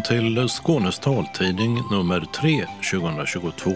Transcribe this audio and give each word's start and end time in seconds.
Välkommen 0.00 0.34
till 0.34 0.48
Skånes 0.48 0.98
taltidning 0.98 1.82
nummer 1.90 2.20
3 2.20 2.66
2022 2.90 3.70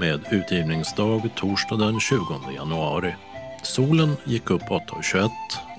med 0.00 0.20
utgivningsdag 0.30 1.30
torsdag 1.36 1.76
den 1.76 2.00
20 2.00 2.18
januari. 2.56 3.14
Solen 3.62 4.16
gick 4.24 4.50
upp 4.50 4.62
8.21 4.62 5.30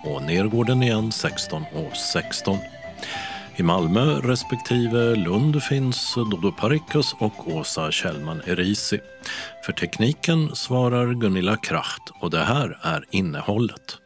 och 0.04 0.24
ner 0.24 0.46
går 0.46 0.66
den 0.66 0.84
igen 0.84 1.10
16.16. 1.10 1.94
16. 2.14 2.58
I 3.56 3.64
Malmö 3.64 4.02
respektive 4.02 5.16
Lund 5.16 5.64
finns 5.64 6.16
Dodo 6.16 6.52
Parikas 6.52 7.16
och 7.20 7.56
Åsa 7.56 7.92
Kjellman 7.92 8.42
Erisi. 8.46 9.00
För 9.66 9.74
tekniken 9.74 10.56
svarar 10.56 11.14
Gunilla 11.14 11.58
Kracht 11.58 12.04
och 12.20 12.30
det 12.30 12.44
här 12.44 12.80
är 12.82 13.06
innehållet. 13.12 13.98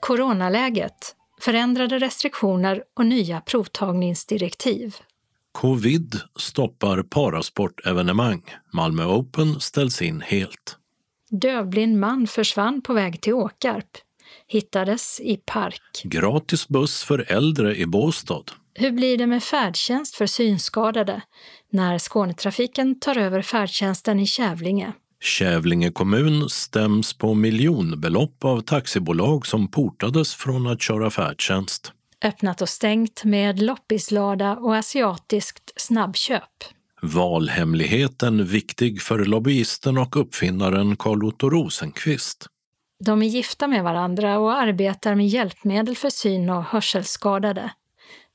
Coronaläget, 0.00 1.14
förändrade 1.44 1.98
restriktioner 1.98 2.82
och 2.96 3.06
nya 3.06 3.40
provtagningsdirektiv. 3.40 4.96
Covid 5.52 6.20
stoppar 6.36 7.02
parasportevenemang. 7.02 8.42
Malmö 8.72 9.04
Open 9.04 9.60
ställs 9.60 10.02
in 10.02 10.20
helt. 10.20 10.76
Dövblind 11.30 11.98
man 11.98 12.26
försvann 12.26 12.82
på 12.82 12.92
väg 12.92 13.20
till 13.20 13.32
Åkarp. 13.32 13.90
Hittades 14.46 15.20
i 15.20 15.36
park. 15.36 16.02
Gratis 16.04 16.68
buss 16.68 17.04
för 17.04 17.32
äldre 17.32 17.76
i 17.76 17.86
Båstad. 17.86 18.44
Hur 18.74 18.90
blir 18.90 19.18
det 19.18 19.26
med 19.26 19.42
färdtjänst 19.42 20.14
för 20.14 20.26
synskadade 20.26 21.22
när 21.70 21.98
Skånetrafiken 21.98 23.00
tar 23.00 23.18
över 23.18 23.42
färdtjänsten 23.42 24.20
i 24.20 24.26
Kävlinge? 24.26 24.92
Kävlinge 25.22 25.90
kommun 25.90 26.50
stäms 26.50 27.14
på 27.14 27.34
miljonbelopp 27.34 28.44
av 28.44 28.60
taxibolag 28.60 29.46
som 29.46 29.68
portades 29.68 30.34
från 30.34 30.66
att 30.66 30.82
köra 30.82 31.10
färdtjänst. 31.10 31.92
Öppnat 32.24 32.62
och 32.62 32.68
stängt 32.68 33.24
med 33.24 33.62
loppislada 33.62 34.56
och 34.56 34.76
asiatiskt 34.76 35.72
snabbköp. 35.76 36.64
Valhemligheten 37.02 38.44
viktig 38.44 39.02
för 39.02 39.24
lobbyisten 39.24 39.98
och 39.98 40.16
uppfinnaren 40.16 40.96
Carl 40.96 41.24
Otto 41.24 41.50
Rosenqvist. 41.50 42.46
De 43.04 43.22
är 43.22 43.26
gifta 43.26 43.68
med 43.68 43.84
varandra 43.84 44.38
och 44.38 44.52
arbetar 44.52 45.14
med 45.14 45.28
hjälpmedel 45.28 45.96
för 45.96 46.10
syn 46.10 46.50
och 46.50 46.64
hörselskadade. 46.64 47.70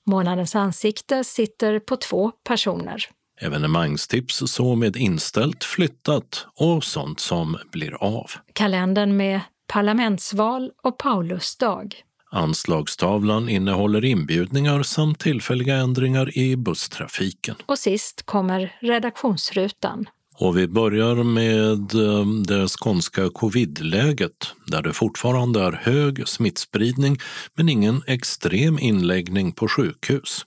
Månadens 0.05 0.55
ansikte 0.55 1.23
sitter 1.23 1.79
på 1.79 1.95
två 1.95 2.31
personer. 2.31 3.16
Evenemangstips 3.41 4.43
så 4.45 4.75
med 4.75 4.95
inställt, 4.95 5.63
flyttat 5.63 6.45
och 6.55 6.83
sånt 6.83 7.19
som 7.19 7.57
blir 7.71 8.03
av. 8.03 8.31
Kalendern 8.53 9.17
med 9.17 9.41
parlamentsval 9.67 10.71
och 10.83 10.97
Paulusdag. 10.97 11.95
Anslagstavlan 12.31 13.49
innehåller 13.49 14.05
inbjudningar 14.05 14.83
samt 14.83 15.19
tillfälliga 15.19 15.75
ändringar 15.75 16.37
i 16.37 16.55
busstrafiken. 16.55 17.55
Och 17.65 17.79
sist 17.79 18.25
kommer 18.25 18.75
redaktionsrutan. 18.81 20.05
Och 20.39 20.57
vi 20.57 20.67
börjar 20.67 21.23
med 21.23 21.93
eh, 21.95 22.25
det 22.47 22.67
skånska 22.67 23.29
covidläget 23.29 24.53
där 24.67 24.81
det 24.81 24.93
fortfarande 24.93 25.61
är 25.61 25.71
hög 25.71 26.27
smittspridning 26.27 27.17
men 27.55 27.69
ingen 27.69 28.01
extrem 28.07 28.79
inläggning 28.79 29.51
på 29.51 29.67
sjukhus. 29.67 30.45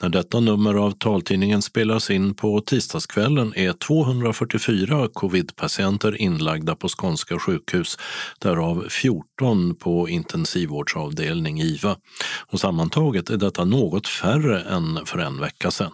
När 0.00 0.08
detta 0.08 0.40
nummer 0.40 0.74
av 0.74 0.90
taltidningen 0.90 1.62
spelas 1.62 2.10
in 2.10 2.34
på 2.34 2.60
tisdagskvällen 2.60 3.52
är 3.56 3.72
244 3.72 5.08
covidpatienter 5.12 6.20
inlagda 6.20 6.76
på 6.76 6.88
skånska 6.88 7.38
sjukhus, 7.38 7.98
därav 8.38 8.86
14 8.88 9.74
på 9.74 10.08
intensivvårdsavdelning 10.08 11.60
IVA. 11.60 11.96
Och 12.46 12.60
sammantaget 12.60 13.30
är 13.30 13.36
detta 13.36 13.64
något 13.64 14.08
färre 14.08 14.60
än 14.62 15.06
för 15.06 15.18
en 15.18 15.40
vecka 15.40 15.70
sedan. 15.70 15.92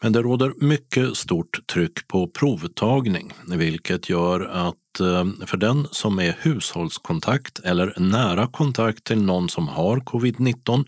Men 0.00 0.12
det 0.12 0.22
råder 0.22 0.52
mycket 0.60 1.16
stort 1.16 1.66
tryck 1.66 2.08
på 2.08 2.26
provtagning, 2.26 3.32
vilket 3.46 4.08
gör 4.08 4.40
att 4.40 4.74
Eh, 5.00 5.46
för 5.46 5.56
den 5.56 5.88
som 5.90 6.18
är 6.18 6.36
hushållskontakt 6.40 7.58
eller 7.58 7.94
nära 7.96 8.46
kontakt 8.46 9.04
till 9.04 9.22
någon 9.22 9.48
som 9.48 9.68
har 9.68 9.96
covid-19 9.96 10.84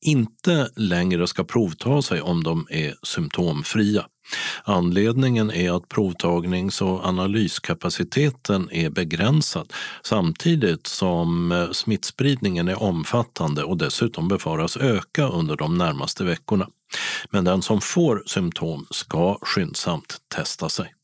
inte 0.00 0.70
längre 0.76 1.26
ska 1.26 1.44
provta 1.44 2.02
sig 2.02 2.20
om 2.20 2.44
de 2.44 2.66
är 2.70 2.94
symptomfria. 3.02 4.06
Anledningen 4.64 5.50
är 5.50 5.76
att 5.76 5.88
provtagnings 5.88 6.82
och 6.82 7.04
analyskapaciteten 7.04 8.68
är 8.72 8.90
begränsad 8.90 9.72
samtidigt 10.02 10.86
som 10.86 11.52
eh, 11.52 11.70
smittspridningen 11.70 12.68
är 12.68 12.82
omfattande 12.82 13.64
och 13.64 13.76
dessutom 13.76 14.28
befaras 14.28 14.76
öka 14.76 15.28
under 15.28 15.56
de 15.56 15.78
närmaste 15.78 16.24
veckorna. 16.24 16.68
Men 17.30 17.44
den 17.44 17.62
som 17.62 17.80
får 17.80 18.22
symptom 18.26 18.86
ska 18.90 19.38
skyndsamt 19.42 20.16
testa 20.28 20.68
sig. 20.68 20.94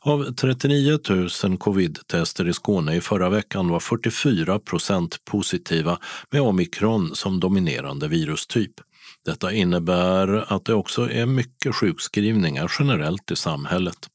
Av 0.00 0.34
39 0.34 0.98
000 1.44 1.58
covid-tester 1.58 2.48
i 2.48 2.52
Skåne 2.52 2.96
i 2.96 3.00
förra 3.00 3.28
veckan 3.28 3.68
var 3.68 3.80
44 3.80 4.58
procent 4.58 5.24
positiva 5.24 5.98
med 6.30 6.40
omikron 6.40 7.14
som 7.14 7.40
dominerande 7.40 8.08
virustyp. 8.08 8.80
Detta 9.24 9.52
innebär 9.52 10.52
att 10.52 10.64
det 10.64 10.74
också 10.74 11.10
är 11.10 11.26
mycket 11.26 11.74
sjukskrivningar 11.74 12.72
generellt 12.78 13.30
i 13.30 13.36
samhället. 13.36 14.08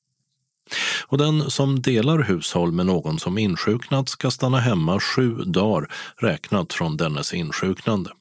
Och 1.07 1.17
den 1.17 1.51
som 1.51 1.81
delar 1.81 2.19
hushåll 2.19 2.71
med 2.71 2.85
någon 2.85 3.19
som 3.19 3.37
insjuknat 3.37 4.09
ska 4.09 4.31
stanna 4.31 4.59
hemma 4.59 4.99
sju 4.99 5.35
dagar 5.35 5.91
räknat 6.17 6.73
från 6.73 6.97
dennes 6.97 7.33
insjuknande. 7.33 8.11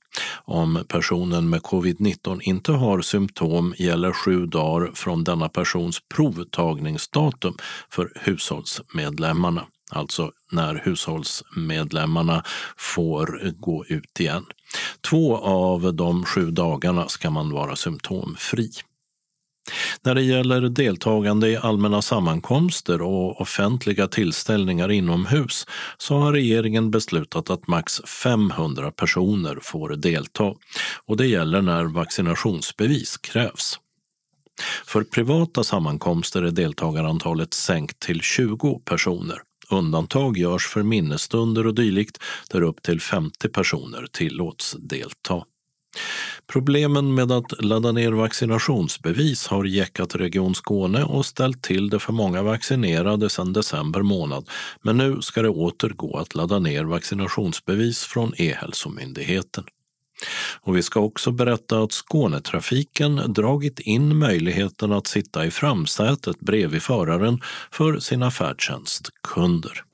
Om 0.45 0.85
personen 0.89 1.51
med 1.51 1.61
covid-19 1.61 2.41
inte 2.43 2.73
har 2.73 3.01
symptom 3.01 3.75
gäller 3.79 4.13
sju 4.13 4.47
dagar 4.47 4.91
från 4.95 5.25
denna 5.25 5.49
persons 5.49 6.01
provtagningsdatum 6.15 7.55
för 7.91 8.13
hushållsmedlemmarna 8.15 9.67
alltså 9.91 10.33
när 10.53 10.75
hushållsmedlemmarna 10.85 12.43
får 12.77 13.53
gå 13.59 13.85
ut 13.89 14.21
igen. 14.21 14.45
Två 15.11 15.39
av 15.39 15.95
de 15.95 16.25
sju 16.25 16.51
dagarna 16.51 17.09
ska 17.09 17.31
man 17.31 17.51
vara 17.51 17.77
symptomfri. 17.77 18.71
När 20.03 20.15
det 20.15 20.23
gäller 20.23 20.61
deltagande 20.61 21.49
i 21.49 21.57
allmänna 21.57 22.03
sammankomster 22.03 23.03
och 23.03 23.41
offentliga 23.41 24.09
tillställningar 24.09 24.91
inomhus 24.91 25.67
så 25.99 26.19
har 26.19 26.33
regeringen 26.33 26.91
beslutat 26.91 27.51
att 27.51 27.67
max 27.67 28.01
500 28.23 28.91
personer 28.91 29.59
får 29.63 29.89
delta 29.89 30.55
och 31.07 31.17
det 31.17 31.27
gäller 31.27 31.63
när 31.63 31.85
vaccinationsbevis 31.85 33.17
krävs. 33.17 33.81
För 34.87 35.03
privata 35.03 35.65
sammankomster 35.65 36.43
är 36.43 36.51
deltagarantalet 36.51 37.55
sänkt 37.55 38.01
till 38.01 38.21
20 38.21 38.81
personer. 38.85 39.43
Undantag 39.71 40.39
görs 40.39 40.67
för 40.67 40.83
minnesstunder 40.83 41.67
och 41.67 41.75
dylikt 41.75 42.19
där 42.51 42.63
upp 42.63 42.83
till 42.83 43.01
50 43.01 43.49
personer 43.49 44.07
tillåts 44.13 44.77
delta. 44.79 45.45
Problemen 46.53 47.15
med 47.15 47.33
att 47.33 47.65
ladda 47.65 47.93
ner 47.93 48.13
vaccinationsbevis 48.13 49.47
har 49.47 49.65
jäckat 49.65 50.15
Region 50.15 50.55
Skåne 50.55 51.05
och 51.05 51.27
ställt 51.27 51.63
till 51.63 51.91
det 51.91 51.99
för 51.99 52.13
många 52.13 52.43
vaccinerade 52.43 53.31
sedan 53.31 53.53
december 53.53 54.03
månad. 54.03 54.49
Men 54.83 54.97
nu 54.97 55.23
ska 55.23 55.43
det 55.43 55.49
åter 55.49 55.89
gå 55.89 56.19
att 56.19 56.35
ladda 56.35 56.59
ner 56.59 56.85
vaccinationsbevis 56.85 58.05
från 58.05 58.33
E-hälsomyndigheten. 58.37 59.65
Och 60.61 60.77
vi 60.77 60.83
ska 60.83 61.01
också 61.01 61.31
berätta 61.31 61.83
att 61.83 61.93
Skånetrafiken 61.93 63.33
dragit 63.33 63.81
in 63.81 64.19
möjligheten 64.19 64.93
att 64.93 65.07
sitta 65.07 65.47
i 65.47 65.51
framsätet 65.51 66.41
bredvid 66.41 66.83
föraren 66.83 67.41
för 67.71 67.99
sina 67.99 68.31
färdtjänstkunder. 68.31 69.85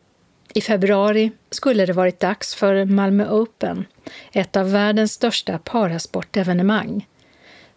I 0.56 0.60
februari 0.60 1.30
skulle 1.50 1.86
det 1.86 1.92
varit 1.92 2.20
dags 2.20 2.54
för 2.54 2.84
Malmö 2.84 3.28
Open, 3.30 3.86
ett 4.32 4.56
av 4.56 4.72
världens 4.72 5.12
största 5.12 5.58
parasportevenemang. 5.58 7.06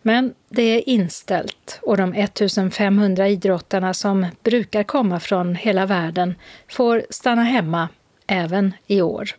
Men 0.02 0.34
det 0.50 0.62
är 0.62 0.90
inställt 0.90 1.80
och 1.81 1.98
de 1.98 2.14
1500 2.14 3.28
idrottarna 3.28 3.94
som 3.94 4.28
brukar 4.44 4.84
komma 4.84 5.20
från 5.20 5.56
hela 5.56 5.86
världen 5.86 6.36
får 6.70 7.04
stanna 7.10 7.44
hemma 7.44 7.90
även 8.28 8.74
i 8.88 9.02
år. 9.02 9.30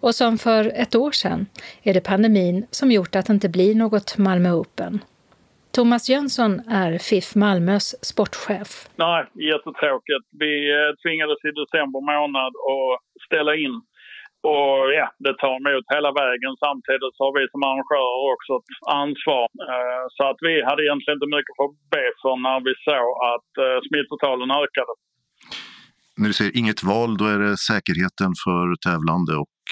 Och 0.00 0.14
som 0.14 0.38
för 0.38 0.72
ett 0.74 0.94
år 0.94 1.12
sedan 1.12 1.46
är 1.82 1.94
det 1.94 2.00
pandemin 2.00 2.66
som 2.70 2.92
gjort 2.92 3.16
att 3.16 3.26
det 3.26 3.32
inte 3.32 3.48
blir 3.48 3.74
något 3.74 4.18
Malmö 4.18 4.52
Open. 4.52 5.00
Thomas 5.78 6.04
Jönsson 6.12 6.52
är 6.84 6.92
FIF 7.08 7.28
Malmös 7.42 7.86
sportchef. 8.10 8.70
Nej, 9.04 9.22
jättetråkigt. 9.50 10.26
Vi 10.44 10.52
eh, 10.76 10.90
tvingades 11.02 11.40
i 11.48 11.50
december 11.62 12.00
månad 12.12 12.52
att 12.74 12.92
ställa 13.26 13.52
in. 13.64 13.74
Och 14.52 14.76
ja, 14.98 15.06
det 15.24 15.34
tar 15.42 15.54
emot 15.60 15.84
hela 15.96 16.10
vägen. 16.22 16.52
Samtidigt 16.66 17.14
så 17.16 17.20
har 17.26 17.32
vi 17.38 17.44
som 17.52 17.62
arrangörer 17.68 18.18
också 18.34 18.52
ett 18.58 18.70
ansvar. 19.02 19.44
Eh, 19.70 20.04
så 20.16 20.22
att 20.30 20.40
vi 20.48 20.54
hade 20.68 20.80
egentligen 20.86 21.16
inte 21.18 21.30
mycket 21.36 21.54
att 21.64 21.74
be 21.94 22.06
för 22.22 22.34
när 22.46 22.58
vi 22.66 22.72
såg 22.88 23.08
att 23.32 23.52
eh, 23.64 23.78
smittotalen 23.88 24.50
ökade. 24.62 24.92
När 26.18 26.28
du 26.30 26.34
säger 26.38 26.54
inget 26.60 26.80
val, 26.92 27.10
då 27.20 27.24
är 27.34 27.38
det 27.44 27.54
säkerheten 27.70 28.30
för 28.44 28.64
tävlande 28.86 29.32
och 29.44 29.64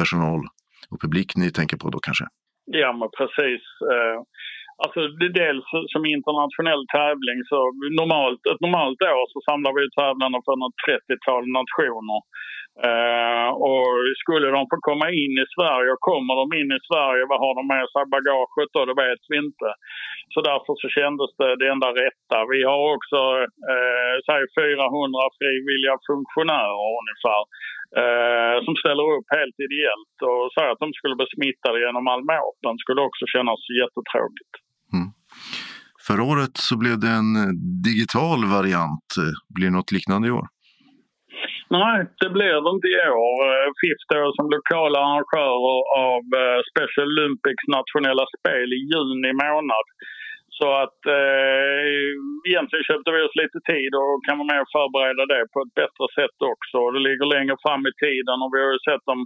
personal 0.00 0.40
och 0.90 0.98
publik 1.04 1.28
ni 1.40 1.48
tänker 1.58 1.76
på 1.82 1.86
då 1.94 1.98
kanske? 2.08 2.26
Ja, 2.82 2.90
men 2.98 3.08
precis. 3.18 3.62
Alltså, 4.84 5.00
dels 5.42 5.66
som 5.92 6.02
internationell 6.16 6.84
tävling 6.98 7.38
så 7.50 7.58
normalt, 8.00 8.42
ett 8.52 8.64
normalt 8.66 9.00
år 9.18 9.24
så 9.32 9.38
samlar 9.48 9.72
vi 9.78 9.84
tävlarna 10.00 10.38
från 10.46 10.60
ett 10.66 10.78
30-tal 10.88 11.44
nationer. 11.58 12.20
Eh, 12.88 13.48
och 13.68 13.86
skulle 14.22 14.48
de 14.56 14.62
få 14.72 14.76
komma 14.90 15.06
in 15.22 15.34
i 15.44 15.46
Sverige 15.56 15.90
och 15.92 16.06
kommer 16.10 16.34
de 16.40 16.46
in 16.60 16.70
i 16.78 16.80
Sverige, 16.88 17.22
vad 17.30 17.42
har 17.44 17.54
de 17.58 17.64
med 17.74 17.86
sig 17.90 18.02
i 18.06 18.12
bagaget 18.16 18.70
då? 18.74 18.80
Det 18.90 18.96
vet 19.06 19.22
vi 19.30 19.36
inte. 19.46 19.68
Så 20.32 20.38
därför 20.50 20.72
så 20.82 20.88
kändes 20.98 21.30
det 21.38 21.50
det 21.60 21.68
enda 21.74 21.90
rätta. 22.02 22.36
Vi 22.54 22.60
har 22.70 22.82
också, 22.96 23.20
eh, 23.72 24.14
säg 24.28 24.42
400 24.60 25.24
frivilliga 25.38 25.96
funktionärer 26.10 26.82
ungefär. 27.02 27.42
eh, 28.02 28.56
som 28.64 28.74
ställer 28.82 29.06
upp 29.16 29.28
helt 29.38 29.58
ideellt 29.66 30.16
och 30.30 30.42
säger 30.54 30.70
att 30.72 30.84
de 30.84 30.90
skulle 30.98 31.16
bli 31.20 31.26
smittade 31.34 31.76
genom 31.84 32.04
Malmö 32.04 32.34
Open 32.48 32.76
skulle 32.78 33.02
också 33.08 33.24
kännas 33.34 33.60
jättetråkigt. 33.80 34.54
Förra 36.08 36.24
året 36.32 36.54
så 36.68 36.74
blev 36.82 36.96
det 37.04 37.12
en 37.20 37.30
eh, 37.42 37.52
digital 37.90 38.40
variant. 38.58 39.08
Eh, 39.22 39.34
blir 39.54 39.66
det 39.68 39.76
något 39.78 39.94
liknande 39.96 40.24
i 40.28 40.34
år? 40.40 40.46
Nej, 41.78 41.96
det 42.20 42.30
blir 42.36 42.54
det 42.64 42.70
inte 42.76 42.90
i 42.98 43.02
år. 43.30 43.38
Eh, 43.50 43.66
FIF 43.80 43.98
står 44.06 44.26
som 44.38 44.46
lokala 44.56 44.98
arrangörer 45.06 45.78
av 46.08 46.22
Special 46.70 47.08
Olympics 47.14 47.64
nationella 47.78 48.24
spel 48.36 48.68
i 48.78 48.80
juni 48.92 49.32
månad. 49.44 49.86
Så 50.58 50.68
att 50.82 51.00
eh, 51.20 51.80
egentligen 52.48 52.88
köpte 52.90 53.10
vi 53.14 53.20
oss 53.26 53.40
lite 53.42 53.60
tid 53.72 53.92
och 54.00 54.24
kan 54.26 54.38
vara 54.38 54.50
med 54.52 54.60
och 54.64 54.74
förbereda 54.76 55.24
det 55.32 55.42
på 55.52 55.58
ett 55.64 55.74
bättre 55.80 56.06
sätt 56.18 56.38
också. 56.52 56.78
Det 56.94 57.02
ligger 57.08 57.26
längre 57.36 57.56
fram 57.64 57.82
i 57.90 57.94
tiden 58.04 58.36
och 58.42 58.52
vi 58.54 58.58
har 58.64 58.72
ju 58.76 58.82
sett 58.88 59.04
de 59.12 59.18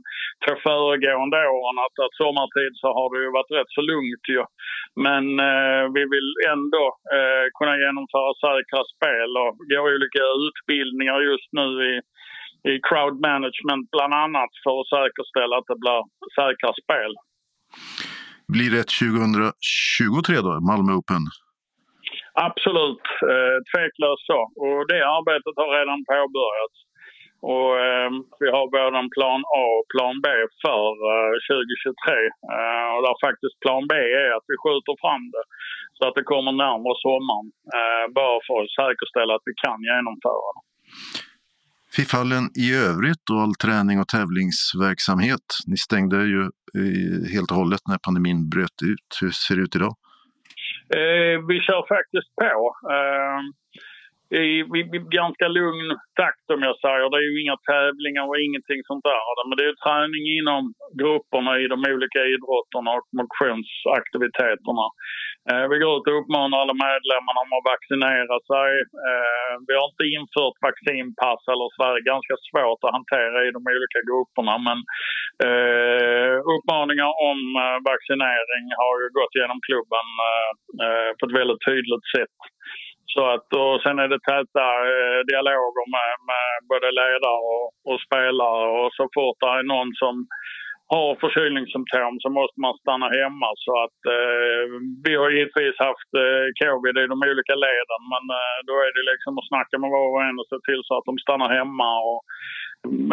två 0.43 0.55
föregående 0.67 1.41
åren 1.59 1.79
att, 1.87 1.97
att 2.05 2.19
sommartid 2.21 2.73
så 2.83 2.89
har 2.99 3.07
det 3.13 3.21
ju 3.25 3.31
varit 3.39 3.57
rätt 3.59 3.73
så 3.77 3.83
lugnt 3.93 4.27
ju. 4.35 4.43
Men 5.07 5.25
eh, 5.51 5.85
vi 5.97 6.03
vill 6.15 6.31
ändå 6.55 6.85
eh, 7.17 7.45
kunna 7.59 7.75
genomföra 7.83 8.31
säkra 8.47 8.83
spel 8.95 9.31
och 9.43 9.53
har 9.81 9.95
olika 9.97 10.23
utbildningar 10.47 11.19
just 11.31 11.51
nu 11.61 11.69
i 11.91 11.95
i 12.73 12.75
crowd 12.89 13.17
management 13.31 13.91
bland 13.95 14.15
annat 14.15 14.53
för 14.65 14.75
att 14.81 14.93
säkerställa 14.97 15.55
att 15.59 15.71
det 15.71 15.79
blir 15.85 16.03
säkra 16.39 16.71
spel. 16.83 17.13
Blir 18.55 18.71
det 18.73 18.81
ett 18.85 18.97
2023 19.01 20.47
då, 20.47 20.53
Malmö 20.71 20.93
Open? 21.01 21.25
Absolut, 22.49 23.07
eh, 23.33 23.57
tveklöst 23.71 24.25
så. 24.31 24.41
Och 24.65 24.81
det 24.91 25.01
arbetet 25.19 25.55
har 25.61 25.71
redan 25.79 26.01
påbörjats. 26.15 26.77
Och, 27.53 27.71
eh, 27.87 28.11
vi 28.43 28.49
har 28.55 28.65
både 28.77 28.99
en 29.05 29.13
plan 29.17 29.43
A 29.63 29.65
och 29.79 29.87
plan 29.95 30.17
B 30.25 30.29
för 30.65 30.89
eh, 31.13 31.33
2023. 31.51 32.23
Eh, 32.57 32.89
och 32.95 33.03
där 33.07 33.17
faktiskt 33.27 33.63
plan 33.65 33.85
B 33.91 33.95
är 34.25 34.31
att 34.37 34.47
vi 34.51 34.57
skjuter 34.63 34.95
fram 35.03 35.25
det 35.35 35.45
så 35.97 36.03
att 36.09 36.17
det 36.19 36.31
kommer 36.33 36.53
närmare 36.65 36.97
sommaren. 37.07 37.49
Eh, 37.79 38.05
bara 38.19 38.39
för 38.47 38.57
att 38.63 38.77
säkerställa 38.81 39.33
att 39.35 39.49
vi 39.51 39.55
kan 39.65 39.79
genomföra 39.91 40.49
det. 40.57 40.63
FIF-hallen 41.97 42.45
i 42.65 42.75
övrigt 42.75 43.31
och 43.33 43.41
all 43.41 43.55
träning 43.55 44.01
och 44.01 44.09
tävlingsverksamhet. 44.09 45.47
Ni 45.67 45.77
stängde 45.77 46.17
ju 46.35 46.43
eh, 46.79 47.33
helt 47.35 47.51
och 47.51 47.57
hållet 47.57 47.81
när 47.89 47.99
pandemin 47.99 48.49
bröt 48.49 48.79
ut. 48.93 49.09
Hur 49.21 49.31
ser 49.31 49.57
det 49.57 49.63
ut 49.63 49.77
idag? 49.77 49.95
Eh, 51.01 51.37
vi 51.49 51.57
kör 51.67 51.83
faktiskt 51.95 52.31
på. 52.43 52.55
Eh, 52.95 53.41
i, 54.41 54.45
i, 54.81 54.83
ganska 55.21 55.47
lugn 55.59 55.89
takt 56.21 56.47
om 56.55 56.61
jag 56.69 56.77
säger. 56.85 57.07
Det 57.11 57.19
är 57.23 57.29
ju 57.31 57.43
inga 57.45 57.59
tävlingar 57.71 58.25
och 58.31 58.41
ingenting 58.47 58.81
sånt 58.89 59.05
där. 59.11 59.49
Men 59.49 59.57
det 59.59 59.67
är 59.71 59.83
träning 59.85 60.25
inom 60.39 60.63
grupperna 61.03 61.53
i 61.63 61.65
de 61.73 61.79
olika 61.95 62.21
idrotterna 62.33 62.91
och 62.99 63.09
motionsaktiviteterna. 63.21 64.87
Eh, 65.51 65.65
vi 65.71 65.77
går 65.83 65.93
ut 65.97 66.09
och 66.11 66.19
uppmanar 66.21 66.57
alla 66.63 66.77
medlemmar 66.89 67.35
om 67.43 67.51
att 67.57 67.69
vaccinera 67.75 68.37
sig. 68.53 68.71
Eh, 69.09 69.53
vi 69.67 69.73
har 69.79 69.87
inte 69.91 70.07
infört 70.17 70.57
vaccinpass 70.69 71.43
eller 71.53 71.69
så. 71.75 71.81
Det 71.83 72.01
är 72.03 72.15
ganska 72.15 72.37
svårt 72.49 72.83
att 72.85 72.97
hantera 72.99 73.37
i 73.47 73.51
de 73.57 73.63
olika 73.75 74.01
grupperna. 74.09 74.55
Men 74.69 74.79
eh, 75.47 76.35
uppmaningar 76.55 77.13
om 77.31 77.41
eh, 77.63 77.79
vaccinering 77.93 78.65
har 78.83 78.95
ju 79.03 79.09
gått 79.19 79.35
genom 79.41 79.59
klubben 79.69 80.09
eh, 80.29 80.51
eh 80.85 81.11
på 81.17 81.23
ett 81.27 81.39
väldigt 81.41 81.63
tydligt 81.71 82.07
sätt. 82.17 82.39
Så 83.15 83.23
att, 83.35 83.47
och 83.63 83.77
sen 83.83 83.99
är 83.99 84.09
det 84.09 84.27
täta 84.31 84.67
eh, 84.93 85.19
dialoger 85.31 85.87
med, 85.97 86.13
med 86.31 86.49
både 86.71 86.89
ledare 87.01 87.43
och, 87.55 87.67
och, 87.91 88.01
spelare 88.07 88.65
och 88.81 88.91
så 88.99 89.05
fort 89.15 89.39
det 89.41 89.51
är 89.59 89.63
någon 89.75 89.91
som 90.03 90.15
har 90.95 91.09
förkylningssymptom 91.25 92.15
så 92.23 92.29
måste 92.41 92.59
man 92.65 92.75
stanna 92.83 93.09
hemma. 93.21 93.49
Så 93.65 93.73
att 93.85 94.01
eh, 94.17 94.65
vi 95.05 95.13
har 95.21 95.31
givetvis 95.37 95.77
haft 95.89 96.11
eh, 96.25 96.47
covid 96.61 96.95
i 97.03 97.11
de 97.13 97.19
olika 97.31 97.55
leden 97.67 98.03
men 98.13 98.25
eh, 98.41 98.59
då 98.69 98.75
är 98.87 98.93
det 98.97 99.05
liksom 99.13 99.33
att 99.39 99.51
snacka 99.51 99.75
med 99.79 99.91
var 99.97 100.09
och 100.15 100.25
en 100.29 100.41
och 100.41 100.51
se 100.53 100.59
till 100.69 100.83
så 100.85 100.93
att 100.99 101.09
de 101.11 101.15
stannar 101.25 101.51
hemma. 101.59 101.91
Och, 102.11 102.21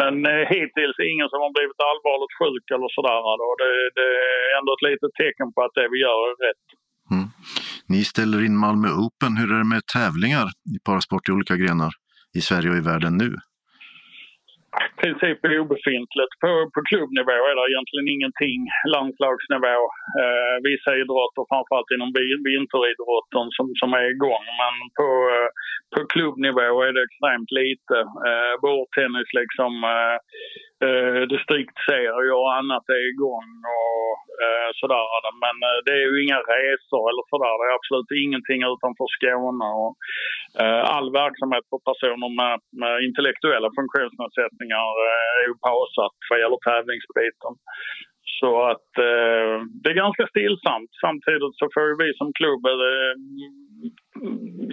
men 0.00 0.14
eh, 0.32 0.44
hittills 0.54 0.98
ingen 1.10 1.28
som 1.30 1.40
har 1.44 1.52
blivit 1.56 1.80
allvarligt 1.90 2.38
sjuk 2.40 2.66
eller 2.74 2.90
sådär. 2.96 3.22
Det, 3.62 3.70
det 3.98 4.08
är 4.24 4.58
ändå 4.58 4.70
ett 4.74 4.86
litet 4.88 5.12
tecken 5.22 5.48
på 5.54 5.58
att 5.64 5.76
det 5.78 5.88
vi 5.92 5.98
gör 6.06 6.20
är 6.30 6.36
rätt. 6.46 6.66
Mm. 7.12 7.26
Ni 7.94 8.02
ställer 8.12 8.40
in 8.48 8.56
Malmö 8.64 8.88
Open. 9.04 9.32
Hur 9.40 9.48
är 9.54 9.58
det 9.62 9.72
med 9.74 9.84
tävlingar 9.96 10.46
i 10.74 10.76
parasport 10.86 11.28
i 11.28 11.32
olika 11.36 11.56
grenar 11.62 11.92
i 12.38 12.40
Sverige 12.48 12.68
och 12.72 12.80
i 12.82 12.86
världen 12.90 13.14
nu? 13.24 13.30
I 14.88 14.92
princip 15.02 15.38
obefintligt. 15.62 16.34
På, 16.44 16.50
på 16.74 16.80
klubbnivå 16.90 17.36
är 17.50 17.56
det 17.56 17.72
egentligen 17.72 18.08
ingenting. 18.16 18.60
Landslagsnivå, 18.94 19.80
eh, 20.20 20.56
vissa 20.68 20.90
idrotter, 21.00 21.44
framförallt 21.50 21.94
inom 21.96 22.10
vinteridrotten, 22.50 23.46
som, 23.56 23.66
som 23.80 23.90
är 24.00 24.06
igång. 24.14 24.44
Men 24.62 24.74
på, 24.98 25.08
eh, 25.34 25.48
på 25.92 26.00
klubbnivå 26.12 26.74
är 26.88 26.92
det 26.94 27.06
extremt 27.08 27.50
lite. 27.62 27.96
Eh, 28.28 28.54
bordtennis 28.64 29.30
liksom 29.40 29.72
eh, 29.96 30.16
eh, 30.86 31.22
distriktsserier 31.34 32.32
och 32.40 32.54
annat 32.60 32.84
är 32.96 33.02
igång 33.12 33.50
och 33.80 34.12
eh, 34.44 34.70
sådär. 34.80 35.06
Men 35.44 35.56
eh, 35.68 35.78
det 35.84 35.94
är 35.98 36.04
ju 36.08 36.16
inga 36.24 36.40
resor 36.54 37.04
eller 37.10 37.24
sådär. 37.32 37.54
Det 37.58 37.66
är 37.70 37.78
absolut 37.80 38.10
ingenting 38.24 38.60
utanför 38.72 39.08
Skåne. 39.16 39.68
Och, 39.82 39.94
eh, 40.62 40.82
all 40.94 41.08
verksamhet 41.22 41.64
för 41.70 41.80
personer 41.90 42.30
med, 42.40 42.56
med 42.80 42.94
intellektuella 43.06 43.68
funktionsnedsättningar 43.78 44.88
eh, 45.08 45.28
är 45.40 45.44
ju 45.50 45.54
pausat 45.66 46.16
vad 46.30 46.40
gäller 46.42 46.60
tävlingsbiten. 46.68 47.54
Så 48.40 48.52
att 48.72 48.92
eh, 49.12 49.56
det 49.80 49.88
är 49.92 50.02
ganska 50.04 50.26
stillsamt. 50.32 50.90
Samtidigt 51.06 51.56
så 51.60 51.66
får 51.74 51.88
vi 52.02 52.08
som 52.20 52.28
klubb 52.40 52.62
eh, 52.76 53.14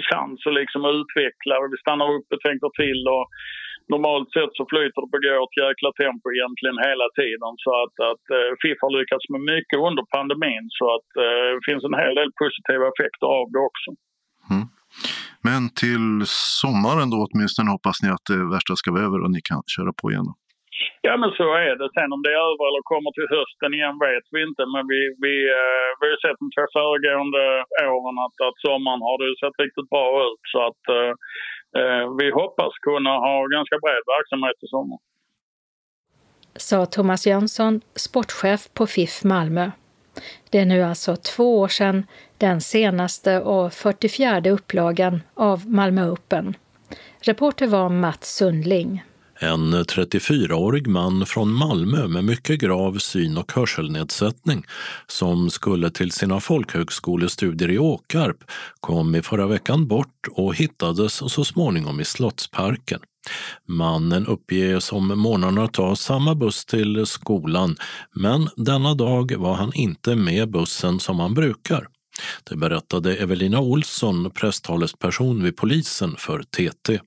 chans 0.10 0.40
att 0.48 0.60
liksom 0.62 0.82
utveckla. 0.98 1.56
Vi 1.72 1.78
stannar 1.84 2.08
upp 2.16 2.28
och 2.34 2.46
tänker 2.48 2.70
till 2.82 3.02
och 3.16 3.26
normalt 3.94 4.30
sett 4.36 4.54
så 4.60 4.64
flyter 4.72 5.00
det 5.02 5.10
på 5.12 5.18
ett 5.48 5.62
jäkla 5.66 5.90
tempo 6.02 6.26
egentligen 6.38 6.78
hela 6.90 7.08
tiden. 7.20 7.52
Så 7.66 7.72
att, 7.84 7.96
att 8.12 8.26
FIF 8.62 8.78
har 8.86 8.92
lyckats 9.00 9.26
med 9.34 9.42
mycket 9.54 9.78
under 9.88 10.04
pandemin 10.16 10.66
så 10.80 10.86
att 10.96 11.10
uh, 11.26 11.50
det 11.56 11.64
finns 11.70 11.84
en 11.90 12.00
hel 12.04 12.16
del 12.20 12.32
positiva 12.42 12.86
effekter 12.92 13.28
av 13.40 13.46
det 13.54 13.62
också. 13.70 13.90
Mm. 14.54 14.66
Men 15.48 15.62
till 15.84 16.08
sommaren 16.62 17.08
då 17.14 17.18
åtminstone 17.26 17.70
hoppas 17.76 17.98
ni 18.04 18.10
att 18.16 18.26
det 18.32 18.42
värsta 18.56 18.74
ska 18.78 18.88
vara 18.96 19.08
över 19.08 19.20
och 19.24 19.32
ni 19.36 19.42
kan 19.50 19.62
köra 19.76 19.92
på 20.00 20.06
igen? 20.12 20.28
Då. 20.30 20.36
Ja 21.08 21.14
men 21.22 21.32
så 21.40 21.48
är 21.68 21.74
det. 21.80 21.88
Sen 21.98 22.16
om 22.16 22.22
det 22.24 22.32
är 22.36 22.44
över 22.50 22.64
eller 22.70 22.84
kommer 22.94 23.12
till 23.14 23.32
hösten 23.38 23.72
igen 23.78 23.98
vet 24.08 24.28
vi 24.34 24.40
inte. 24.50 24.64
Men 24.74 24.84
vi, 24.92 25.02
vi, 25.24 25.36
uh, 25.60 25.90
vi 26.00 26.06
har 26.12 26.20
sett 26.22 26.42
de 26.44 26.48
två 26.56 26.66
föregående 26.78 27.44
åren 27.98 28.18
att, 28.26 28.38
att 28.48 28.58
sommaren 28.68 29.02
har 29.08 29.18
det 29.22 29.40
sett 29.42 29.62
riktigt 29.64 29.90
bra 29.96 30.08
ut. 30.28 30.44
Så 30.54 30.60
att 30.70 30.84
Eh, 30.96 31.14
Eh, 31.76 32.16
vi 32.20 32.32
hoppas 32.32 32.74
kunna 32.82 33.10
ha 33.10 33.48
ganska 33.48 33.76
bred 33.80 34.04
verksamhet 34.18 34.64
i 34.64 34.68
sommar. 34.68 35.00
Sa 36.56 36.86
Thomas 36.86 37.28
Jönsson, 37.28 37.82
sportchef 37.96 38.74
på 38.74 38.88
FIF 38.88 39.24
Malmö. 39.24 39.72
Det 40.50 40.60
är 40.60 40.66
nu 40.66 40.84
alltså 40.84 41.16
två 41.16 41.60
år 41.60 41.68
sedan 41.68 42.06
den 42.38 42.62
senaste 42.62 43.42
och 43.42 43.74
44 43.74 44.50
upplagan 44.50 45.22
av 45.34 45.70
Malmö 45.70 46.10
Open. 46.10 46.56
Reporter 47.20 47.68
var 47.68 47.90
Mats 47.90 48.36
Sundling. 48.36 49.04
En 49.40 49.74
34-årig 49.74 50.88
man 50.88 51.26
från 51.26 51.54
Malmö 51.54 52.08
med 52.08 52.24
mycket 52.24 52.60
grav 52.60 52.98
syn 52.98 53.38
och 53.38 53.52
hörselnedsättning 53.52 54.64
som 55.08 55.50
skulle 55.50 55.90
till 55.90 56.12
sina 56.12 56.40
folkhögskolestudier 56.40 57.72
i 57.72 57.80
Åkarp 57.80 58.38
kom 58.80 59.16
i 59.16 59.22
förra 59.22 59.48
veckan 59.48 59.88
bort 59.88 60.28
och 60.32 60.56
hittades 60.56 61.14
så 61.14 61.46
småningom 61.46 62.00
i 62.00 62.06
Slottsparken. 62.06 63.00
Mannen 63.66 64.28
uppges 64.28 64.92
om 64.92 65.20
morgnarna 65.20 65.68
ta 65.68 65.96
samma 65.96 66.36
buss 66.36 66.66
till 66.66 67.06
skolan 67.06 67.76
men 68.16 68.50
denna 68.56 68.94
dag 68.94 69.36
var 69.38 69.54
han 69.54 69.74
inte 69.74 70.16
med 70.16 70.52
bussen 70.52 71.00
som 71.00 71.20
han 71.20 71.34
brukar. 71.34 71.88
Det 72.50 72.56
berättade 72.56 73.16
Evelina 73.16 73.60
Olsson, 73.60 74.32
presstalesperson 74.32 75.44
vid 75.44 75.58
polisen 75.58 76.16
för 76.18 76.44
TT. 76.44 77.00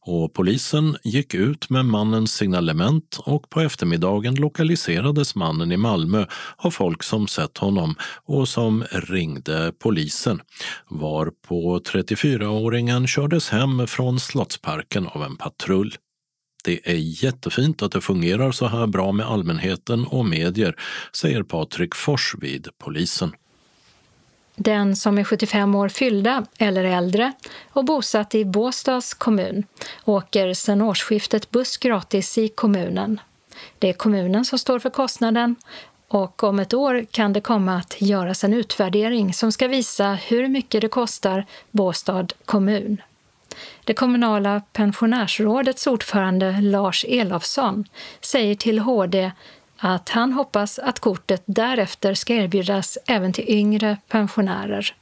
Och 0.00 0.34
polisen 0.34 0.96
gick 1.04 1.34
ut 1.34 1.70
med 1.70 1.84
mannens 1.84 2.34
signalement 2.34 3.18
och 3.24 3.50
på 3.50 3.60
eftermiddagen 3.60 4.34
lokaliserades 4.34 5.34
mannen 5.34 5.72
i 5.72 5.76
Malmö 5.76 6.26
av 6.56 6.70
folk 6.70 7.02
som 7.02 7.28
sett 7.28 7.58
honom 7.58 7.94
och 8.24 8.48
som 8.48 8.84
ringde 8.90 9.72
polisen, 9.78 10.40
varpå 10.88 11.78
34-åringen 11.78 13.06
kördes 13.06 13.50
hem 13.50 13.86
från 13.86 14.20
Slottsparken 14.20 15.06
av 15.06 15.22
en 15.22 15.36
patrull. 15.36 15.94
Det 16.64 16.90
är 16.90 17.24
jättefint 17.24 17.82
att 17.82 17.92
det 17.92 18.00
fungerar 18.00 18.52
så 18.52 18.66
här 18.66 18.86
bra 18.86 19.12
med 19.12 19.26
allmänheten 19.26 20.06
och 20.06 20.24
medier, 20.26 20.76
säger 21.12 21.42
Patrik 21.42 21.94
Fors 21.94 22.34
vid 22.38 22.68
polisen. 22.78 23.32
Den 24.56 24.96
som 24.96 25.18
är 25.18 25.24
75 25.24 25.74
år 25.74 25.88
fyllda 25.88 26.44
eller 26.58 26.84
äldre 26.84 27.32
och 27.72 27.84
bosatt 27.84 28.34
i 28.34 28.44
Båstads 28.44 29.14
kommun 29.14 29.64
åker 30.04 30.54
sedan 30.54 30.82
årsskiftet 30.82 31.50
buss 31.50 31.76
gratis 31.76 32.38
i 32.38 32.48
kommunen. 32.48 33.20
Det 33.78 33.88
är 33.88 33.92
kommunen 33.92 34.44
som 34.44 34.58
står 34.58 34.78
för 34.78 34.90
kostnaden 34.90 35.56
och 36.08 36.44
om 36.44 36.58
ett 36.58 36.74
år 36.74 37.06
kan 37.10 37.32
det 37.32 37.40
komma 37.40 37.76
att 37.76 38.00
göras 38.00 38.44
en 38.44 38.54
utvärdering 38.54 39.34
som 39.34 39.52
ska 39.52 39.68
visa 39.68 40.12
hur 40.12 40.48
mycket 40.48 40.80
det 40.80 40.88
kostar 40.88 41.46
Båstad 41.70 42.26
kommun. 42.44 43.02
Det 43.84 43.94
kommunala 43.94 44.62
pensionärsrådets 44.72 45.86
ordförande 45.86 46.60
Lars 46.60 47.04
Elofsson 47.08 47.84
säger 48.20 48.54
till 48.54 48.78
HD 48.78 49.32
att 49.84 50.08
han 50.08 50.32
hoppas 50.32 50.78
att 50.78 51.00
kortet 51.00 51.42
därefter 51.46 52.14
ska 52.14 52.34
erbjudas 52.34 52.98
även 53.06 53.32
till 53.32 53.44
yngre 53.48 53.96
pensionärer. 54.08 54.94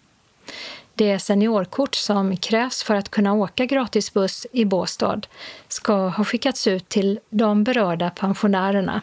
Det 0.94 1.18
seniorkort 1.18 1.94
som 1.94 2.36
krävs 2.36 2.82
för 2.82 2.94
att 2.94 3.08
kunna 3.08 3.34
åka 3.34 3.66
gratisbuss 3.66 4.46
i 4.52 4.64
Båstad 4.64 5.20
ska 5.68 6.08
ha 6.08 6.24
skickats 6.24 6.66
ut 6.66 6.88
till 6.88 7.18
de 7.30 7.64
berörda 7.64 8.10
pensionärerna. 8.10 9.00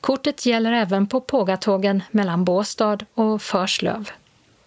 Kortet 0.00 0.46
gäller 0.46 0.72
även 0.72 1.06
på 1.06 1.20
pågatågen 1.20 2.02
mellan 2.10 2.44
Båstad 2.44 2.98
och 3.14 3.42
Förslöv. 3.42 4.10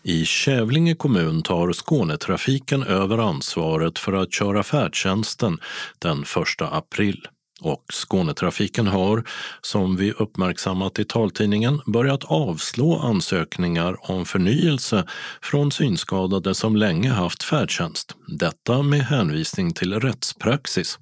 I 0.03 0.25
Kävlinge 0.25 0.95
kommun 0.95 1.41
tar 1.41 1.73
Skånetrafiken 1.73 2.83
över 2.83 3.17
ansvaret 3.17 3.99
för 3.99 4.13
att 4.13 4.33
köra 4.33 4.63
färdtjänsten 4.63 5.57
den 5.99 6.21
1 6.21 6.27
april. 6.59 7.27
Och 7.61 7.85
Skånetrafiken 7.91 8.87
har, 8.87 9.23
som 9.61 9.95
vi 9.95 10.11
uppmärksammat 10.11 10.99
i 10.99 11.05
taltidningen, 11.05 11.81
börjat 11.85 12.23
avslå 12.23 12.97
ansökningar 12.97 14.11
om 14.11 14.25
förnyelse 14.25 15.05
från 15.41 15.71
synskadade 15.71 16.55
som 16.55 16.75
länge 16.75 17.09
haft 17.09 17.43
färdtjänst. 17.43 18.15
Detta 18.27 18.81
med 18.81 19.01
hänvisning 19.01 19.73
till 19.73 19.99
rättspraxis. 19.99 20.99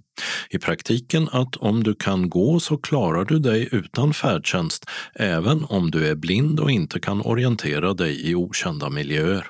I 0.49 0.57
praktiken 0.57 1.29
att 1.31 1.55
om 1.55 1.83
du 1.83 1.95
kan 1.95 2.29
gå 2.29 2.59
så 2.59 2.77
klarar 2.77 3.25
du 3.25 3.39
dig 3.39 3.69
utan 3.71 4.13
färdtjänst 4.13 4.85
även 5.15 5.65
om 5.65 5.91
du 5.91 6.07
är 6.07 6.15
blind 6.15 6.59
och 6.59 6.71
inte 6.71 6.99
kan 6.99 7.21
orientera 7.21 7.93
dig 7.93 8.29
i 8.29 8.35
okända 8.35 8.89
miljöer. 8.89 9.47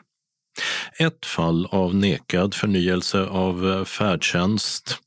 Ett 0.97 1.25
fall 1.25 1.65
av 1.65 1.95
nekad 1.95 2.53
förnyelse 2.53 3.25
av 3.25 3.69
eh, 3.69 3.83
färdtjänst 3.83 4.97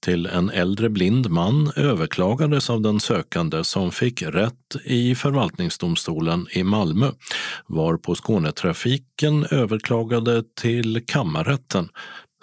till 0.00 0.26
en 0.26 0.50
äldre 0.50 0.88
blind 0.88 1.30
man 1.30 1.72
överklagades 1.76 2.70
av 2.70 2.80
den 2.80 3.00
sökande 3.00 3.64
som 3.64 3.92
fick 3.92 4.22
rätt 4.22 4.76
i 4.84 5.14
förvaltningsdomstolen 5.14 6.46
i 6.50 6.62
Malmö, 6.62 7.10
varpå 7.66 8.14
Skånetrafiken 8.14 9.46
överklagade 9.50 10.42
till 10.60 11.06
kammarrätten. 11.06 11.88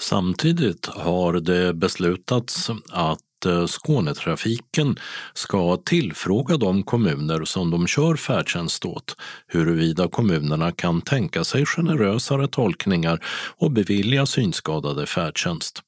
Samtidigt 0.01 0.86
har 0.86 1.34
det 1.34 1.74
beslutats 1.74 2.70
att 2.91 3.20
Skånetrafiken 3.67 5.00
ska 5.33 5.77
tillfråga 5.86 6.57
de 6.57 6.83
kommuner 6.83 7.45
som 7.45 7.71
de 7.71 7.88
kör 7.88 8.15
färdtjänst 8.15 8.86
åt 8.86 9.15
huruvida 9.48 10.07
kommunerna 10.07 10.71
kan 10.71 11.01
tänka 11.01 11.43
sig 11.43 11.65
generösare 11.65 12.48
tolkningar 12.48 13.19
och 13.57 13.71
bevilja 13.71 14.25
synskadade 14.25 15.05
färdtjänst. 15.05 15.81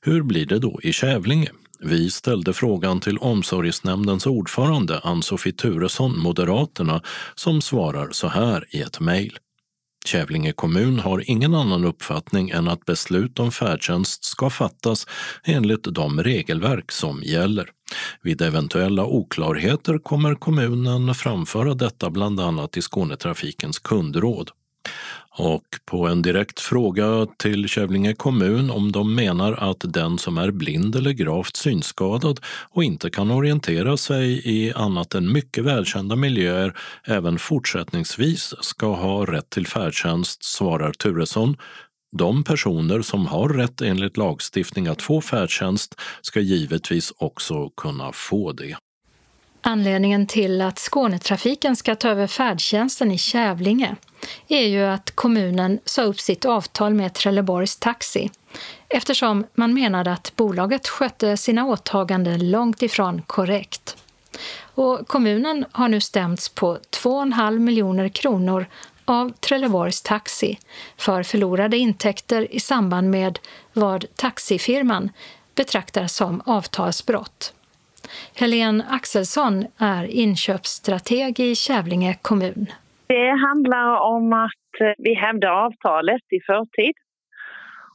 Hur 0.00 0.22
blir 0.22 0.46
det 0.46 0.58
då 0.58 0.80
i 0.82 0.92
Kävlinge? 0.92 1.50
Vi 1.80 2.10
ställde 2.10 2.52
frågan 2.52 3.00
till 3.00 3.18
omsorgsnämndens 3.18 4.26
ordförande 4.26 5.00
Ann-Sofie 5.00 5.52
Turesson, 5.52 6.18
Moderaterna, 6.18 7.02
som 7.34 7.60
svarar 7.60 8.08
så 8.10 8.28
här 8.28 8.66
i 8.70 8.80
ett 8.80 9.00
mejl. 9.00 9.38
Kävlinge 10.06 10.52
kommun 10.52 10.98
har 10.98 11.30
ingen 11.30 11.54
annan 11.54 11.84
uppfattning 11.84 12.50
än 12.50 12.68
att 12.68 12.84
beslut 12.84 13.38
om 13.38 13.52
färdtjänst 13.52 14.24
ska 14.24 14.50
fattas 14.50 15.06
enligt 15.44 15.84
de 15.84 16.22
regelverk 16.22 16.92
som 16.92 17.22
gäller. 17.22 17.70
Vid 18.22 18.42
eventuella 18.42 19.04
oklarheter 19.04 19.98
kommer 19.98 20.34
kommunen 20.34 21.14
framföra 21.14 21.74
detta 21.74 22.10
bland 22.10 22.40
annat 22.40 22.76
i 22.76 22.82
Skånetrafikens 22.82 23.78
kundråd. 23.78 24.50
Och 25.36 25.64
på 25.84 26.06
en 26.06 26.22
direkt 26.22 26.60
fråga 26.60 27.26
till 27.38 27.68
Kävlinge 27.68 28.14
kommun 28.14 28.70
om 28.70 28.92
de 28.92 29.14
menar 29.14 29.52
att 29.52 29.84
den 29.84 30.18
som 30.18 30.38
är 30.38 30.50
blind 30.50 30.96
eller 30.96 31.12
gravt 31.12 31.56
synskadad 31.56 32.40
och 32.70 32.84
inte 32.84 33.10
kan 33.10 33.30
orientera 33.30 33.96
sig 33.96 34.42
i 34.44 34.72
annat 34.72 35.14
än 35.14 35.32
mycket 35.32 35.64
välkända 35.64 36.16
miljöer 36.16 36.76
även 37.04 37.38
fortsättningsvis 37.38 38.54
ska 38.60 38.94
ha 38.94 39.26
rätt 39.26 39.50
till 39.50 39.66
färdtjänst 39.66 40.44
svarar 40.44 40.92
Turesson 40.92 41.56
de 42.18 42.44
personer 42.44 43.02
som 43.02 43.26
har 43.26 43.48
rätt 43.48 43.80
enligt 43.80 44.16
lagstiftning 44.16 44.86
att 44.86 45.02
få 45.02 45.20
färdtjänst 45.20 46.00
ska 46.22 46.40
givetvis 46.40 47.12
också 47.16 47.70
kunna 47.70 48.12
få 48.12 48.52
det. 48.52 48.76
Anledningen 49.66 50.26
till 50.26 50.60
att 50.60 50.78
Skånetrafiken 50.78 51.76
ska 51.76 51.94
ta 51.94 52.08
över 52.08 52.26
färdtjänsten 52.26 53.12
i 53.12 53.18
Kävlinge 53.18 53.96
är 54.48 54.66
ju 54.66 54.84
att 54.84 55.10
kommunen 55.10 55.80
sa 55.84 56.02
upp 56.02 56.20
sitt 56.20 56.44
avtal 56.44 56.94
med 56.94 57.14
Trelleborgs 57.14 57.76
Taxi 57.76 58.30
eftersom 58.88 59.46
man 59.54 59.74
menade 59.74 60.12
att 60.12 60.36
bolaget 60.36 60.88
skötte 60.88 61.36
sina 61.36 61.66
åtaganden 61.66 62.50
långt 62.50 62.82
ifrån 62.82 63.22
korrekt. 63.22 63.96
Och 64.60 65.08
kommunen 65.08 65.64
har 65.72 65.88
nu 65.88 66.00
stämts 66.00 66.48
på 66.48 66.78
2,5 66.90 67.58
miljoner 67.58 68.08
kronor 68.08 68.66
av 69.04 69.32
Trelleborgs 69.32 70.02
Taxi 70.02 70.58
för 70.96 71.22
förlorade 71.22 71.76
intäkter 71.76 72.54
i 72.54 72.60
samband 72.60 73.10
med 73.10 73.38
vad 73.72 74.04
taxifirman 74.16 75.10
betraktar 75.54 76.06
som 76.06 76.42
avtalsbrott. 76.46 77.52
Helene 78.40 78.84
Axelsson 78.90 79.64
är 79.78 80.04
inköpsstrateg 80.04 81.40
i 81.40 81.54
Kävlinge 81.54 82.14
kommun. 82.22 82.66
Det 83.06 83.30
handlar 83.46 84.00
om 84.00 84.32
att 84.32 84.80
eh, 84.80 84.94
vi 84.98 85.14
hävde 85.14 85.50
avtalet 85.50 86.22
i 86.36 86.40
förtid. 86.46 86.94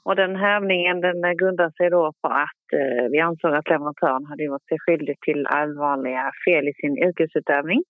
Och 0.04 0.16
den 0.16 0.36
hävningen 0.36 1.02
den 1.02 1.38
grundar 1.38 1.72
sig 1.78 1.90
då 1.90 2.14
på 2.22 2.28
att 2.28 2.66
eh, 2.74 3.06
vi 3.12 3.20
ansåg 3.20 3.54
att 3.56 3.70
leverantören 3.70 4.26
hade 4.26 4.44
gjort 4.44 4.68
sig 4.70 4.78
skyldig 4.80 5.16
till 5.22 5.48
allvarliga 5.48 6.32
fel 6.46 6.68
i 6.68 6.74
sin 6.82 6.98
yrkesutövning. 7.08 7.82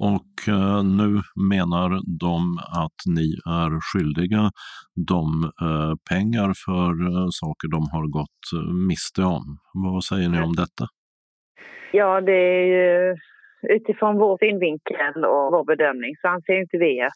Och 0.00 0.34
eh, 0.48 0.82
nu 1.00 1.08
menar 1.54 1.88
de 2.24 2.58
att 2.84 3.00
ni 3.16 3.28
är 3.62 3.70
skyldiga 3.88 4.50
dem 5.08 5.50
pengar 6.10 6.48
för 6.64 6.92
saker 7.30 7.68
de 7.68 7.82
har 7.92 8.06
gått 8.18 8.40
miste 8.88 9.22
om. 9.22 9.58
Vad 9.74 10.04
säger 10.04 10.28
ni 10.28 10.40
om 10.40 10.54
detta? 10.56 10.84
Ja, 11.92 12.20
det 12.20 12.32
är 12.32 12.64
ju 12.64 13.16
utifrån 13.62 14.18
vår 14.18 14.38
synvinkel 14.38 15.24
och 15.24 15.52
vår 15.52 15.64
bedömning 15.64 16.16
så 16.22 16.28
anser 16.28 16.60
inte 16.60 16.78
vi 16.78 17.02
att 17.02 17.12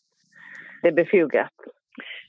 det 0.82 0.88
är 0.88 0.92
befogat. 0.92 1.52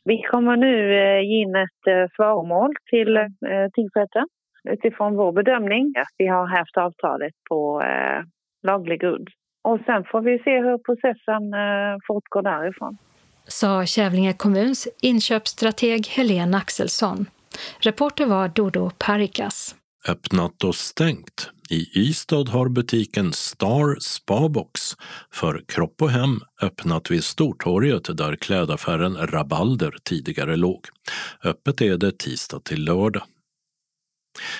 Vi 0.06 0.22
kommer 0.22 0.58
nu 0.58 0.94
eh, 0.94 1.22
ge 1.22 1.42
in 1.42 1.56
ett 1.56 1.88
eh, 1.88 2.16
svaromål 2.16 2.74
till 2.90 3.18
eh, 3.18 3.28
tingsrätten 3.74 4.28
utifrån 4.70 5.16
vår 5.16 5.32
bedömning 5.32 5.94
att 5.98 6.14
vi 6.18 6.28
har 6.28 6.48
haft 6.48 6.78
avtalet 6.78 7.34
på 7.50 7.84
laglig 8.64 9.02
grund. 9.02 9.28
Och 9.62 9.80
sen 9.86 10.04
får 10.04 10.22
vi 10.22 10.40
se 10.40 10.62
hur 10.62 10.78
processen 10.78 11.44
fortgår 12.08 12.42
därifrån. 12.42 12.98
Sa 13.48 13.86
Kävlinge 13.86 14.34
kommuns 14.34 14.88
inköpsstrateg 15.02 16.08
Helene 16.08 16.58
Axelsson. 16.58 17.26
Reporter 17.80 18.26
var 18.26 18.48
Dodo 18.48 18.90
Parikas. 19.06 19.83
Öppnat 20.08 20.64
och 20.64 20.76
stängt 20.76 21.50
i 21.70 22.00
Ystad 22.00 22.50
har 22.50 22.70
butiken 22.70 23.34
Star 23.34 24.00
Spabox 24.00 24.82
för 25.32 25.64
kropp 25.68 26.02
och 26.02 26.10
hem 26.10 26.42
öppnat 26.62 27.12
vid 27.12 27.24
Stortorget 27.24 28.18
där 28.18 28.36
klädaffären 28.36 29.18
Rabalder 29.28 29.96
tidigare 30.04 30.56
låg. 30.56 30.86
Öppet 31.44 31.82
är 31.82 31.98
det 31.98 32.18
tisdag 32.18 32.64
till 32.64 32.84
lördag. 32.84 33.24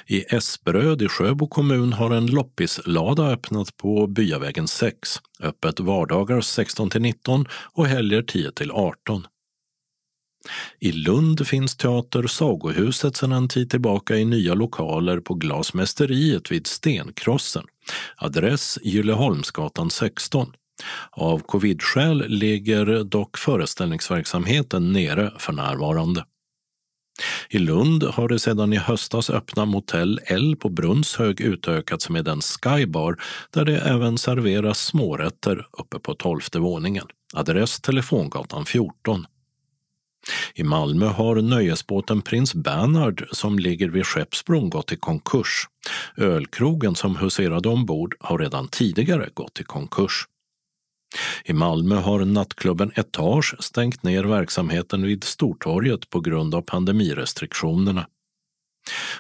I 0.08 0.22
Esbröd 0.36 1.02
i 1.02 1.08
Sjöbo 1.08 1.48
kommun 1.48 1.94
har 1.94 2.12
en 2.12 2.26
loppislada 2.26 3.24
öppnat 3.24 3.78
på 3.78 4.08
Byavägen 4.08 4.68
6. 4.68 5.10
Öppet 5.40 5.80
vardagar 5.80 6.42
16 6.42 6.90
till 6.90 7.02
19 7.02 7.46
och 7.74 7.88
helger 7.88 8.22
10 8.22 8.52
till 8.52 8.72
18. 8.72 9.28
I 10.80 10.92
Lund 10.92 11.48
finns 11.48 11.78
Teater 11.78 12.28
Sagohuset 12.28 13.18
sedan 13.18 13.32
en 13.32 13.48
tid 13.48 13.70
tillbaka 13.70 14.18
i 14.18 14.26
nya 14.26 14.54
lokaler 14.54 15.20
på 15.20 15.34
Glasmästeriet 15.34 16.52
vid 16.52 16.68
Stenkrossen. 16.68 17.64
Adress 18.18 18.80
Gylleholmsgatan 18.84 19.90
16. 19.90 20.54
Av 21.12 21.40
covidskäl 21.40 22.26
ligger 22.28 23.04
dock 23.04 23.38
föreställningsverksamheten 23.38 24.94
nere 24.94 25.32
för 25.38 25.54
närvarande. 25.54 26.26
I 27.50 27.60
Lund 27.60 28.04
har 28.04 28.28
det 28.28 28.40
sedan 28.40 28.74
i 28.74 28.78
höstas 28.78 29.30
öppna 29.30 29.66
Motell 29.66 30.20
L 30.26 30.56
på 30.60 30.70
Brunnshög 30.70 31.42
utökats 31.42 32.10
med 32.10 32.28
en 32.28 32.42
skybar 32.42 33.18
där 33.54 33.66
det 33.66 33.80
även 33.80 34.18
serveras 34.18 34.80
smårätter 34.80 35.68
uppe 35.72 36.00
på 36.00 36.16
tolfte 36.16 36.60
våningen. 36.60 37.06
Adress 37.34 37.82
Telefongatan 37.82 38.66
14. 38.66 39.26
I 40.56 40.64
Malmö 40.64 41.06
har 41.06 41.36
nöjesbåten 41.36 42.22
Prins 42.22 42.54
Bernhard 42.54 43.28
som 43.32 43.60
ligger 43.60 43.90
vid 43.90 44.06
Skeppsbron 44.06 44.70
gått 44.70 44.92
i 44.92 44.96
konkurs. 44.96 45.68
Ölkrogen 46.18 46.96
som 46.96 47.16
huserade 47.16 47.70
ombord 47.70 48.16
har 48.20 48.38
redan 48.38 48.68
tidigare 48.68 49.30
gått 49.34 49.60
i 49.60 49.64
konkurs. 49.64 50.28
I 51.46 51.54
Malmö 51.54 51.96
har 51.96 52.26
nattklubben 52.26 52.92
Etage 52.96 53.56
stängt 53.60 54.04
ner 54.04 54.24
verksamheten 54.24 55.04
vid 55.04 55.24
Stortorget 55.24 56.10
på 56.10 56.20
grund 56.20 56.56
av 56.56 56.62
pandemirestriktionerna. 56.62 58.08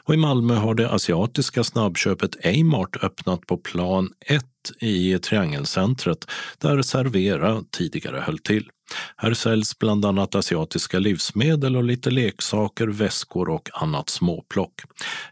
Och 0.03 0.13
I 0.13 0.17
Malmö 0.17 0.55
har 0.55 0.75
det 0.75 0.89
asiatiska 0.89 1.63
snabbköpet 1.63 2.45
Amart 2.45 3.03
öppnat 3.03 3.47
på 3.47 3.57
plan 3.57 4.09
1 4.25 4.45
i 4.79 5.19
Triangelcentret 5.19 6.25
där 6.57 6.81
Servera 6.81 7.63
tidigare 7.71 8.19
höll 8.19 8.39
till. 8.39 8.69
Här 9.17 9.33
säljs 9.33 9.79
bland 9.79 10.05
annat 10.05 10.35
asiatiska 10.35 10.99
livsmedel 10.99 11.75
och 11.75 11.83
lite 11.83 12.11
leksaker, 12.11 12.87
väskor 12.87 13.49
och 13.49 13.69
annat 13.73 14.09
småplock. 14.09 14.81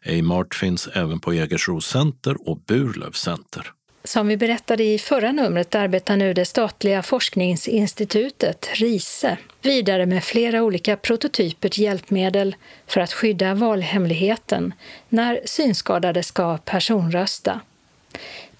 Amart 0.05 0.55
finns 0.55 0.87
även 0.87 1.19
på 1.19 1.33
Jägersro 1.33 1.81
Center 1.81 2.49
och 2.49 2.57
Burlöv 2.57 3.11
Center. 3.11 3.71
Som 4.03 4.27
vi 4.27 4.37
berättade 4.37 4.83
i 4.83 4.99
förra 4.99 5.31
numret 5.31 5.75
arbetar 5.75 6.17
nu 6.17 6.33
det 6.33 6.45
statliga 6.45 7.03
forskningsinstitutet, 7.03 8.69
RISE, 8.73 9.37
vidare 9.61 10.05
med 10.05 10.23
flera 10.23 10.63
olika 10.63 10.97
prototyper 10.97 11.69
till 11.69 11.83
hjälpmedel 11.83 12.55
för 12.87 13.01
att 13.01 13.13
skydda 13.13 13.53
valhemligheten 13.53 14.73
när 15.09 15.39
synskadade 15.45 16.23
ska 16.23 16.57
personrösta. 16.57 17.59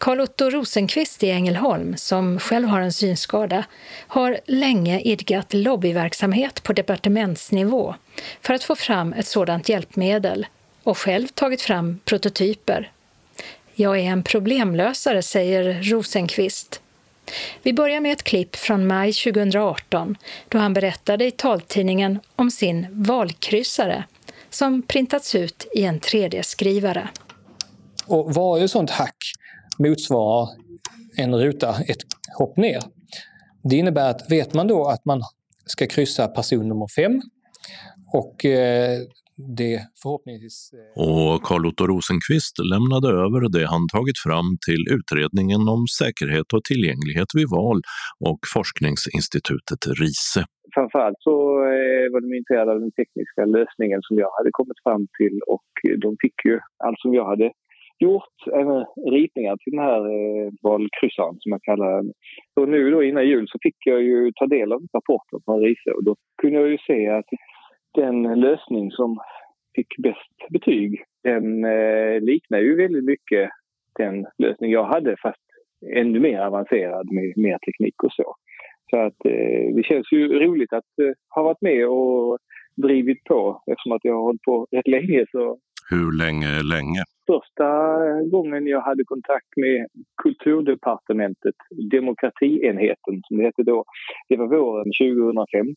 Carl-Otto 0.02 0.50
Rosenqvist 0.50 1.24
i 1.24 1.30
Ängelholm, 1.30 1.98
som 1.98 2.40
själv 2.40 2.68
har 2.68 2.82
en 2.82 2.94
synskada, 2.94 3.64
har 4.08 4.40
länge 4.46 5.00
idkat 5.00 5.54
lobbyverksamhet 5.54 6.64
på 6.64 6.74
departementsnivå 6.74 7.96
för 8.42 8.54
att 8.54 8.64
få 8.64 8.76
fram 8.76 9.14
ett 9.14 9.28
sådant 9.28 9.70
hjälpmedel 9.70 10.48
och 10.84 10.98
själv 10.98 11.28
tagit 11.28 11.62
fram 11.62 12.00
prototyper 12.06 12.92
jag 13.82 14.00
är 14.00 14.04
en 14.04 14.24
problemlösare, 14.24 15.22
säger 15.22 15.84
Rosenqvist. 15.84 16.82
Vi 17.64 17.74
börjar 17.74 18.00
med 18.00 18.12
ett 18.12 18.24
klipp 18.24 18.56
från 18.56 18.88
maj 18.88 19.14
2018 19.14 20.18
då 20.48 20.58
han 20.58 20.74
berättade 20.74 21.26
i 21.26 21.32
taltidningen 21.32 22.20
om 22.36 22.52
sin 22.52 22.88
valkryssare 22.92 24.04
som 24.50 24.82
printats 24.82 25.36
ut 25.36 25.68
i 25.74 25.84
en 25.84 26.00
3D-skrivare. 26.00 27.08
Och 28.06 28.34
varje 28.34 28.68
sånt 28.68 28.90
hack 28.90 29.34
motsvarar 29.82 30.48
en 31.18 31.36
ruta 31.36 31.70
ett 31.70 32.04
hopp 32.38 32.58
ner. 32.58 32.82
Det 33.64 33.76
innebär 33.76 34.10
att 34.10 34.32
vet 34.32 34.54
man 34.54 34.68
då 34.68 34.86
att 34.86 35.06
man 35.06 35.22
ska 35.66 35.88
kryssa 35.88 36.28
person 36.28 36.68
nummer 36.68 36.88
fem 36.96 37.22
och 38.14 38.46
eh, 38.46 39.00
det 39.58 39.76
förhoppningsvis... 40.02 40.72
Eh, 40.74 41.04
och 41.06 41.44
Carl 41.48 41.66
Otto 41.66 41.84
Rosenqvist 41.88 42.56
lämnade 42.74 43.10
över 43.26 43.42
det 43.58 43.66
han 43.74 43.84
tagit 43.96 44.20
fram 44.26 44.48
till 44.68 44.84
utredningen 44.98 45.62
om 45.76 45.82
säkerhet 46.00 46.50
och 46.56 46.64
tillgänglighet 46.70 47.30
vid 47.38 47.50
val 47.58 47.80
och 48.30 48.42
forskningsinstitutet 48.54 49.82
RISE. 50.02 50.42
Framförallt 50.76 51.20
så 51.28 51.36
eh, 51.74 52.06
var 52.12 52.20
de 52.26 52.30
intresserade 52.40 52.72
av 52.76 52.80
den 52.86 52.94
tekniska 53.00 53.42
lösningen 53.58 54.00
som 54.08 54.16
jag 54.24 54.32
hade 54.38 54.52
kommit 54.60 54.80
fram 54.86 55.04
till 55.20 55.36
och 55.54 55.70
de 56.04 56.10
fick 56.24 56.38
ju 56.48 56.56
allt 56.86 57.00
som 57.04 57.14
jag 57.20 57.26
hade 57.34 57.48
gjort, 58.02 58.38
ritningar 59.12 59.58
till 59.58 59.74
den 59.74 59.86
här 59.86 60.02
eh, 60.06 60.52
valkryssaren 60.62 61.36
som 61.40 61.52
jag 61.52 61.64
kallar 61.64 61.96
den. 61.96 62.14
Och 62.56 62.70
nu 62.70 62.92
då 62.92 63.04
innan 63.04 63.28
jul 63.28 63.48
så 63.48 63.58
fick 63.62 63.76
jag 63.86 64.02
ju 64.02 64.32
ta 64.32 64.48
del 64.48 64.74
av 64.74 64.82
rapporten 64.94 65.40
från 65.46 65.60
RISE 65.60 65.92
och 65.92 66.04
då 66.04 66.16
kunde 66.42 66.60
jag 66.60 66.70
ju 66.70 66.78
se 66.78 67.08
att 67.08 67.26
den 67.94 68.40
lösning 68.40 68.92
som 68.92 69.20
fick 69.76 69.98
bäst 69.98 70.50
betyg, 70.50 71.04
den 71.24 71.66
eh, 71.66 72.22
liknar 72.22 72.60
ju 72.60 72.76
väldigt 72.76 73.06
mycket 73.06 73.50
den 74.00 74.26
lösning 74.38 74.72
jag 74.72 74.84
hade 74.84 75.16
fast 75.22 75.42
ännu 75.96 76.20
mer 76.20 76.40
avancerad 76.40 77.12
med 77.12 77.38
mer 77.38 77.58
teknik 77.58 78.04
och 78.04 78.12
så. 78.12 78.36
Så 78.90 78.98
att 78.98 79.26
eh, 79.26 79.76
det 79.76 79.84
känns 79.84 80.12
ju 80.12 80.40
roligt 80.40 80.74
att 80.74 81.00
eh, 81.02 81.14
ha 81.36 81.44
varit 81.44 81.62
med 81.62 81.88
och 81.88 82.38
drivit 82.76 83.24
på 83.24 83.64
eftersom 83.72 83.92
att 83.92 84.06
jag 84.06 84.14
har 84.14 84.22
hållit 84.22 84.42
på 84.42 84.68
rätt 84.72 84.88
länge 84.88 85.26
så 85.32 85.58
hur 85.92 86.12
länge 86.24 86.48
är 86.60 86.64
länge? 86.76 87.02
Första 87.32 87.70
gången 88.36 88.68
jag 88.68 88.82
hade 88.82 89.04
kontakt 89.04 89.52
med 89.56 89.88
Kulturdepartementet, 90.24 91.56
demokratienheten 91.92 93.14
som 93.28 93.38
det 93.38 93.44
hette 93.44 93.64
då, 93.64 93.84
det 94.30 94.38
var 94.38 94.48
våren 94.48 94.92
2015. 95.36 95.76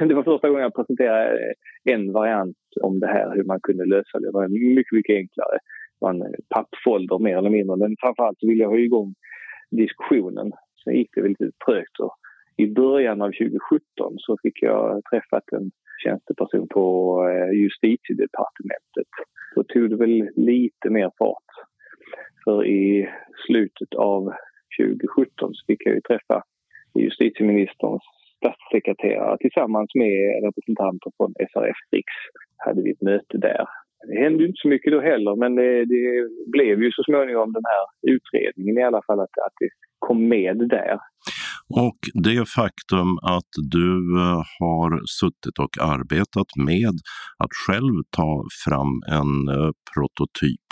Det 0.08 0.14
var 0.14 0.22
första 0.22 0.48
gången 0.48 0.62
jag 0.62 0.74
presenterade 0.74 1.54
en 1.84 2.12
variant 2.12 2.56
om 2.82 3.00
det 3.00 3.06
här, 3.06 3.34
hur 3.34 3.44
man 3.44 3.60
kunde 3.62 3.84
lösa 3.84 4.18
det. 4.18 4.26
Det 4.26 4.32
var 4.32 4.48
mycket, 4.76 4.92
mycket 4.92 5.16
enklare. 5.16 5.58
Det 5.94 6.00
var 6.04 6.10
en 6.14 6.34
pappfolder 6.54 7.18
mer 7.18 7.36
eller 7.36 7.50
mindre, 7.50 7.76
men 7.76 7.96
framförallt 8.00 8.38
ville 8.42 8.62
jag 8.62 8.70
ha 8.70 8.78
igång 8.78 9.14
diskussionen. 9.70 10.52
Sen 10.84 10.94
gick 10.94 11.10
det 11.14 11.28
lite 11.28 11.50
trögt 11.66 11.98
och 11.98 12.14
i 12.56 12.66
början 12.66 13.22
av 13.22 13.26
2017 13.26 14.14
så 14.16 14.36
fick 14.42 14.62
jag 14.62 15.00
träffat 15.10 15.52
en 15.52 15.70
tjänsteperson 16.04 16.68
på 16.68 16.84
eh, 17.28 17.50
justitiedepartementet. 17.62 19.10
Då 19.54 19.62
tog 19.64 19.90
det 19.90 19.96
väl 19.96 20.28
lite 20.36 20.90
mer 20.90 21.10
fart. 21.18 21.50
För 22.44 22.66
i 22.66 23.08
slutet 23.46 23.94
av 23.94 24.32
2017 24.80 25.54
så 25.54 25.64
fick 25.66 25.86
jag 25.86 25.94
ju 25.94 26.00
träffa 26.00 26.42
justitieministerns 26.94 28.02
statssekreterare 28.36 29.36
tillsammans 29.38 29.90
med 29.94 30.44
representanter 30.46 31.10
från 31.16 31.32
SRF 31.50 31.76
Riks. 31.90 32.18
hade 32.56 32.82
vi 32.82 32.90
ett 32.90 33.02
möte 33.02 33.38
där. 33.38 33.66
Det 34.08 34.18
hände 34.24 34.44
inte 34.44 34.62
så 34.62 34.68
mycket 34.68 34.92
då 34.92 35.00
heller 35.00 35.36
men 35.36 35.54
det, 35.54 35.84
det 35.84 36.28
blev 36.46 36.82
ju 36.82 36.90
så 36.92 37.02
småningom 37.02 37.52
den 37.52 37.68
här 37.72 38.14
utredningen 38.14 38.78
i 38.78 38.82
alla 38.82 39.02
fall 39.06 39.20
att, 39.20 39.38
att 39.46 39.56
det 39.60 39.68
kom 39.98 40.28
med 40.28 40.56
där. 40.68 40.98
Och 41.74 42.00
det 42.14 42.48
faktum 42.58 43.10
att 43.36 43.52
du 43.76 43.90
eh, 44.20 44.42
har 44.58 44.90
suttit 45.20 45.56
och 45.64 45.74
arbetat 45.94 46.50
med 46.68 46.94
att 47.42 47.54
själv 47.66 47.94
ta 48.16 48.44
fram 48.64 48.92
en 49.18 49.32
eh, 49.54 49.70
prototyp. 49.92 50.66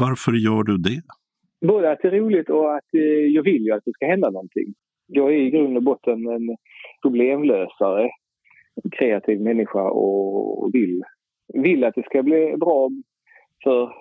Varför 0.00 0.32
gör 0.46 0.62
du 0.70 0.76
det? 0.88 1.00
Både 1.68 1.92
att 1.92 1.98
det 2.02 2.08
är 2.08 2.20
roligt 2.20 2.50
och 2.50 2.76
att 2.76 2.90
eh, 2.94 3.26
jag 3.36 3.42
vill 3.42 3.62
ju 3.66 3.72
att 3.72 3.84
det 3.84 3.92
ska 3.92 4.06
hända 4.06 4.30
någonting. 4.30 4.68
Jag 5.06 5.28
är 5.34 5.38
i 5.46 5.50
grund 5.50 5.76
och 5.76 5.82
botten 5.82 6.28
en 6.36 6.56
problemlösare, 7.02 8.04
en 8.84 8.90
kreativ 8.98 9.40
människa 9.40 9.82
och 9.90 10.70
vill, 10.72 11.02
vill 11.54 11.84
att 11.84 11.94
det 11.94 12.04
ska 12.04 12.22
bli 12.22 12.54
bra 12.56 12.90
för 13.64 13.92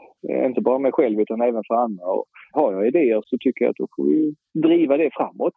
inte 0.48 0.62
bara 0.62 0.80
mig 0.80 0.92
själv 0.92 1.20
utan 1.20 1.42
även 1.42 1.64
för 1.68 1.76
andra. 1.76 2.06
Och 2.06 2.26
har 2.52 2.74
jag 2.74 2.88
idéer 2.88 3.22
så 3.26 3.38
tycker 3.40 3.66
jag 3.66 3.70
att 3.70 3.76
då 3.76 3.88
får 3.96 4.06
vi 4.06 4.36
driva 4.62 4.98
det 4.98 5.10
framåt. 5.14 5.54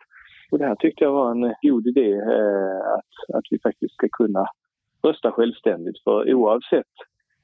Och 0.50 0.58
det 0.58 0.66
här 0.66 0.74
tyckte 0.74 1.04
jag 1.04 1.12
var 1.12 1.30
en 1.30 1.44
eh, 1.44 1.52
god 1.62 1.86
idé, 1.86 2.12
eh, 2.12 2.80
att, 2.96 3.36
att 3.36 3.44
vi 3.50 3.58
faktiskt 3.62 3.94
ska 3.94 4.08
kunna 4.12 4.46
rösta 5.06 5.30
självständigt. 5.30 6.02
För 6.04 6.34
oavsett 6.34 6.94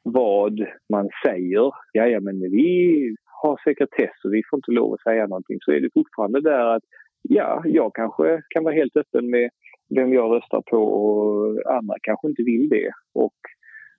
vad 0.02 0.66
man 0.92 1.08
säger, 1.26 1.70
ja, 1.92 2.06
ja 2.06 2.20
men 2.20 2.40
vi 2.40 3.14
har 3.42 3.60
sekretess 3.64 4.24
och 4.24 4.34
vi 4.34 4.42
får 4.50 4.58
inte 4.58 4.72
lov 4.72 4.92
att 4.92 5.00
säga 5.00 5.26
någonting, 5.26 5.58
så 5.60 5.72
är 5.72 5.80
det 5.80 5.90
fortfarande 5.94 6.40
där 6.40 6.66
att 6.76 6.82
ja, 7.22 7.62
jag 7.64 7.94
kanske 7.94 8.42
kan 8.48 8.64
vara 8.64 8.74
helt 8.74 8.96
öppen 8.96 9.30
med 9.30 9.50
vem 9.94 10.12
jag 10.12 10.34
röstar 10.34 10.62
på 10.70 10.78
och 10.78 11.72
andra 11.76 11.94
kanske 12.02 12.28
inte 12.28 12.42
vill 12.42 12.68
det. 12.68 12.90
Och 13.14 13.38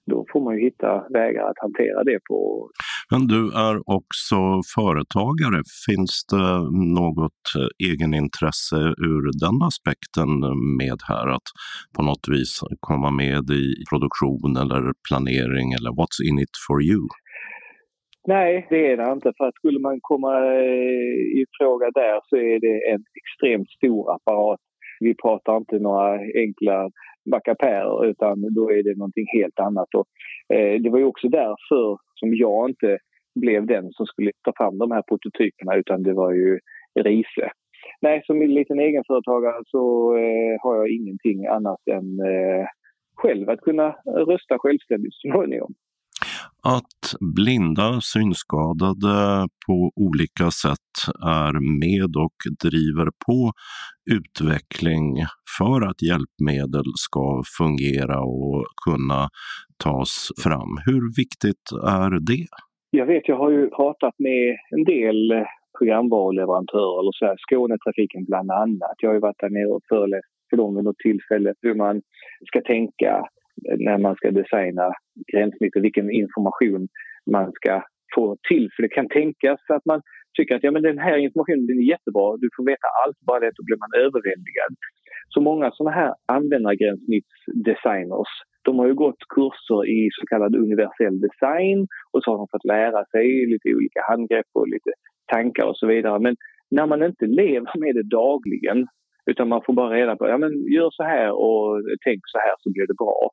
då 0.06 0.26
får 0.32 0.42
man 0.42 0.56
ju 0.56 0.62
hitta 0.62 1.08
vägar 1.10 1.44
att 1.50 1.60
hantera 1.60 2.04
det 2.04 2.20
på. 2.30 2.70
Men 3.12 3.22
du 3.28 3.42
är 3.68 3.76
också 3.98 4.38
företagare. 4.76 5.60
Finns 5.88 6.14
det 6.32 6.50
något 7.00 7.44
eh, 7.58 7.90
egenintresse 7.90 8.80
ur 9.10 9.24
den 9.44 9.58
aspekten 9.70 10.30
med 10.82 11.00
här? 11.10 11.28
Att 11.38 11.50
på 11.96 12.02
något 12.10 12.26
vis 12.34 12.52
komma 12.80 13.10
med 13.24 13.44
i 13.64 13.66
produktion 13.92 14.50
eller 14.62 14.84
planering 15.08 15.68
eller 15.78 15.92
what's 16.00 16.20
in 16.30 16.40
it 16.46 16.56
for 16.68 16.78
you? 16.92 17.04
Nej, 18.28 18.68
det 18.70 18.92
är 18.92 18.98
det 18.98 19.12
inte. 19.12 19.34
För 19.38 19.46
att 19.48 19.56
skulle 19.56 19.80
man 19.80 19.98
komma 20.02 20.34
eh, 20.62 21.18
i 21.40 21.46
fråga 21.60 21.88
där 22.02 22.20
så 22.30 22.36
är 22.36 22.60
det 22.66 22.78
en 22.94 23.04
extremt 23.22 23.70
stor 23.70 24.16
apparat. 24.16 24.60
Vi 25.00 25.16
pratar 25.24 25.58
inte 25.58 25.80
några 25.80 26.10
enkla 26.44 26.90
mackapärer 27.34 28.06
utan 28.10 28.36
då 28.58 28.72
är 28.72 28.84
det 28.84 28.98
någonting 28.98 29.28
helt 29.38 29.60
annat. 29.60 29.90
Och, 30.00 30.08
eh, 30.56 30.82
det 30.82 30.90
var 30.90 31.00
ju 31.00 31.06
också 31.06 31.28
därför 31.28 32.07
som 32.20 32.36
jag 32.36 32.70
inte 32.70 32.98
blev 33.36 33.66
den 33.66 33.92
som 33.92 34.06
skulle 34.06 34.32
ta 34.44 34.54
fram 34.58 34.78
de 34.78 34.92
här 34.92 35.02
prototyperna 35.02 35.76
utan 35.76 36.04
det 36.04 36.14
var 36.14 36.32
ju 36.32 36.60
Riese. 37.00 37.52
Nej, 38.02 38.22
som 38.26 38.42
liten 38.42 38.80
egenföretagare 38.80 39.64
så 39.66 40.16
eh, 40.18 40.58
har 40.64 40.76
jag 40.76 40.90
ingenting 40.90 41.46
annat 41.46 41.88
än 41.92 42.20
eh, 42.20 42.66
själv 43.16 43.50
att 43.50 43.62
kunna 43.62 43.96
rösta 44.06 44.58
självständigt 44.60 45.14
så 45.14 45.30
småningom. 45.32 45.74
Att 46.76 47.04
blinda 47.36 47.90
synskadade 48.14 49.16
på 49.68 49.78
olika 50.08 50.48
sätt 50.64 50.94
är 51.46 51.54
med 51.84 52.12
och 52.26 52.38
driver 52.66 53.08
på 53.26 53.40
utveckling 54.18 55.08
för 55.58 55.80
att 55.90 56.00
hjälpmedel 56.10 56.90
ska 57.06 57.26
fungera 57.58 58.18
och 58.22 58.60
kunna 58.86 59.22
tas 59.86 60.14
fram. 60.44 60.72
Hur 60.88 61.04
viktigt 61.22 61.66
är 62.04 62.12
det? 62.30 62.46
Jag 63.00 63.06
vet, 63.06 63.28
jag 63.32 63.38
har 63.44 63.52
ju 63.58 63.70
pratat 63.80 64.16
med 64.28 64.44
en 64.76 64.84
del 64.84 65.32
eh, 65.32 65.48
programvaruleverantörer, 65.78 67.00
eller 67.00 67.14
så 67.20 67.26
här, 67.26 67.38
Skånetrafiken 67.46 68.26
bland 68.30 68.52
annat. 68.52 68.96
Jag 69.02 69.10
har 69.10 69.14
ju 69.20 69.26
varit 69.28 69.44
där 69.44 69.50
nere 69.50 69.72
och 69.76 69.86
föreläst 69.90 70.32
för 70.50 70.58
dem 70.58 70.76
vid 70.76 70.84
något 70.84 71.04
tillfälle 71.08 71.54
hur 71.62 71.76
man 71.76 72.02
ska 72.50 72.62
tänka 72.62 73.12
när 73.78 73.98
man 73.98 74.16
ska 74.16 74.32
designa 74.32 74.94
gränssnitt 75.32 75.76
och 75.76 75.84
vilken 75.84 76.12
information 76.12 76.88
man 77.32 77.52
ska 77.52 77.84
få 78.16 78.38
till. 78.50 78.70
För 78.76 78.84
det 78.84 78.90
kan 78.90 79.10
tänkas 79.10 79.60
att 79.70 79.86
man 79.86 80.02
tycker 80.38 80.56
att 80.56 80.64
ja, 80.64 80.72
men 80.72 80.84
den 80.84 81.00
här 81.00 81.18
informationen 81.18 81.70
är 81.70 81.92
jättebra, 81.94 82.38
du 82.38 82.50
får 82.56 82.66
veta 82.66 82.88
allt, 83.04 83.20
bara 83.20 83.40
det, 83.40 83.52
då 83.56 83.64
blir 83.64 83.78
man 83.78 83.94
överväldigad. 84.06 84.76
Så 85.30 85.42
många 85.42 85.72
sådana 85.72 85.96
här 85.96 86.14
användargränssnittsdesigners 86.26 88.30
de 88.68 88.80
har 88.80 88.88
ju 88.88 88.94
gått 88.94 89.22
kurser 89.36 89.80
i 89.98 90.10
så 90.12 90.24
kallad 90.32 90.56
universell 90.56 91.20
design 91.28 91.88
och 92.12 92.24
så 92.24 92.32
har 92.32 92.38
de 92.38 92.48
fått 92.52 92.72
lära 92.76 93.06
sig 93.06 93.26
lite 93.52 93.76
olika 93.76 94.02
handgrepp 94.10 94.50
och 94.54 94.68
lite 94.68 94.92
tankar 95.34 95.66
och 95.66 95.78
så 95.78 95.88
vidare. 95.88 96.20
Men 96.20 96.36
när 96.72 96.86
man 96.86 97.04
inte 97.04 97.26
lever 97.26 97.80
med 97.80 97.96
det 97.96 98.04
dagligen 98.04 98.88
utan 99.32 99.50
man 99.50 99.62
får 99.66 99.74
bara 99.74 99.96
reda 99.96 100.16
på, 100.16 100.28
ja 100.28 100.38
men 100.38 100.52
gör 100.76 100.90
så 100.92 101.04
här 101.04 101.32
och 101.32 101.82
tänk 102.06 102.22
så 102.26 102.38
här 102.38 102.56
så 102.60 102.70
blir 102.74 102.88
det 102.88 103.02
bra. 103.04 103.30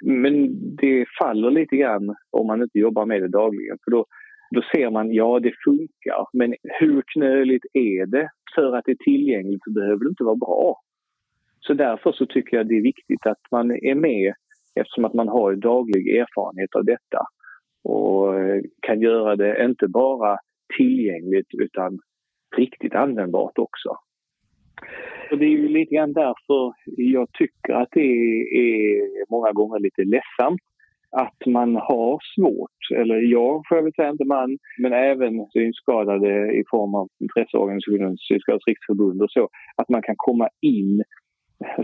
Men 0.00 0.48
det 0.76 1.06
faller 1.18 1.50
lite 1.50 1.76
grann 1.76 2.16
om 2.30 2.46
man 2.46 2.62
inte 2.62 2.78
jobbar 2.78 3.06
med 3.06 3.22
det 3.22 3.28
dagligen. 3.28 3.78
För 3.84 3.90
då, 3.90 4.06
då 4.50 4.62
ser 4.74 4.90
man, 4.90 5.12
ja 5.12 5.40
det 5.40 5.52
funkar, 5.64 6.26
men 6.32 6.54
hur 6.80 7.02
knöligt 7.12 7.64
är 7.72 8.06
det? 8.06 8.30
För 8.54 8.76
att 8.76 8.84
det 8.84 8.92
är 8.92 9.04
tillgängligt 9.04 9.64
så 9.64 9.72
behöver 9.72 10.04
det 10.04 10.08
inte 10.08 10.24
vara 10.24 10.36
bra. 10.36 10.80
Så 11.60 11.74
därför 11.74 12.12
så 12.12 12.26
tycker 12.26 12.56
jag 12.56 12.68
det 12.68 12.76
är 12.78 12.82
viktigt 12.82 13.26
att 13.26 13.42
man 13.50 13.70
är 13.70 13.94
med 13.94 14.34
eftersom 14.74 15.04
att 15.04 15.14
man 15.14 15.28
har 15.28 15.54
daglig 15.54 16.16
erfarenhet 16.16 16.74
av 16.74 16.84
detta 16.84 17.26
och 17.84 18.40
eh, 18.40 18.62
kan 18.80 19.00
göra 19.00 19.36
det 19.36 19.64
inte 19.64 19.88
bara 19.88 20.38
tillgängligt 20.76 21.48
utan 21.58 21.98
riktigt 22.56 22.94
användbart 22.94 23.58
också. 23.58 23.96
Och 25.30 25.38
det 25.38 25.44
är 25.44 25.48
ju 25.48 25.68
lite 25.68 25.94
grann 25.94 26.12
därför 26.12 26.72
jag 26.96 27.32
tycker 27.32 27.72
att 27.72 27.88
det 27.92 28.00
är 28.00 29.30
många 29.30 29.52
gånger 29.52 29.78
lite 29.78 30.02
ledsamt 30.04 30.60
att 31.10 31.46
man 31.46 31.76
har 31.76 32.18
svårt, 32.34 32.98
eller 33.00 33.16
jag 33.16 33.62
får 33.68 33.76
jag 33.76 33.84
väl 33.84 33.92
säga, 33.92 34.10
inte 34.10 34.24
man, 34.24 34.58
men 34.78 34.92
även 34.92 35.46
synskadade 35.52 36.52
i 36.52 36.64
form 36.70 36.94
av 36.94 37.08
intresseorganisationen 37.20 38.16
Synskadades 38.18 38.66
riksförbund 38.66 39.22
och 39.22 39.30
så, 39.30 39.48
att 39.76 39.88
man 39.88 40.02
kan 40.02 40.14
komma 40.18 40.48
in 40.60 41.02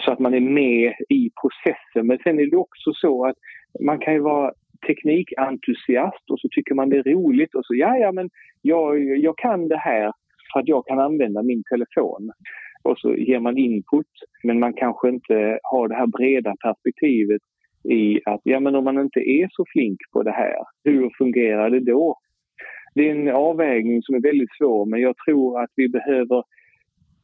så 0.00 0.12
att 0.12 0.18
man 0.18 0.35
är 0.35 0.40
med 0.40 0.94
i 1.09 1.30
processen. 1.40 2.07
Men 2.07 2.18
sen 2.18 2.40
är 2.40 2.50
det 2.50 2.57
också 2.57 2.92
så 2.92 3.26
att 3.26 3.37
man 3.80 3.98
kan 3.98 4.14
ju 4.14 4.20
vara 4.20 4.52
teknikentusiast 4.87 6.30
och 6.30 6.40
så 6.40 6.48
tycker 6.50 6.74
man 6.74 6.88
det 6.88 6.98
är 6.98 7.02
roligt 7.02 7.54
och 7.54 7.66
så 7.66 7.74
ja, 7.74 7.96
ja 7.96 8.12
men 8.12 8.30
jag, 8.62 9.18
jag 9.18 9.38
kan 9.38 9.68
det 9.68 9.76
här 9.76 10.12
för 10.52 10.61
att 10.61 10.68
jag 10.68 10.87
kan 10.87 10.98
använda 10.98 11.42
min 11.42 11.62
telefon. 11.70 12.33
Och 12.85 12.99
så 12.99 13.14
ger 13.14 13.40
man 13.40 13.59
input 13.59 14.07
men 14.42 14.59
man 14.61 14.73
kanske 14.73 15.09
inte 15.09 15.59
har 15.62 15.88
det 15.88 15.94
här 15.94 16.07
breda 16.07 16.55
perspektivet 16.64 17.42
i 17.88 18.20
att 18.25 18.40
ja 18.44 18.61
men 18.61 18.75
om 18.75 18.85
man 18.85 18.99
inte 18.99 19.20
är 19.20 19.49
så 19.51 19.64
flink 19.73 19.99
på 20.12 20.23
det 20.23 20.31
här, 20.31 20.57
hur 20.85 21.11
fungerar 21.18 21.70
det 21.70 21.81
då? 21.81 22.18
Det 22.94 23.09
är 23.09 23.14
en 23.14 23.29
avvägning 23.29 24.03
som 24.03 24.14
är 24.14 24.20
väldigt 24.20 24.57
svår 24.59 24.87
men 24.87 25.01
jag 25.01 25.14
tror 25.27 25.62
att 25.62 25.70
vi 25.77 25.88
behöver 25.88 26.42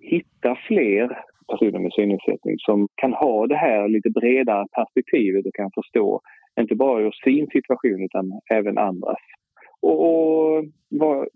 hitta 0.01 0.57
fler 0.66 1.18
personer 1.51 1.79
med 1.79 1.92
synnedsättning 1.92 2.55
som 2.59 2.88
kan 2.94 3.12
ha 3.12 3.46
det 3.46 3.57
här 3.57 3.88
lite 3.88 4.11
bredare 4.11 4.66
perspektivet 4.73 5.46
och 5.46 5.55
kan 5.55 5.70
förstå 5.75 6.20
inte 6.61 6.75
bara 6.75 7.03
ur 7.03 7.14
sin 7.25 7.46
situation 7.46 8.05
utan 8.05 8.40
även 8.51 8.79
andras. 8.79 9.18
Och, 9.81 9.99
och 10.05 10.64
vara 10.88 11.27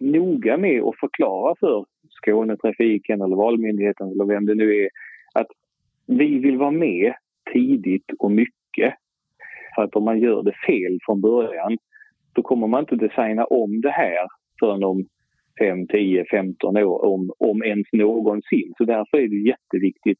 noga 0.00 0.56
med 0.56 0.82
att 0.82 0.98
förklara 1.00 1.54
för 1.60 1.84
Skånetrafiken 2.22 3.22
eller 3.22 3.36
Valmyndigheten 3.36 4.08
eller 4.10 4.24
vem 4.24 4.46
det 4.46 4.54
nu 4.54 4.74
är 4.76 4.88
att 5.34 5.46
vi 6.06 6.38
vill 6.38 6.58
vara 6.58 6.70
med 6.70 7.14
tidigt 7.52 8.10
och 8.18 8.30
mycket. 8.30 8.94
För 9.74 9.82
att 9.82 9.96
om 9.96 10.04
man 10.04 10.20
gör 10.20 10.42
det 10.42 10.54
fel 10.66 10.98
från 11.06 11.20
början 11.20 11.78
då 12.32 12.42
kommer 12.42 12.66
man 12.66 12.80
inte 12.80 12.96
designa 12.96 13.44
om 13.44 13.80
det 13.80 13.90
här 13.90 14.26
förrän 14.60 14.84
om 14.84 15.06
5, 15.58 15.86
10, 15.86 16.24
15 16.30 16.76
år 16.76 17.04
om, 17.04 17.32
om 17.38 17.62
ens 17.62 17.86
någonsin. 17.92 18.72
Så 18.78 18.84
därför 18.84 19.18
är 19.18 19.28
det 19.28 19.48
jätteviktigt. 19.48 20.18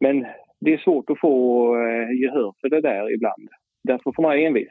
Men 0.00 0.26
det 0.60 0.72
är 0.72 0.78
svårt 0.78 1.10
att 1.10 1.20
få 1.20 1.66
eh, 1.76 2.20
gehör 2.20 2.52
för 2.60 2.68
det 2.68 2.80
där 2.80 3.14
ibland. 3.14 3.48
Därför 3.84 4.12
får 4.16 4.22
man 4.22 4.30
vara 4.30 4.40
envis. 4.40 4.68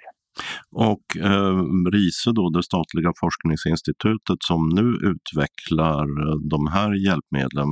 Och 0.71 1.05
eh, 1.17 1.57
RISE, 1.93 2.31
då, 2.35 2.49
det 2.49 2.63
statliga 2.63 3.11
forskningsinstitutet 3.19 4.39
som 4.49 4.69
nu 4.69 4.87
utvecklar 5.11 6.03
eh, 6.03 6.35
de 6.49 6.67
här 6.67 6.91
hjälpmedlen, 7.07 7.69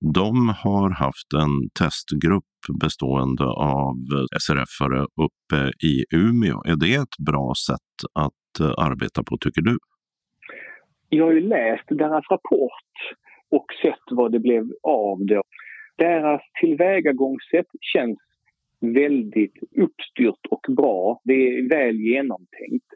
de 0.00 0.48
har 0.48 0.90
haft 0.90 1.32
en 1.42 1.54
testgrupp 1.80 2.44
bestående 2.82 3.44
av 3.44 3.96
eh, 4.14 4.26
SRF-are 4.44 5.06
uppe 5.26 5.86
i 5.90 6.04
Umeå. 6.16 6.62
Är 6.64 6.76
det 6.76 6.94
ett 6.94 7.16
bra 7.26 7.52
sätt 7.66 7.94
att 8.14 8.60
eh, 8.60 8.84
arbeta 8.86 9.22
på, 9.22 9.36
tycker 9.40 9.62
du? 9.62 9.78
Jag 11.08 11.24
har 11.24 11.32
ju 11.32 11.48
läst 11.48 11.88
deras 11.88 12.24
rapport 12.30 12.94
och 13.50 13.66
sett 13.82 14.06
vad 14.10 14.32
det 14.32 14.38
blev 14.38 14.64
av 14.82 15.18
det. 15.26 15.42
Deras 15.96 16.42
tillvägagångssätt 16.60 17.70
känns 17.92 18.18
väldigt 18.80 19.56
uppstyrt 19.76 20.46
och 20.50 20.66
bra. 20.76 21.20
Det 21.24 21.32
är 21.32 21.68
väl 21.68 21.96
genomtänkt. 21.96 22.86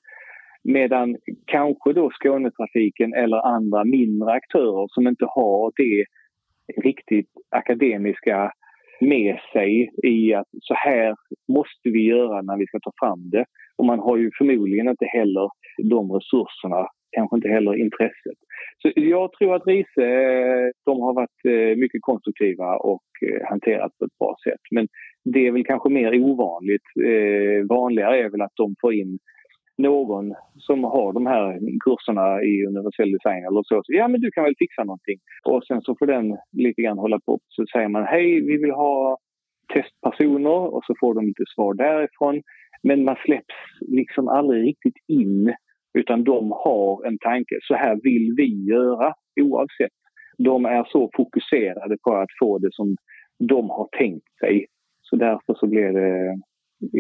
Medan 0.65 1.17
kanske 1.47 1.93
då 1.93 2.11
Skånetrafiken 2.11 3.15
eller 3.15 3.47
andra 3.57 3.85
mindre 3.85 4.33
aktörer 4.33 4.87
som 4.89 5.09
inte 5.09 5.25
har 5.29 5.73
det 5.77 6.05
riktigt 6.83 7.31
akademiska 7.51 8.53
med 9.01 9.39
sig 9.53 9.91
i 10.03 10.35
att 10.35 10.49
så 10.61 10.75
här 10.75 11.15
måste 11.49 11.91
vi 11.91 12.07
göra 12.07 12.43
när 12.43 12.59
vi 12.59 12.67
ska 12.67 12.79
ta 12.81 12.93
fram 13.01 13.31
det. 13.31 13.45
Och 13.77 13.87
man 13.87 13.99
har 13.99 14.17
ju 14.17 14.31
förmodligen 14.39 14.89
inte 14.89 15.07
heller 15.07 15.49
de 15.83 16.13
resurserna 16.13 16.87
kanske 17.17 17.37
inte 17.37 17.49
heller 17.49 17.75
intresset. 17.77 18.39
Så 18.83 18.93
jag 18.95 19.33
tror 19.33 19.55
att 19.55 19.67
Rise, 19.67 20.03
eh, 20.03 20.71
de 20.85 21.01
har 21.01 21.15
varit 21.15 21.41
eh, 21.45 21.77
mycket 21.83 22.03
konstruktiva 22.03 22.77
och 22.77 23.09
eh, 23.27 23.49
hanterat 23.51 23.93
på 23.99 24.05
ett 24.05 24.19
bra 24.19 24.37
sätt. 24.45 24.65
Men 24.71 24.89
det 25.25 25.47
är 25.47 25.53
väl 25.53 25.65
kanske 25.65 25.89
mer 25.89 26.21
ovanligt. 26.21 26.83
Eh, 26.97 27.67
vanligare 27.69 28.19
är 28.19 28.31
väl 28.31 28.41
att 28.43 28.57
de 28.57 28.75
får 28.81 28.95
in 28.95 29.19
någon 29.79 30.35
som 30.57 30.85
har 30.85 31.13
de 31.13 31.27
här 31.27 31.59
kurserna 31.85 32.43
i 32.43 32.67
universell 32.67 33.13
design 33.13 33.45
eller 33.45 33.63
så. 33.65 33.83
Ja, 33.87 34.09
men 34.09 34.21
du 34.21 34.31
kan 34.31 34.45
väl 34.45 34.55
fixa 34.59 34.85
någonting. 34.85 35.19
Och 35.45 35.65
sen 35.65 35.81
så 35.81 35.97
får 35.99 36.07
den 36.07 36.37
lite 36.53 36.83
grann 36.83 36.99
hålla 36.99 37.21
på. 37.21 37.39
Så 37.49 37.65
säger 37.73 37.89
man 37.89 38.05
hej, 38.05 38.41
vi 38.41 38.57
vill 38.57 38.71
ha 38.71 39.19
testpersoner 39.75 40.75
och 40.75 40.85
så 40.87 40.95
får 41.01 41.15
de 41.15 41.27
lite 41.27 41.45
svar 41.55 41.75
därifrån. 41.75 42.43
Men 42.83 43.05
man 43.05 43.17
släpps 43.25 43.55
liksom 43.81 44.29
aldrig 44.29 44.67
riktigt 44.67 44.97
in 45.09 45.55
utan 45.99 46.25
de 46.25 46.53
har 46.53 47.07
en 47.07 47.19
tanke, 47.19 47.59
så 47.63 47.75
här 47.75 48.01
vill 48.03 48.35
vi 48.37 48.65
göra 48.65 49.15
oavsett. 49.41 49.93
De 50.39 50.65
är 50.65 50.85
så 50.85 51.11
fokuserade 51.17 51.97
på 52.05 52.15
att 52.15 52.29
få 52.39 52.59
det 52.59 52.73
som 52.73 52.97
de 53.39 53.71
har 53.71 53.89
tänkt 53.99 54.39
sig. 54.41 54.67
Så 55.13 55.17
därför 55.17 55.55
så 55.55 55.67
blir 55.67 55.93
det 55.93 56.39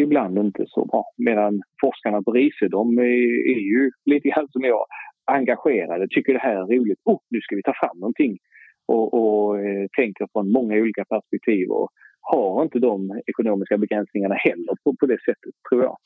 ibland 0.02 0.38
inte 0.38 0.64
så 0.68 0.84
bra. 0.84 1.04
Medan 1.16 1.62
forskarna 1.80 2.22
på 2.22 2.32
RISE, 2.32 2.68
de 2.68 2.98
är, 2.98 3.48
är 3.54 3.62
ju 3.72 3.90
lite 4.04 4.28
grann 4.28 4.48
som 4.48 4.62
jag, 4.62 4.86
engagerade, 5.24 6.06
tycker 6.10 6.32
det 6.32 6.38
här 6.38 6.56
är 6.56 6.78
roligt. 6.78 6.98
Oh, 7.04 7.20
nu 7.30 7.40
ska 7.40 7.56
vi 7.56 7.62
ta 7.62 7.72
fram 7.80 7.98
någonting. 7.98 8.38
Och, 8.86 9.14
och 9.14 9.60
eh, 9.60 9.86
tänker 9.96 10.26
från 10.32 10.52
många 10.52 10.76
olika 10.76 11.04
perspektiv 11.04 11.70
och 11.70 11.88
har 12.30 12.64
inte 12.64 12.78
de 12.78 13.20
ekonomiska 13.26 13.78
begränsningarna 13.78 14.34
heller 14.34 14.74
på, 14.84 14.96
på 15.00 15.06
det 15.06 15.20
sättet, 15.28 15.54
tror 15.68 15.82
jag. 15.82 15.96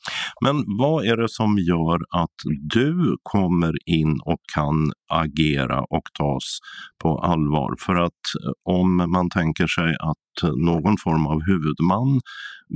Men 0.45 0.55
vad 0.79 1.05
är 1.05 1.17
det 1.17 1.29
som 1.29 1.57
gör 1.57 1.99
att 2.23 2.37
du 2.75 3.17
kommer 3.23 3.73
in 3.85 4.19
och 4.25 4.41
kan 4.55 4.91
agera 5.23 5.79
och 5.79 6.07
tas 6.19 6.59
på 7.03 7.19
allvar? 7.19 7.75
För 7.85 7.95
att 7.95 8.23
eh, 8.43 8.51
om 8.79 8.95
man 8.97 9.29
tänker 9.29 9.67
sig 9.67 9.91
att 10.11 10.27
någon 10.55 10.97
form 11.03 11.27
av 11.27 11.39
huvudman 11.49 12.19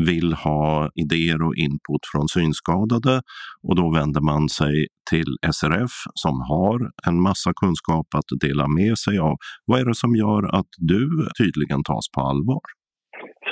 vill 0.08 0.34
ha 0.34 0.90
idéer 0.96 1.42
och 1.42 1.56
input 1.56 2.04
från 2.12 2.28
synskadade 2.28 3.22
och 3.68 3.76
då 3.76 3.94
vänder 3.94 4.22
man 4.22 4.50
sig 4.50 4.88
till 5.10 5.38
SRF 5.54 5.92
som 6.14 6.42
har 6.42 6.92
en 7.08 7.22
massa 7.22 7.52
kunskap 7.62 8.08
att 8.16 8.40
dela 8.42 8.68
med 8.68 8.98
sig 8.98 9.20
av. 9.20 9.36
Vad 9.66 9.80
är 9.80 9.86
det 9.86 9.96
som 9.96 10.16
gör 10.16 10.56
att 10.60 10.72
du 10.78 11.28
tydligen 11.40 11.84
tas 11.84 12.06
på 12.16 12.22
allvar? 12.22 12.81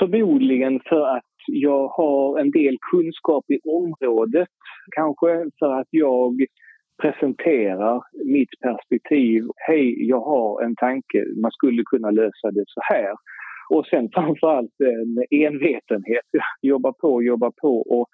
Förmodligen 0.00 0.80
för 0.88 1.16
att 1.16 1.32
jag 1.46 1.88
har 1.88 2.38
en 2.38 2.50
del 2.50 2.76
kunskap 2.92 3.44
i 3.50 3.58
området. 3.64 4.48
Kanske 4.96 5.44
för 5.58 5.80
att 5.80 5.88
jag 5.90 6.32
presenterar 7.02 8.02
mitt 8.24 8.60
perspektiv. 8.60 9.42
Hej, 9.56 10.08
jag 10.08 10.20
har 10.20 10.62
en 10.62 10.76
tanke. 10.76 11.24
Man 11.42 11.50
skulle 11.50 11.82
kunna 11.82 12.10
lösa 12.10 12.50
det 12.50 12.64
så 12.66 12.80
här. 12.82 13.14
Och 13.70 13.86
sen 13.86 14.08
framförallt 14.14 14.80
en 14.80 15.24
envetenhet. 15.46 16.30
Jobba 16.62 16.92
på, 16.92 17.22
jobba 17.22 17.50
på 17.62 17.80
och 17.80 18.06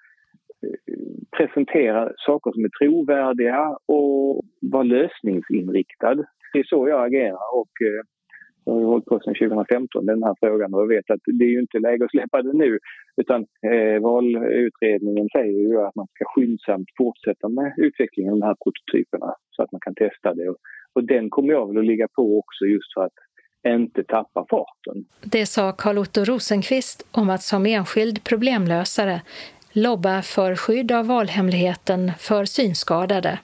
eh, 0.66 0.94
presentera 1.36 2.12
saker 2.16 2.52
som 2.52 2.64
är 2.64 2.70
trovärdiga 2.78 3.76
och 3.88 4.42
vara 4.72 4.82
lösningsinriktad. 4.82 6.14
Det 6.52 6.58
är 6.58 6.64
så 6.64 6.88
jag 6.88 7.06
agerar 7.06 7.54
och 7.60 7.74
eh, 7.86 8.15
jag 8.66 8.72
har 8.72 8.80
ju 8.80 8.86
hållit 8.86 9.04
på 9.04 9.20
sedan 9.20 9.34
2015 9.34 10.06
den 10.06 10.22
här 10.22 10.34
frågan 10.40 10.74
och 10.74 10.80
jag 10.80 10.88
vet 10.88 11.10
att 11.10 11.20
det 11.24 11.44
är 11.44 11.48
ju 11.48 11.60
inte 11.60 11.78
läge 11.78 12.04
att 12.04 12.10
släppa 12.10 12.42
det 12.42 12.52
nu. 12.52 12.78
Utan 13.16 13.40
eh, 13.72 14.02
valutredningen 14.02 15.28
säger 15.36 15.60
ju 15.68 15.80
att 15.80 15.94
man 15.94 16.06
ska 16.14 16.24
skyndsamt 16.24 16.88
fortsätta 16.98 17.48
med 17.48 17.74
utvecklingen 17.76 18.32
av 18.32 18.38
de 18.38 18.46
här 18.46 18.56
prototyperna 18.64 19.34
så 19.50 19.62
att 19.62 19.72
man 19.72 19.80
kan 19.80 19.94
testa 19.94 20.34
det. 20.34 20.48
Och, 20.48 20.56
och 20.92 21.04
den 21.04 21.30
kommer 21.30 21.52
jag 21.52 21.68
väl 21.68 21.78
att 21.78 21.84
ligga 21.84 22.08
på 22.08 22.38
också 22.38 22.64
just 22.64 22.94
för 22.94 23.04
att 23.04 23.18
inte 23.68 24.04
tappa 24.04 24.46
farten. 24.50 25.04
Det 25.24 25.46
sa 25.46 25.72
Carl-Otto 25.72 26.24
Rosenqvist 26.24 27.06
om 27.12 27.30
att 27.30 27.42
som 27.42 27.66
enskild 27.66 28.24
problemlösare 28.24 29.20
lobba 29.72 30.22
för 30.22 30.56
skydd 30.56 30.92
av 30.92 31.06
valhemligheten 31.06 32.12
för 32.18 32.44
synskadade 32.44 33.38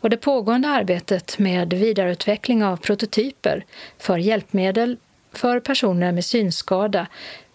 och 0.00 0.10
det 0.10 0.16
pågående 0.16 0.68
arbetet 0.68 1.38
med 1.38 1.72
vidareutveckling 1.72 2.64
av 2.64 2.76
prototyper 2.76 3.64
för 3.98 4.18
hjälpmedel 4.18 4.96
för 5.32 5.60
personer 5.60 6.12
med 6.12 6.24
synskada 6.24 7.06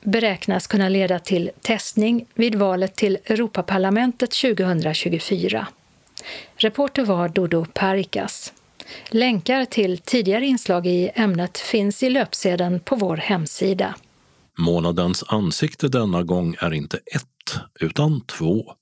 beräknas 0.02 0.68
kunna 0.68 0.90
leda 0.90 1.20
till 1.20 1.52
testning 1.62 2.26
vid 2.34 2.56
valet 2.56 2.96
till 2.96 3.18
Europaparlamentet 3.26 4.32
2024. 4.32 5.68
Reporter 6.56 7.06
var 7.06 7.30
Dodo 7.30 7.66
Parikas. 7.74 8.54
Länkar 9.10 9.66
till 9.66 9.98
tidigare 9.98 10.46
inslag 10.46 10.88
i 10.88 11.12
ämnet 11.16 11.58
finns 11.58 12.04
i 12.04 12.10
löpsedeln 12.10 12.80
på 12.80 12.96
vår 12.96 13.18
hemsida. 13.18 13.96
Månadens 14.58 15.24
ansikte 15.28 15.88
denna 15.88 16.24
gång 16.24 16.56
är 16.60 16.74
inte 16.74 16.98
ett, 16.98 17.60
utan 17.80 18.22
två. 18.22 18.74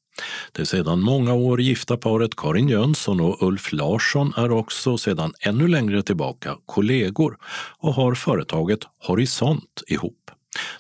Det 0.52 0.66
sedan 0.66 1.02
många 1.02 1.34
år 1.34 1.62
gifta 1.62 1.98
paret 1.98 2.36
Karin 2.36 2.70
Jönsson 2.70 3.20
och 3.20 3.44
Ulf 3.44 3.74
Larsson 3.74 4.34
är 4.38 4.52
också 4.52 4.98
sedan 4.98 5.34
ännu 5.40 5.68
längre 5.68 6.04
tillbaka 6.04 6.56
kollegor 6.66 7.38
och 7.80 7.94
har 7.94 8.16
företaget 8.16 8.80
Horisont 9.08 9.84
ihop. 9.88 10.32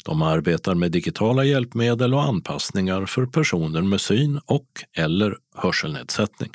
De 0.05 0.21
arbetar 0.21 0.75
med 0.75 0.91
digitala 0.91 1.43
hjälpmedel 1.43 2.13
och 2.13 2.23
anpassningar 2.23 3.05
för 3.05 3.25
personer 3.25 3.81
med 3.81 4.01
syn 4.01 4.41
och 4.45 4.67
eller 4.93 5.37
hörselnedsättning. 5.55 6.49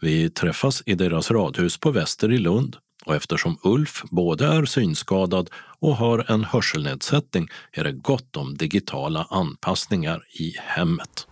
Vi 0.00 0.30
träffas 0.30 0.82
i 0.86 0.94
deras 0.94 1.30
radhus 1.30 1.78
på 1.78 1.90
Väster 1.90 2.32
i 2.32 2.38
Lund 2.38 2.76
och 3.04 3.14
eftersom 3.14 3.58
Ulf 3.62 4.02
både 4.10 4.46
är 4.46 4.64
synskadad 4.64 5.50
och 5.80 5.96
har 5.96 6.30
en 6.32 6.44
hörselnedsättning 6.44 7.48
är 7.72 7.84
det 7.84 7.92
gott 7.92 8.36
om 8.36 8.56
digitala 8.56 9.26
anpassningar 9.30 10.24
i 10.40 10.54
hemmet. 10.58 11.26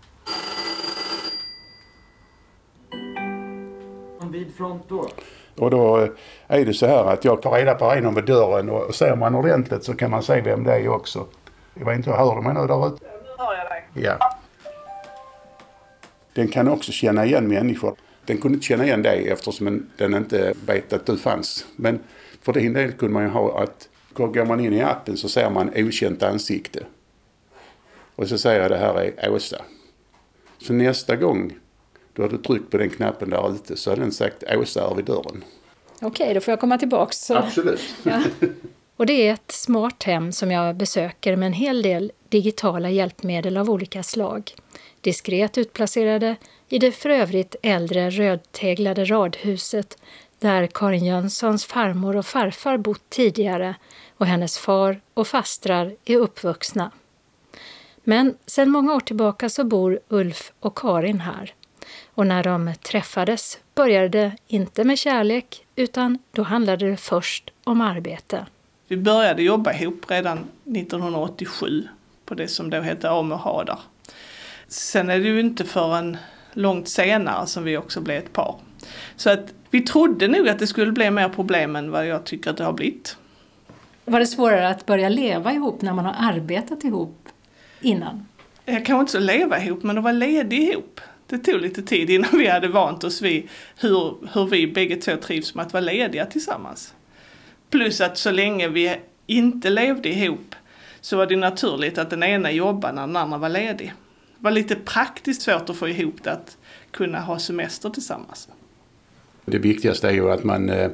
Vid 4.30 4.54
frontdoor. 4.54 5.10
Och 5.56 5.70
då 5.70 6.08
är 6.46 6.64
det 6.64 6.74
så 6.74 6.86
här 6.86 7.04
att 7.04 7.24
jag 7.24 7.42
tar 7.42 7.52
reda 7.52 7.74
på 7.74 7.84
en 7.84 8.14
vid 8.14 8.24
dörren 8.24 8.70
och 8.70 8.94
ser 8.94 9.16
man 9.16 9.34
ordentligt 9.34 9.84
så 9.84 9.94
kan 9.94 10.10
man 10.10 10.22
se 10.22 10.40
vem 10.40 10.64
det 10.64 10.72
är 10.72 10.88
också. 10.88 11.26
Jag 11.74 11.86
vet 11.86 11.96
inte, 11.96 12.10
hör 12.10 12.34
du 12.34 12.42
mig 12.42 12.54
nu 12.54 12.66
där 12.66 12.86
ute? 12.86 13.04
Nu 13.04 13.30
hör 13.38 13.54
jag 13.54 13.70
dig. 13.70 13.84
Ja. 13.94 14.36
Den 16.34 16.48
kan 16.48 16.68
också 16.68 16.92
känna 16.92 17.24
igen 17.26 17.48
människor. 17.48 17.94
Den 18.24 18.38
kunde 18.38 18.54
inte 18.54 18.66
känna 18.66 18.84
igen 18.84 19.02
dig 19.02 19.28
eftersom 19.28 19.86
den 19.96 20.14
inte 20.14 20.54
vet 20.66 20.92
att 20.92 21.06
du 21.06 21.16
fanns. 21.16 21.66
Men 21.76 21.98
för 22.42 22.52
din 22.52 22.72
del 22.72 22.92
kunde 22.92 23.12
man 23.12 23.22
ju 23.22 23.28
ha 23.28 23.62
att 23.62 23.88
går 24.12 24.44
man 24.44 24.60
in 24.60 24.72
i 24.72 24.82
appen 24.82 25.16
så 25.16 25.28
ser 25.28 25.50
man 25.50 25.70
okänt 25.76 26.22
ansikte. 26.22 26.80
Och 28.16 28.28
så 28.28 28.38
säger 28.38 28.60
jag 28.62 28.70
det 28.70 28.78
här 28.78 29.12
är 29.16 29.32
Åsa. 29.32 29.62
Så 30.62 30.73
nästa 30.73 31.16
gång 31.16 31.53
du 32.12 32.23
hade 32.23 32.38
tryckt 32.38 32.70
på 32.70 32.77
den 32.77 32.90
knappen 32.90 33.31
där 33.31 33.55
ute 33.55 33.77
så 33.77 33.90
hade 33.90 34.03
den 34.03 34.12
sagt 34.12 34.44
Åsa 34.57 34.90
är 34.90 34.94
vid 34.94 35.05
dörren. 35.05 35.44
Okej, 36.01 36.35
då 36.35 36.40
får 36.40 36.53
jag 36.53 36.61
komma 36.61 36.79
tillbaks. 36.79 37.16
Så. 37.18 37.35
Absolut. 37.35 37.81
Ja. 38.03 38.23
Och 38.96 39.07
det 39.07 39.29
är 39.29 39.33
ett 39.33 39.53
smart 39.53 40.03
hem 40.03 40.33
som 40.33 40.51
jag 40.51 40.77
besöker 40.77 41.37
med 41.37 41.46
en 41.46 41.53
hel 41.53 41.83
del 41.83 42.12
digitala 42.29 42.90
hjälpmedel 42.90 43.57
av 43.57 43.70
olika 43.70 44.03
slag. 44.03 44.55
Diskret 45.01 45.59
utplacerade 45.59 46.37
i 46.68 46.79
det 46.79 46.92
för 46.92 47.11
övrigt 47.11 47.57
äldre 47.62 48.11
rödteglade 48.11 49.05
radhuset 49.05 49.99
där 50.38 50.66
Karin 50.66 51.05
Jönssons 51.05 51.64
farmor 51.64 52.16
och 52.16 52.27
farfar 52.27 52.77
bott 52.77 53.11
tidigare 53.11 53.75
och 54.16 54.27
hennes 54.27 54.59
far 54.59 55.01
och 55.14 55.27
fastrar 55.27 55.96
är 56.05 56.16
uppvuxna. 56.16 56.90
Men 58.11 58.35
sedan 58.46 58.70
många 58.70 58.94
år 58.94 59.01
tillbaka 59.01 59.49
så 59.49 59.64
bor 59.64 60.01
Ulf 60.09 60.53
och 60.61 60.79
Karin 60.79 61.20
här. 61.20 61.55
Och 62.14 62.27
när 62.27 62.44
de 62.44 62.73
träffades 62.83 63.59
började 63.75 64.09
det 64.09 64.33
inte 64.46 64.85
med 64.85 64.99
kärlek 64.99 65.66
utan 65.77 66.18
då 66.33 66.42
handlade 66.42 66.90
det 66.90 66.96
först 66.96 67.51
om 67.64 67.81
arbete. 67.81 68.46
Vi 68.88 68.96
började 68.96 69.42
jobba 69.42 69.73
ihop 69.73 70.05
redan 70.09 70.38
1987 70.38 71.88
på 72.25 72.35
det 72.35 72.49
som 72.49 72.70
då 72.70 72.81
hette 72.81 73.11
AMU 73.11 73.35
Hadar. 73.35 73.79
Sen 74.68 75.11
är 75.11 75.18
det 75.18 75.29
ju 75.29 75.40
inte 75.40 75.64
förrän 75.64 76.16
långt 76.53 76.88
senare 76.88 77.46
som 77.46 77.64
vi 77.64 77.77
också 77.77 78.01
blev 78.01 78.16
ett 78.16 78.33
par. 78.33 78.57
Så 79.16 79.31
att 79.31 79.55
vi 79.70 79.81
trodde 79.81 80.29
nog 80.29 80.49
att 80.49 80.59
det 80.59 80.66
skulle 80.66 80.92
bli 80.92 81.11
mer 81.11 81.29
problem 81.29 81.77
än 81.77 81.90
vad 81.90 82.07
jag 82.07 82.25
tycker 82.25 82.51
att 82.51 82.57
det 82.57 82.64
har 82.64 82.73
blivit. 82.73 83.16
Var 84.05 84.20
det 84.20 84.27
svårare 84.27 84.68
att 84.68 84.87
börja 84.87 85.09
leva 85.09 85.53
ihop 85.53 85.83
när 85.83 85.92
man 85.92 86.05
har 86.05 86.14
arbetat 86.18 86.85
ihop 86.85 87.19
innan? 87.80 88.26
Jag 88.64 88.86
kanske 88.86 89.00
inte 89.00 89.12
så 89.12 89.18
leva 89.18 89.64
ihop, 89.64 89.82
men 89.82 89.98
att 89.98 90.04
vara 90.04 90.12
ledig 90.12 90.62
ihop. 90.62 91.00
Det 91.26 91.38
tog 91.38 91.60
lite 91.60 91.82
tid 91.82 92.10
innan 92.10 92.38
vi 92.38 92.46
hade 92.46 92.68
vant 92.68 93.04
oss 93.04 93.22
vid 93.22 93.48
hur, 93.80 94.16
hur 94.34 94.46
vi 94.46 94.66
bägge 94.66 94.96
två 94.96 95.16
trivs 95.16 95.54
med 95.54 95.66
att 95.66 95.72
vara 95.72 95.80
lediga 95.80 96.26
tillsammans. 96.26 96.94
Plus 97.70 98.00
att 98.00 98.18
så 98.18 98.30
länge 98.30 98.68
vi 98.68 98.96
inte 99.26 99.70
levde 99.70 100.08
ihop 100.08 100.54
så 101.00 101.16
var 101.16 101.26
det 101.26 101.36
naturligt 101.36 101.98
att 101.98 102.10
den 102.10 102.22
ena 102.22 102.52
jobbade 102.52 102.94
när 102.94 103.06
den 103.06 103.16
andra 103.16 103.38
var 103.38 103.48
ledig. 103.48 103.92
Det 104.38 104.44
var 104.44 104.50
lite 104.50 104.74
praktiskt 104.74 105.42
svårt 105.42 105.70
att 105.70 105.76
få 105.76 105.88
ihop 105.88 106.14
det 106.22 106.32
att 106.32 106.56
kunna 106.90 107.20
ha 107.20 107.38
semester 107.38 107.90
tillsammans. 107.90 108.48
Det 109.44 109.58
viktigaste 109.58 110.08
är 110.08 110.12
ju 110.12 110.30
att 110.30 110.44
man 110.44 110.70
eh, 110.70 110.90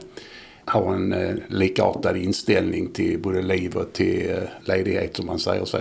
har 0.64 0.94
en 0.94 1.12
eh, 1.12 1.34
likartad 1.48 2.16
inställning 2.16 2.88
till 2.88 3.18
både 3.18 3.42
liv 3.42 3.76
och 3.76 3.92
till 3.92 4.30
eh, 4.30 4.36
ledighet 4.64 5.16
som 5.16 5.26
man 5.26 5.38
säger 5.38 5.64
så. 5.64 5.78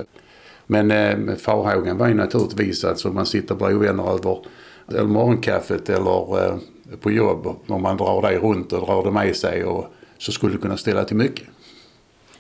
Men 0.68 0.92
eh, 0.92 1.36
farhågan 1.36 1.98
var 1.98 2.08
ju 2.08 2.14
naturligtvis 2.14 2.84
att 2.84 3.14
man 3.14 3.26
sitter 3.26 3.56
brovänner 3.56 4.14
över 4.14 4.40
eller 4.88 5.04
morgonkaffet 5.04 5.90
eller 5.90 6.46
eh, 6.46 6.58
på 7.02 7.12
jobb 7.12 7.56
om 7.68 7.82
man 7.82 7.98
drar 7.98 8.22
det 8.22 8.38
runt 8.38 8.74
och 8.74 8.86
drar 8.86 9.04
det 9.04 9.12
med 9.12 9.36
sig 9.36 9.64
och 9.64 9.86
så 10.18 10.32
skulle 10.32 10.54
det 10.54 10.62
kunna 10.62 10.78
ställa 10.78 11.04
till 11.04 11.18
mycket. 11.18 11.48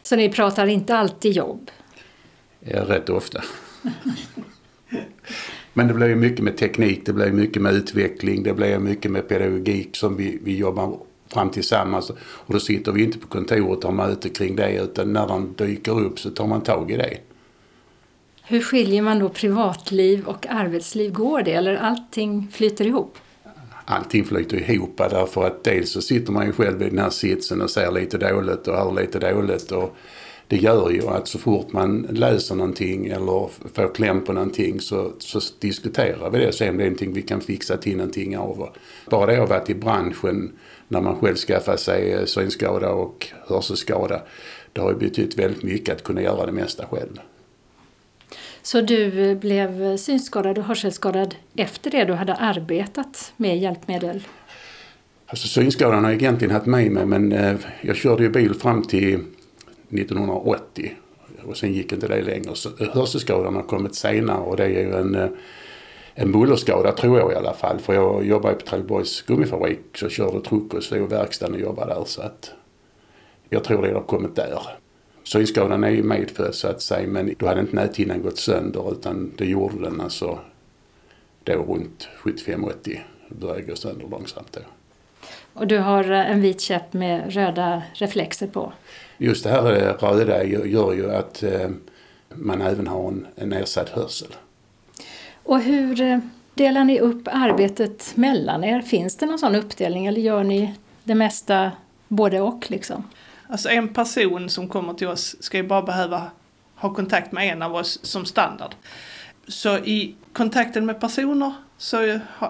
Så 0.04 0.16
ni 0.16 0.30
pratar 0.30 0.68
inte 0.68 0.96
alltid 0.96 1.32
jobb? 1.32 1.72
Ja, 2.60 2.84
rätt 2.84 3.10
ofta. 3.10 3.42
Men 5.74 5.88
det 5.88 5.94
blir 5.94 6.08
ju 6.08 6.16
mycket 6.16 6.40
med 6.40 6.58
teknik, 6.58 7.06
det 7.06 7.14
blir 7.14 7.32
mycket 7.32 7.62
med 7.62 7.74
utveckling, 7.74 8.44
det 8.44 8.54
blir 8.54 8.80
mycket 8.80 9.12
med 9.12 9.28
pedagogik 9.28 9.96
som 9.96 10.16
vi, 10.16 10.40
vi 10.44 10.58
jobbar 10.58 10.98
fram 11.34 11.50
tillsammans. 11.50 12.10
Och 12.20 12.54
då 12.54 12.60
sitter 12.60 12.92
vi 12.92 13.04
inte 13.04 13.18
på 13.18 13.28
kontoret 13.28 13.84
och 13.84 13.94
har 13.94 14.08
möte 14.08 14.30
kring 14.30 14.56
det 14.56 14.76
utan 14.76 15.14
när 15.14 15.28
de 15.28 15.54
dyker 15.58 16.00
upp 16.00 16.20
så 16.20 16.30
tar 16.30 16.48
man 16.48 16.62
tag 16.62 16.92
i 16.92 16.98
det. 16.98 17.18
Hur 18.48 18.62
skiljer 18.62 19.02
man 19.02 19.20
då 19.20 19.30
privatliv 19.30 20.26
och 20.26 20.48
arbetsliv? 20.50 21.14
Går 21.14 21.42
det 21.42 21.54
eller 21.54 21.76
allting 21.76 22.48
flyter 22.52 22.88
ihop? 22.88 23.18
Allting 23.86 24.26
flyter 24.26 24.72
ihop 24.72 24.98
därför 24.98 25.46
att 25.46 25.64
dels 25.64 25.92
så 25.92 26.02
sitter 26.02 26.32
man 26.32 26.46
ju 26.46 26.52
själv 26.52 26.82
i 26.82 26.90
den 26.90 27.00
här 27.00 27.10
sitsen 27.10 27.62
och 27.62 27.70
ser 27.70 27.92
lite 27.92 28.18
dåligt 28.18 28.68
och 28.68 28.76
hör 28.76 29.02
lite 29.02 29.20
dåligt 29.20 29.72
och 29.72 29.96
det 30.48 30.58
gör 30.58 30.90
ju 30.90 31.08
att 31.08 31.28
så 31.28 31.40
fort 31.40 31.72
man 31.72 32.08
läser 32.10 32.56
någonting 32.56 33.08
eller 33.08 33.50
får 33.74 33.94
kläm 33.96 34.24
på 34.24 34.34
någonting 34.34 34.80
så, 34.80 35.12
så 35.20 35.40
diskuterar 35.60 36.30
vi 36.30 36.40
det 36.40 36.48
och 36.48 36.54
ser 36.54 36.70
om 36.70 36.78
det 36.78 36.84
är 36.84 36.86
någonting 36.86 37.14
vi 37.14 37.22
kan 37.22 37.42
fixa 37.42 37.78
till 37.78 37.98
någonting 37.98 38.38
av. 38.38 38.70
Bara 39.10 39.26
det 39.26 39.34
att 39.34 39.50
ha 39.50 39.58
varit 39.58 39.70
i 39.70 39.76
branschen 39.76 40.52
när 40.88 41.02
man 41.02 41.16
själv 41.16 41.36
skaffar 41.36 41.78
sig 41.78 42.28
synskada 42.28 42.90
och 42.90 43.28
hörselskada, 43.48 44.22
det 44.74 44.82
har 44.82 44.92
ju 44.92 44.98
betytt 44.98 45.40
väldigt 45.40 45.64
mycket 45.64 45.96
att 45.96 46.04
kunna 46.04 46.22
göra 46.22 46.46
det 46.46 46.52
mesta 46.52 46.86
själv. 46.86 47.20
Så 48.65 48.82
du 48.82 49.30
eh, 49.30 49.38
blev 49.38 49.97
synskadad 49.97 50.58
och 50.58 50.63
hörselskadad 50.63 51.36
efter 51.56 51.91
det 51.91 52.04
du 52.04 52.13
hade 52.13 52.34
arbetat 52.34 53.34
med 53.38 53.58
hjälpmedel? 53.58 54.28
Alltså 55.28 55.47
synskadan 55.47 56.04
har 56.04 56.12
jag 56.12 56.21
egentligen 56.21 56.54
haft 56.54 56.65
med 56.65 56.91
mig 56.91 57.06
men 57.06 57.32
eh, 57.32 57.56
jag 57.82 57.95
körde 57.95 58.23
ju 58.23 58.30
bil 58.30 58.54
fram 58.54 58.84
till 58.84 59.13
1980 59.13 60.93
och 61.43 61.58
sen 61.58 61.73
gick 61.73 61.91
inte 61.91 62.08
det 62.08 62.21
längre. 62.21 62.56
Så 62.56 62.69
eh, 62.80 62.89
hörselskadan 62.93 63.56
har 63.56 63.63
kommit 63.63 63.95
senare 63.95 64.38
och 64.38 64.58
det 64.58 64.63
är 64.63 64.69
ju 64.69 64.93
en, 64.93 65.15
eh, 65.15 65.30
en 66.13 66.32
bullerskada 66.32 66.91
tror 66.91 67.19
jag 67.19 67.32
i 67.32 67.36
alla 67.36 67.54
fall. 67.54 67.80
För 67.80 67.93
jag 67.93 68.25
jobbade 68.25 68.56
på 68.56 68.65
Trelleborgs 68.65 69.21
gummifabrik 69.21 69.80
så 69.95 70.10
körde 70.10 70.41
truck 70.41 70.73
och 70.73 70.84
stod 70.84 70.97
i 70.97 71.01
verkstaden 71.01 71.56
och 71.56 71.62
jobbade 71.62 71.93
där. 71.93 72.04
Så 72.06 72.21
att 72.21 72.51
jag 73.49 73.63
tror 73.63 73.82
det 73.82 73.93
har 73.93 74.01
kommit 74.01 74.36
där. 74.36 74.60
Synskadan 75.26 75.84
är 75.84 75.90
ju 75.90 76.04
medfödd 76.04 76.56
så 76.56 76.68
att 76.68 76.82
säga 76.82 77.08
men 77.08 77.36
då 77.38 77.48
hade 77.48 77.62
inte 77.62 77.76
näthinnan 77.76 78.22
gått 78.22 78.38
sönder 78.38 78.92
utan 78.92 79.32
det 79.38 79.46
gjorde 79.46 79.82
den 79.82 80.02
alltså 80.02 80.40
då 81.44 81.54
runt 81.54 82.08
75-80. 82.24 83.00
Började 83.30 83.62
gå 83.62 83.76
sönder 83.76 84.08
långsamt 84.08 84.52
då. 84.52 84.60
Och 85.54 85.68
du 85.68 85.78
har 85.78 86.04
en 86.04 86.42
vit 86.42 86.62
käpp 86.62 86.94
med 86.94 87.34
röda 87.34 87.84
reflexer 87.94 88.48
på? 88.48 88.74
Just 89.18 89.44
det 89.44 89.50
här 89.50 89.62
röda 89.62 90.44
gör 90.44 90.94
ju 90.94 91.12
att 91.12 91.44
eh, 91.44 91.70
man 92.30 92.62
även 92.62 92.88
har 92.88 93.08
en, 93.08 93.28
en 93.36 93.50
nedsatt 93.50 93.90
hörsel. 93.90 94.36
Och 95.44 95.62
hur 95.62 96.02
eh, 96.02 96.20
delar 96.54 96.84
ni 96.84 97.00
upp 97.00 97.28
arbetet 97.32 98.12
mellan 98.16 98.64
er? 98.64 98.82
Finns 98.82 99.18
det 99.18 99.26
någon 99.26 99.40
sån 99.40 99.56
uppdelning 99.56 100.06
eller 100.06 100.22
gör 100.22 100.44
ni 100.44 100.74
det 101.04 101.16
mesta 101.16 101.72
både 102.08 102.42
och 102.42 102.72
liksom? 102.72 103.04
Alltså 103.48 103.70
en 103.70 103.94
person 103.94 104.50
som 104.50 104.68
kommer 104.68 104.94
till 104.94 105.08
oss 105.08 105.36
ska 105.40 105.58
ju 105.58 105.64
bara 105.64 105.82
behöva 105.82 106.32
ha 106.76 106.94
kontakt 106.94 107.32
med 107.32 107.48
en 107.48 107.62
av 107.62 107.76
oss 107.76 108.00
som 108.04 108.26
standard. 108.26 108.76
Så 109.48 109.78
i 109.78 110.16
kontakten 110.34 110.86
med 110.86 111.00
personer 111.00 111.54
så 111.78 111.98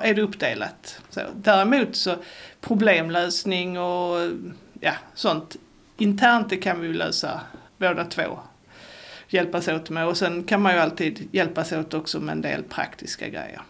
är 0.01 0.13
det 0.13 0.21
uppdelat. 0.21 1.01
Så, 1.09 1.21
däremot 1.35 1.95
så 1.95 2.15
problemlösning 2.61 3.79
och 3.79 4.31
ja, 4.79 4.93
sånt 5.13 5.55
internt 5.97 6.49
det 6.49 6.57
kan 6.57 6.81
vi 6.81 6.87
ju 6.87 6.93
lösa 6.93 7.41
båda 7.77 8.05
två. 8.05 8.39
Hjälpas 9.27 9.67
åt 9.67 9.89
med 9.89 10.07
och 10.07 10.17
sen 10.17 10.43
kan 10.43 10.61
man 10.61 10.73
ju 10.73 10.79
alltid 10.79 11.27
hjälpas 11.31 11.71
åt 11.71 11.93
också 11.93 12.19
med 12.19 12.33
en 12.33 12.41
del 12.41 12.63
praktiska 12.63 13.29
grejer. 13.29 13.61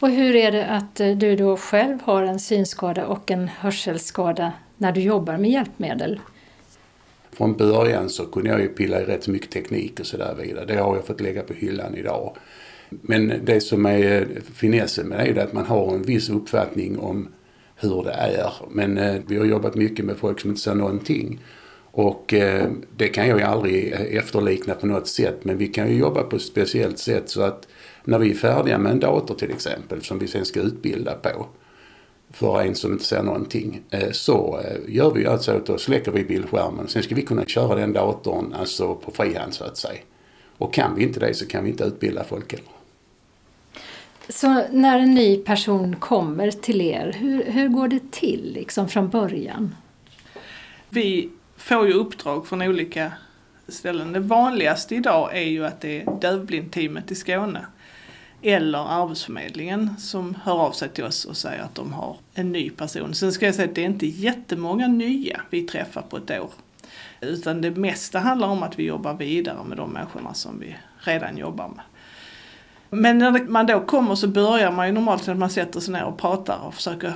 Och 0.00 0.10
hur 0.10 0.36
är 0.36 0.52
det 0.52 0.66
att 0.66 1.00
eh, 1.00 1.10
du 1.10 1.36
då 1.36 1.56
själv 1.56 1.98
har 2.02 2.22
en 2.22 2.40
synskada 2.40 3.06
och 3.06 3.30
en 3.30 3.48
hörselskada 3.48 4.52
när 4.78 4.92
du 4.92 5.00
jobbar 5.00 5.36
med 5.36 5.50
hjälpmedel? 5.50 6.20
Från 7.32 7.56
början 7.56 8.08
så 8.08 8.26
kunde 8.26 8.50
jag 8.50 8.60
ju 8.60 8.68
pilla 8.68 9.00
i 9.00 9.04
rätt 9.04 9.28
mycket 9.28 9.50
teknik 9.50 10.00
och 10.00 10.06
sådär 10.06 10.34
vidare. 10.42 10.64
Det 10.64 10.76
har 10.76 10.96
jag 10.96 11.06
fått 11.06 11.20
lägga 11.20 11.42
på 11.42 11.54
hyllan 11.54 11.94
idag. 11.94 12.36
Men 12.88 13.32
det 13.44 13.60
som 13.60 13.86
är 13.86 14.20
eh, 14.20 14.42
finessen 14.54 15.08
med 15.08 15.18
det 15.18 15.22
är 15.22 15.34
ju 15.34 15.40
att 15.40 15.52
man 15.52 15.66
har 15.66 15.94
en 15.94 16.02
viss 16.02 16.30
uppfattning 16.30 16.98
om 16.98 17.28
hur 17.76 18.04
det 18.04 18.12
är. 18.12 18.52
Men 18.70 18.98
eh, 18.98 19.16
vi 19.26 19.38
har 19.38 19.44
jobbat 19.44 19.74
mycket 19.74 20.04
med 20.04 20.16
folk 20.16 20.40
som 20.40 20.50
inte 20.50 20.62
ser 20.62 20.74
någonting. 20.74 21.40
Och 21.90 22.34
eh, 22.34 22.68
det 22.96 23.08
kan 23.08 23.28
jag 23.28 23.38
ju 23.38 23.44
aldrig 23.44 23.92
efterlikna 23.92 24.74
på 24.74 24.86
något 24.86 25.08
sätt 25.08 25.44
men 25.44 25.58
vi 25.58 25.68
kan 25.68 25.88
ju 25.88 25.98
jobba 25.98 26.22
på 26.22 26.36
ett 26.36 26.42
speciellt 26.42 26.98
sätt 26.98 27.28
så 27.28 27.42
att 27.42 27.68
när 28.04 28.18
vi 28.18 28.30
är 28.30 28.34
färdiga 28.34 28.78
med 28.78 28.92
en 28.92 29.00
dator 29.00 29.34
till 29.34 29.50
exempel 29.50 30.02
som 30.02 30.18
vi 30.18 30.26
sen 30.26 30.44
ska 30.44 30.60
utbilda 30.60 31.14
på 31.14 31.46
för 32.30 32.62
en 32.62 32.74
som 32.74 32.92
inte 32.92 33.04
ser 33.04 33.22
någonting 33.22 33.82
eh, 33.90 34.10
så 34.10 34.60
eh, 34.64 34.94
gör 34.94 35.10
vi 35.10 35.26
alltså 35.26 35.52
att 35.52 35.66
då 35.66 35.78
släcker 35.78 36.12
vi 36.12 36.24
bildskärmen. 36.24 36.88
Sen 36.88 37.02
ska 37.02 37.14
vi 37.14 37.22
kunna 37.22 37.44
köra 37.44 37.74
den 37.74 37.92
datorn 37.92 38.54
alltså 38.54 38.94
på 38.94 39.10
frihand 39.10 39.54
så 39.54 39.64
att 39.64 39.76
säga. 39.76 40.00
Och 40.58 40.74
kan 40.74 40.94
vi 40.94 41.02
inte 41.02 41.20
det 41.20 41.34
så 41.34 41.46
kan 41.46 41.64
vi 41.64 41.70
inte 41.70 41.84
utbilda 41.84 42.24
folk 42.24 42.52
heller. 42.52 42.66
Så 44.28 44.62
när 44.70 44.98
en 44.98 45.14
ny 45.14 45.36
person 45.36 45.96
kommer 45.96 46.50
till 46.50 46.80
er, 46.80 47.12
hur, 47.18 47.44
hur 47.44 47.68
går 47.68 47.88
det 47.88 48.12
till 48.12 48.52
liksom 48.54 48.88
från 48.88 49.08
början? 49.08 49.74
Vi 50.88 51.30
får 51.56 51.86
ju 51.86 51.92
uppdrag 51.92 52.46
från 52.46 52.62
olika 52.62 53.12
ställen. 53.68 54.12
Det 54.12 54.20
vanligaste 54.20 54.94
idag 54.94 55.36
är 55.36 55.48
ju 55.48 55.66
att 55.66 55.80
det 55.80 56.00
är 56.00 56.20
dövblindteamet 56.20 57.10
i 57.10 57.14
Skåne 57.14 57.66
eller 58.46 59.02
Arbetsförmedlingen 59.02 59.96
som 59.98 60.36
hör 60.44 60.54
av 60.54 60.72
sig 60.72 60.88
till 60.88 61.04
oss 61.04 61.24
och 61.24 61.36
säger 61.36 61.62
att 61.62 61.74
de 61.74 61.92
har 61.92 62.16
en 62.34 62.52
ny 62.52 62.70
person. 62.70 63.14
Sen 63.14 63.32
ska 63.32 63.46
jag 63.46 63.54
säga 63.54 63.68
att 63.68 63.74
det 63.74 63.80
är 63.80 63.86
inte 63.86 64.06
jättemånga 64.06 64.88
nya 64.88 65.40
vi 65.50 65.62
träffar 65.62 66.02
på 66.02 66.16
ett 66.16 66.30
år. 66.30 66.50
Utan 67.20 67.60
det 67.60 67.70
mesta 67.70 68.18
handlar 68.18 68.48
om 68.48 68.62
att 68.62 68.78
vi 68.78 68.84
jobbar 68.84 69.14
vidare 69.14 69.64
med 69.64 69.76
de 69.76 69.90
människorna 69.90 70.34
som 70.34 70.60
vi 70.60 70.76
redan 70.98 71.36
jobbar 71.36 71.68
med. 71.68 71.84
Men 72.90 73.18
när 73.18 73.44
man 73.44 73.66
då 73.66 73.80
kommer 73.80 74.14
så 74.14 74.28
börjar 74.28 74.72
man 74.72 74.86
ju 74.86 74.92
normalt 74.92 75.28
att 75.28 75.36
man 75.36 75.50
sätter 75.50 75.80
sig 75.80 75.92
ner 75.92 76.04
och 76.04 76.18
pratar 76.18 76.58
och 76.58 76.74
försöker 76.74 77.12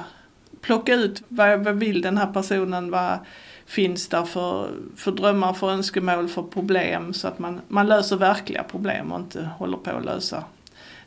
plocka 0.61 0.95
ut 0.95 1.23
vad, 1.29 1.65
vad 1.65 1.75
vill 1.77 2.03
den 2.03 2.19
här 2.19 2.33
personen, 2.33 2.91
vad 2.91 3.19
finns 3.67 4.09
där 4.09 4.25
för, 4.25 4.71
för 4.97 5.13
drömmar, 5.13 5.53
för 5.53 5.71
önskemål, 5.71 6.29
för 6.29 6.43
problem 6.43 7.15
så 7.15 7.29
att 7.29 7.39
man, 7.39 7.61
man 7.69 7.87
löser 7.87 8.17
verkliga 8.17 8.63
problem 8.63 9.13
och 9.13 9.21
inte 9.21 9.49
håller 9.59 9.77
på 9.77 9.91
att 9.91 10.05
lösa 10.05 10.45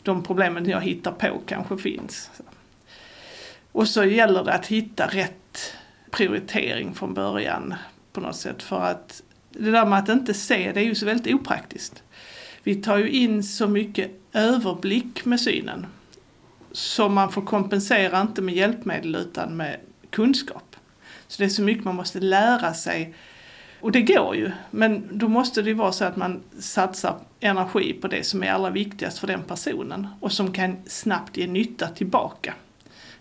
de 0.04 0.24
problemen 0.24 0.70
jag 0.70 0.82
hittar 0.82 1.12
på 1.12 1.42
kanske 1.46 1.78
finns. 1.78 2.32
Och 3.72 3.88
så 3.88 4.04
gäller 4.04 4.44
det 4.44 4.54
att 4.54 4.66
hitta 4.66 5.08
rätt 5.08 5.74
prioritering 6.12 6.94
från 6.94 7.14
början 7.14 7.74
på 8.14 8.22
något 8.22 8.36
sätt 8.36 8.64
för 8.64 8.82
att 8.82 9.24
det 9.50 9.72
där 9.72 9.86
med 9.86 10.00
att 10.00 10.10
inte 10.10 10.34
se 10.34 10.72
det 10.72 10.80
är 10.80 10.86
ju 10.86 10.96
så 10.96 11.06
väldigt 11.06 11.36
opraktiskt. 11.36 12.04
Vi 12.64 12.76
tar 12.76 12.98
ju 12.98 13.10
in 13.10 13.44
så 13.44 13.68
mycket 13.68 14.12
överblick 14.34 15.26
med 15.26 15.40
synen. 15.40 15.86
Så 16.72 17.10
man 17.10 17.32
får 17.32 17.42
kompensera 17.42 18.22
inte 18.22 18.42
med 18.42 18.56
hjälpmedel 18.56 19.16
utan 19.16 19.58
med 19.58 19.80
kunskap. 20.10 20.76
Så 21.28 21.42
det 21.42 21.46
är 21.46 21.50
så 21.50 21.62
mycket 21.62 21.84
man 21.84 21.96
måste 21.96 22.20
lära 22.20 22.74
sig. 22.74 23.16
Och 23.82 23.92
det 23.92 24.02
går 24.02 24.36
ju, 24.36 24.52
men 24.72 25.18
då 25.18 25.28
måste 25.28 25.62
det 25.62 25.74
vara 25.74 25.92
så 25.92 26.06
att 26.06 26.16
man 26.16 26.44
satsar 26.60 27.20
energi 27.44 27.94
på 27.94 28.08
det 28.08 28.24
som 28.24 28.44
är 28.44 28.52
allra 28.52 28.70
viktigast 28.70 29.20
för 29.20 29.28
den 29.28 29.44
personen 29.44 30.08
och 30.20 30.32
som 30.32 30.52
kan 30.52 30.78
snabbt 30.86 31.38
ge 31.38 31.48
nytta 31.48 31.88
tillbaka. 31.88 32.54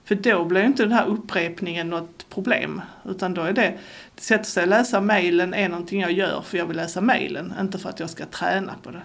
För 0.05 0.15
då 0.15 0.45
blir 0.45 0.63
inte 0.63 0.83
den 0.83 0.93
här 0.93 1.07
upprepningen 1.07 1.91
något 1.91 2.27
problem. 2.31 2.81
Utan 3.05 3.35
då 3.35 3.43
är 3.43 3.53
det, 3.53 3.79
det 4.15 4.23
sätter 4.23 4.45
sig 4.45 4.63
att 4.63 4.69
läsa 4.69 5.01
mejlen 5.01 5.55
är 5.55 5.69
någonting 5.69 6.01
jag 6.01 6.13
gör 6.13 6.43
för 6.43 6.59
jag 6.59 6.67
vill 6.67 6.77
läsa 6.77 7.01
mejlen, 7.01 7.55
inte 7.61 7.79
för 7.79 7.89
att 7.89 8.01
jag 8.01 8.11
ska 8.11 8.27
träna 8.27 8.75
på 8.83 8.91
det. 8.91 9.03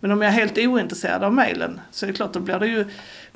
Men 0.00 0.10
om 0.10 0.22
jag 0.22 0.28
är 0.28 0.34
helt 0.34 0.58
ointresserad 0.58 1.24
av 1.24 1.32
mejlen 1.32 1.80
så 1.90 2.06
är 2.06 2.10
det 2.10 2.16
klart 2.16 2.32
då 2.32 2.40
blir 2.40 2.58
det 2.58 2.66
ju 2.66 2.86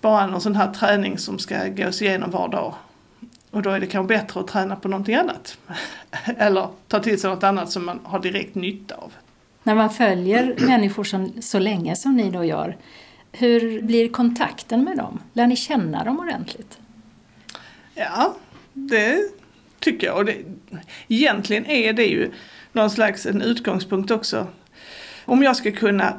bara 0.01 0.27
någon 0.27 0.41
sån 0.41 0.57
här 0.57 0.73
träning 0.73 1.19
som 1.19 1.38
ska 1.38 1.69
gås 1.69 2.03
igenom 2.03 2.31
var 2.31 2.49
dag. 2.49 2.75
Och 3.51 3.62
då 3.62 3.71
är 3.71 3.81
det 3.81 3.87
kanske 3.87 4.14
bättre 4.14 4.41
att 4.41 4.49
träna 4.49 4.77
på 4.77 4.88
någonting 4.88 5.14
annat. 5.14 5.59
Eller 6.25 6.69
ta 6.88 7.01
till 7.01 7.21
sig 7.21 7.31
något 7.31 7.45
annat 7.45 7.71
som 7.71 7.85
man 7.85 8.01
har 8.05 8.21
direkt 8.21 8.55
nytta 8.55 8.95
av. 8.95 9.12
När 9.68 9.74
man 9.74 9.90
följer 9.90 10.54
människor 10.66 11.04
som, 11.04 11.42
så 11.42 11.59
länge 11.59 11.96
som 11.96 12.16
ni 12.16 12.31
då 12.31 12.44
gör, 12.44 12.76
hur 13.33 13.83
blir 13.83 14.09
kontakten 14.09 14.85
med 14.85 14.96
dem? 14.96 15.20
Lär 15.33 15.46
ni 15.46 15.57
känna 15.57 16.04
dem 16.04 16.20
ordentligt? 16.20 16.78
Ja, 17.94 18.37
det 18.72 19.18
tycker 19.81 20.07
jag. 20.07 20.16
Och 20.16 20.24
det, 20.24 20.37
egentligen 21.09 21.66
är 21.66 21.92
det 21.92 22.04
ju 22.04 22.31
någon 22.72 22.90
slags 22.90 23.26
en 23.26 23.42
utgångspunkt 23.42 24.11
också. 24.11 24.46
Om 25.24 25.42
jag 25.42 25.57
ska 25.57 25.72
kunna 25.72 26.18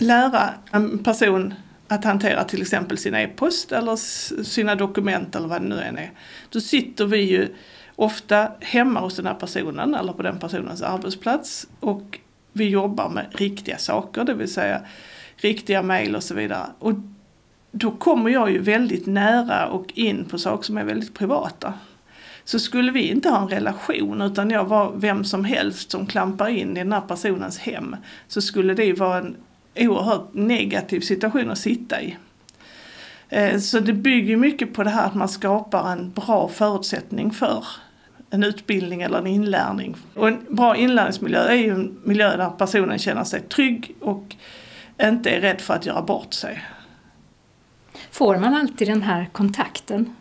lära 0.00 0.54
en 0.70 1.04
person 1.04 1.54
att 1.88 2.04
hantera 2.04 2.44
till 2.44 2.62
exempel 2.62 2.98
sin 2.98 3.14
e-post 3.14 3.72
eller 3.72 3.96
sina 4.44 4.74
dokument 4.74 5.36
eller 5.36 5.48
vad 5.48 5.62
det 5.62 5.68
nu 5.68 5.80
än 5.80 5.98
är. 5.98 6.10
Då 6.50 6.60
sitter 6.60 7.06
vi 7.06 7.18
ju 7.18 7.48
ofta 7.96 8.52
hemma 8.60 9.00
hos 9.00 9.16
den 9.16 9.26
här 9.26 9.34
personen 9.34 9.94
eller 9.94 10.12
på 10.12 10.22
den 10.22 10.38
personens 10.38 10.82
arbetsplats 10.82 11.68
och 11.80 12.18
vi 12.56 12.68
jobbar 12.68 13.08
med 13.08 13.26
riktiga 13.32 13.78
saker, 13.78 14.24
det 14.24 14.34
vill 14.34 14.52
säga 14.52 14.80
riktiga 15.36 15.82
mejl 15.82 16.16
och 16.16 16.22
så 16.22 16.34
vidare. 16.34 16.66
Och 16.78 16.92
då 17.70 17.90
kommer 17.90 18.30
jag 18.30 18.50
ju 18.50 18.58
väldigt 18.58 19.06
nära 19.06 19.66
och 19.66 19.92
in 19.94 20.24
på 20.24 20.38
saker 20.38 20.64
som 20.64 20.78
är 20.78 20.84
väldigt 20.84 21.14
privata. 21.14 21.74
Så 22.44 22.58
skulle 22.58 22.92
vi 22.92 23.10
inte 23.10 23.28
ha 23.28 23.42
en 23.42 23.48
relation 23.48 24.22
utan 24.22 24.50
jag 24.50 24.64
var 24.64 24.92
vem 24.96 25.24
som 25.24 25.44
helst 25.44 25.90
som 25.90 26.06
klampar 26.06 26.48
in 26.48 26.76
i 26.76 26.80
den 26.80 26.92
här 26.92 27.00
personens 27.00 27.58
hem 27.58 27.96
så 28.28 28.40
skulle 28.40 28.74
det 28.74 28.92
vara 28.92 29.18
en 29.18 29.36
oerhört 29.76 30.28
negativ 30.32 31.00
situation 31.00 31.50
att 31.50 31.58
sitta 31.58 32.02
i. 32.02 32.16
Eh, 33.28 33.58
så 33.58 33.80
det 33.80 33.92
bygger 33.92 34.36
mycket 34.36 34.74
på 34.74 34.82
det 34.82 34.90
här 34.90 35.06
att 35.06 35.14
man 35.14 35.28
skapar 35.28 35.92
en 35.92 36.10
bra 36.10 36.48
förutsättning 36.48 37.30
för 37.30 37.64
en 38.30 38.44
utbildning 38.44 39.02
eller 39.02 39.18
en 39.18 39.26
inlärning. 39.26 39.96
Och 40.14 40.28
en 40.28 40.46
bra 40.48 40.76
inlärningsmiljö 40.76 41.40
är 41.40 41.54
ju 41.54 41.70
en 41.70 41.98
miljö 42.04 42.36
där 42.36 42.50
personen 42.50 42.98
känner 42.98 43.24
sig 43.24 43.40
trygg 43.40 43.94
och 44.00 44.36
inte 45.02 45.30
är 45.30 45.40
rädd 45.40 45.60
för 45.60 45.74
att 45.74 45.86
göra 45.86 46.02
bort 46.02 46.34
sig. 46.34 46.64
Får 48.10 48.36
man 48.36 48.54
alltid 48.54 48.88
den 48.88 49.02
här 49.02 49.28
kontakten? 49.32 50.14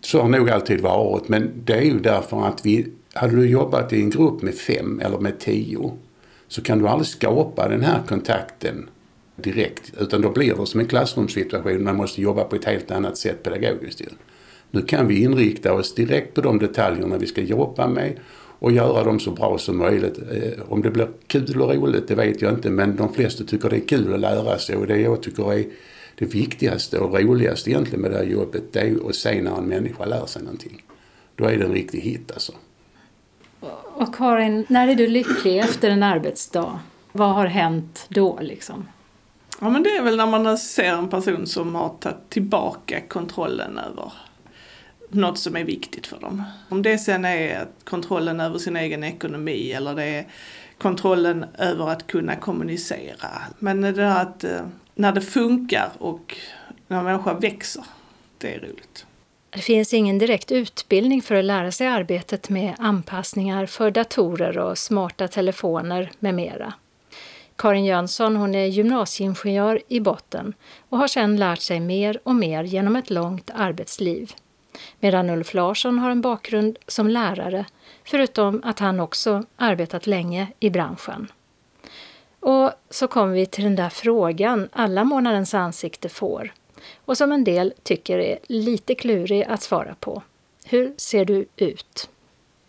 Så 0.00 0.22
har 0.22 0.28
nog 0.28 0.50
alltid 0.50 0.80
varit, 0.80 1.28
men 1.28 1.50
det 1.64 1.72
är 1.72 1.82
ju 1.82 2.00
därför 2.00 2.46
att 2.46 2.66
vi, 2.66 2.92
hade 3.12 3.36
du 3.36 3.48
jobbat 3.48 3.92
i 3.92 4.00
en 4.00 4.10
grupp 4.10 4.42
med 4.42 4.54
fem 4.54 5.00
eller 5.04 5.18
med 5.18 5.38
tio 5.38 5.96
så 6.48 6.62
kan 6.62 6.78
du 6.78 6.88
aldrig 6.88 7.06
skapa 7.06 7.68
den 7.68 7.80
här 7.80 8.02
kontakten 8.08 8.88
direkt. 9.36 9.92
Utan 9.98 10.22
då 10.22 10.30
blir 10.30 10.54
det 10.54 10.66
som 10.66 10.80
en 10.80 10.86
klassrumssituation, 10.86 11.84
man 11.84 11.96
måste 11.96 12.22
jobba 12.22 12.44
på 12.44 12.56
ett 12.56 12.64
helt 12.64 12.90
annat 12.90 13.18
sätt 13.18 13.42
pedagogiskt. 13.42 14.02
Nu 14.70 14.82
kan 14.82 15.06
vi 15.06 15.22
inrikta 15.22 15.72
oss 15.72 15.94
direkt 15.94 16.34
på 16.34 16.40
de 16.40 16.58
detaljerna 16.58 17.18
vi 17.18 17.26
ska 17.26 17.42
jobba 17.42 17.86
med 17.86 18.18
och 18.58 18.72
göra 18.72 19.04
dem 19.04 19.20
så 19.20 19.30
bra 19.30 19.58
som 19.58 19.78
möjligt. 19.78 20.18
Eh, 20.18 20.72
om 20.72 20.82
det 20.82 20.90
blir 20.90 21.08
kul 21.26 21.60
och 21.60 21.74
roligt, 21.74 22.08
det 22.08 22.14
vet 22.14 22.42
jag 22.42 22.52
inte, 22.52 22.70
men 22.70 22.96
de 22.96 23.14
flesta 23.14 23.44
tycker 23.44 23.70
det 23.70 23.76
är 23.76 23.88
kul 23.88 24.14
att 24.14 24.20
lära 24.20 24.58
sig 24.58 24.76
och 24.76 24.86
det 24.86 25.00
jag 25.00 25.22
tycker 25.22 25.52
är 25.52 25.64
det 26.14 26.24
viktigaste 26.24 26.98
och 26.98 27.20
roligaste 27.20 27.70
egentligen 27.70 28.00
med 28.00 28.10
det 28.10 28.16
här 28.16 28.24
jobbet, 28.24 28.72
det 28.72 28.80
är 28.80 29.08
att 29.08 29.14
se 29.14 29.42
när 29.42 29.58
en 29.58 29.64
människa 29.64 30.04
lär 30.04 30.26
sig 30.26 30.42
någonting. 30.42 30.82
Då 31.36 31.44
är 31.44 31.56
det 31.56 31.64
en 31.64 31.72
riktig 31.72 32.00
hit 32.00 32.30
alltså. 32.32 32.52
Och 33.94 34.14
Karin, 34.14 34.66
när 34.68 34.88
är 34.88 34.94
du 34.94 35.06
lycklig 35.06 35.58
efter 35.58 35.90
en 35.90 36.02
arbetsdag? 36.02 36.80
Vad 37.12 37.34
har 37.34 37.46
hänt 37.46 38.06
då 38.08 38.38
liksom? 38.40 38.88
Ja 39.60 39.70
men 39.70 39.82
det 39.82 39.90
är 39.90 40.02
väl 40.02 40.16
när 40.16 40.26
man 40.26 40.58
ser 40.58 40.92
en 40.92 41.08
person 41.08 41.46
som 41.46 41.74
har 41.74 41.88
tagit 41.88 42.16
tillbaka 42.28 43.00
kontrollen 43.08 43.78
över 43.78 44.12
något 45.14 45.38
som 45.38 45.56
är 45.56 45.64
viktigt 45.64 46.06
för 46.06 46.20
dem. 46.20 46.42
Om 46.68 46.82
det 46.82 46.98
sen 46.98 47.24
är 47.24 47.66
kontrollen 47.84 48.40
över 48.40 48.58
sin 48.58 48.76
egen 48.76 49.04
ekonomi 49.04 49.72
eller 49.72 49.94
det 49.94 50.04
är 50.04 50.26
kontrollen 50.78 51.44
över 51.58 51.88
att 51.88 52.06
kunna 52.06 52.36
kommunicera. 52.36 53.28
Men 53.58 53.80
det 53.80 53.92
där 53.92 54.22
att 54.22 54.44
eh, 54.44 54.60
när 54.94 55.12
det 55.12 55.20
funkar 55.20 55.90
och 55.98 56.36
när 56.88 57.02
människan 57.02 57.40
växer, 57.40 57.84
det 58.38 58.54
är 58.54 58.58
roligt. 58.58 59.06
Det 59.50 59.60
finns 59.60 59.94
ingen 59.94 60.18
direkt 60.18 60.52
utbildning 60.52 61.22
för 61.22 61.34
att 61.34 61.44
lära 61.44 61.72
sig 61.72 61.86
arbetet 61.86 62.48
med 62.48 62.74
anpassningar 62.78 63.66
för 63.66 63.90
datorer 63.90 64.58
och 64.58 64.78
smarta 64.78 65.28
telefoner 65.28 66.10
med 66.18 66.34
mera. 66.34 66.72
Karin 67.56 67.84
Jönsson 67.84 68.36
hon 68.36 68.54
är 68.54 68.66
gymnasieingenjör 68.66 69.80
i 69.88 70.00
botten 70.00 70.54
och 70.88 70.98
har 70.98 71.08
sedan 71.08 71.36
lärt 71.36 71.60
sig 71.60 71.80
mer 71.80 72.20
och 72.22 72.34
mer 72.34 72.64
genom 72.64 72.96
ett 72.96 73.10
långt 73.10 73.50
arbetsliv. 73.54 74.32
Medan 75.00 75.30
Ulf 75.30 75.54
Larsson 75.54 75.98
har 75.98 76.10
en 76.10 76.20
bakgrund 76.20 76.78
som 76.86 77.08
lärare, 77.08 77.64
förutom 78.04 78.62
att 78.64 78.78
han 78.78 79.00
också 79.00 79.44
arbetat 79.56 80.06
länge 80.06 80.46
i 80.60 80.70
branschen. 80.70 81.32
Och 82.40 82.72
så 82.90 83.08
kommer 83.08 83.34
vi 83.34 83.46
till 83.46 83.64
den 83.64 83.76
där 83.76 83.88
frågan 83.88 84.68
alla 84.72 85.04
månadens 85.04 85.54
ansikte 85.54 86.08
får 86.08 86.52
och 87.04 87.16
som 87.16 87.32
en 87.32 87.44
del 87.44 87.72
tycker 87.82 88.18
är 88.18 88.38
lite 88.46 88.94
klurig 88.94 89.44
att 89.44 89.62
svara 89.62 89.94
på. 90.00 90.22
Hur 90.64 90.94
ser 90.96 91.24
du 91.24 91.46
ut? 91.56 92.08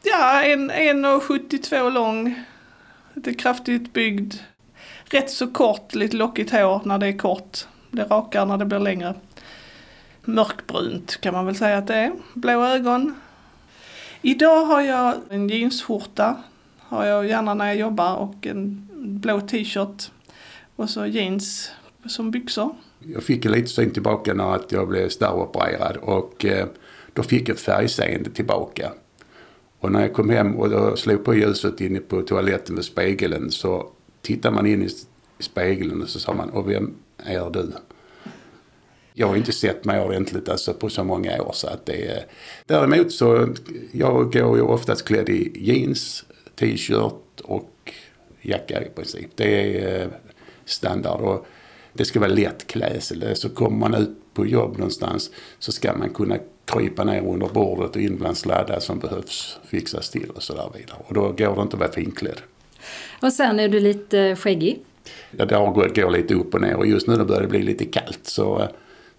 Ja, 0.03 0.43
1,72 0.45 1.91
lång, 1.91 2.43
lite 3.13 3.33
kraftigt 3.33 3.93
byggd, 3.93 4.33
rätt 5.05 5.31
så 5.31 5.47
kort, 5.47 5.95
lite 5.95 6.15
lockigt 6.15 6.51
hår 6.51 6.81
när 6.85 6.97
det 6.97 7.07
är 7.07 7.17
kort. 7.17 7.67
Det 7.91 8.03
rakar 8.03 8.45
när 8.45 8.57
det 8.57 8.65
blir 8.65 8.79
längre. 8.79 9.13
Mörkbrunt 10.23 11.21
kan 11.21 11.33
man 11.33 11.45
väl 11.45 11.55
säga 11.55 11.77
att 11.77 11.87
det 11.87 11.95
är. 11.95 12.11
Blå 12.33 12.65
ögon. 12.65 13.15
Idag 14.21 14.65
har 14.65 14.81
jag 14.81 15.15
en 15.29 15.49
jeansskjorta, 15.49 16.37
har 16.79 17.05
jag 17.05 17.27
gärna 17.27 17.53
när 17.53 17.67
jag 17.67 17.75
jobbar, 17.75 18.15
och 18.15 18.47
en 18.47 18.87
blå 18.93 19.41
t-shirt. 19.41 20.11
Och 20.75 20.89
så 20.89 21.05
jeans 21.05 21.71
som 22.05 22.31
byxor. 22.31 22.75
Jag 22.99 23.23
fick 23.23 23.45
lite 23.45 23.67
syn 23.67 23.91
tillbaka 23.91 24.33
när 24.33 24.55
att 24.55 24.71
jag 24.71 24.87
blev 24.87 25.09
starropererad 25.09 25.97
och 25.97 26.45
eh, 26.45 26.67
då 27.13 27.23
fick 27.23 27.49
jag 27.49 27.59
färgseende 27.59 28.29
tillbaka. 28.29 28.91
Och 29.79 29.91
när 29.91 30.01
jag 30.01 30.13
kom 30.13 30.29
hem 30.29 30.55
och 30.55 30.99
slog 30.99 31.23
på 31.23 31.35
ljuset 31.35 31.81
inne 31.81 31.99
på 31.99 32.21
toaletten 32.21 32.75
med 32.75 32.85
spegeln 32.85 33.51
så 33.51 33.89
tittar 34.21 34.51
man 34.51 34.67
in 34.67 34.83
i 34.83 34.89
spegeln 35.39 36.01
och 36.01 36.09
så 36.09 36.19
sa 36.19 36.33
man, 36.33 36.49
och 36.49 36.69
vem 36.69 36.93
är 37.17 37.49
du? 37.49 37.71
Jag 39.21 39.27
har 39.27 39.35
inte 39.35 39.51
sett 39.51 39.85
mig 39.85 40.01
ordentligt 40.01 40.49
alltså 40.49 40.73
på 40.73 40.89
så 40.89 41.03
många 41.03 41.41
år 41.41 41.51
så 41.53 41.67
att 41.67 41.85
det 41.85 42.07
är... 42.07 42.25
Däremot 42.65 43.11
så, 43.11 43.47
jag 43.91 44.33
går 44.33 44.57
ju 44.57 44.61
oftast 44.61 45.05
klädd 45.05 45.29
i 45.29 45.51
jeans, 45.55 46.25
t-shirt 46.59 47.41
och 47.43 47.93
jacka 48.41 48.81
i 48.81 48.89
princip. 48.89 49.29
Det 49.35 49.77
är 49.77 50.01
eh, 50.01 50.07
standard. 50.65 51.21
Och 51.21 51.45
det 51.93 52.05
ska 52.05 52.19
vara 52.19 52.29
lätt 52.29 52.67
klädsel. 52.67 53.35
Så 53.35 53.49
kommer 53.49 53.77
man 53.77 54.01
ut 54.01 54.09
på 54.33 54.45
jobb 54.45 54.77
någonstans 54.77 55.31
så 55.59 55.71
ska 55.71 55.93
man 55.97 56.09
kunna 56.09 56.37
krypa 56.65 57.03
ner 57.03 57.27
under 57.27 57.47
bordet 57.47 57.95
och 57.95 58.01
in 58.01 58.17
bland 58.17 58.37
sladdar 58.37 58.79
som 58.79 58.99
behövs 58.99 59.59
fixas 59.65 60.09
till 60.09 60.29
och 60.29 60.43
så 60.43 60.53
där 60.53 60.69
vidare. 60.77 60.97
Och 61.07 61.13
då 61.13 61.21
går 61.21 61.55
det 61.55 61.61
inte 61.61 61.75
att 61.75 61.79
vara 61.79 61.91
finklädd. 61.91 62.41
Och 63.21 63.33
sen 63.33 63.59
är 63.59 63.69
du 63.69 63.79
lite 63.79 64.35
skäggig? 64.35 64.79
Ja, 65.31 65.45
det 65.45 65.55
går 66.01 66.11
lite 66.11 66.33
upp 66.33 66.53
och 66.53 66.61
ner 66.61 66.75
och 66.75 66.87
just 66.87 67.07
nu 67.07 67.23
börjar 67.23 67.41
det 67.41 67.47
bli 67.47 67.63
lite 67.63 67.85
kallt 67.85 68.19
så, 68.23 68.67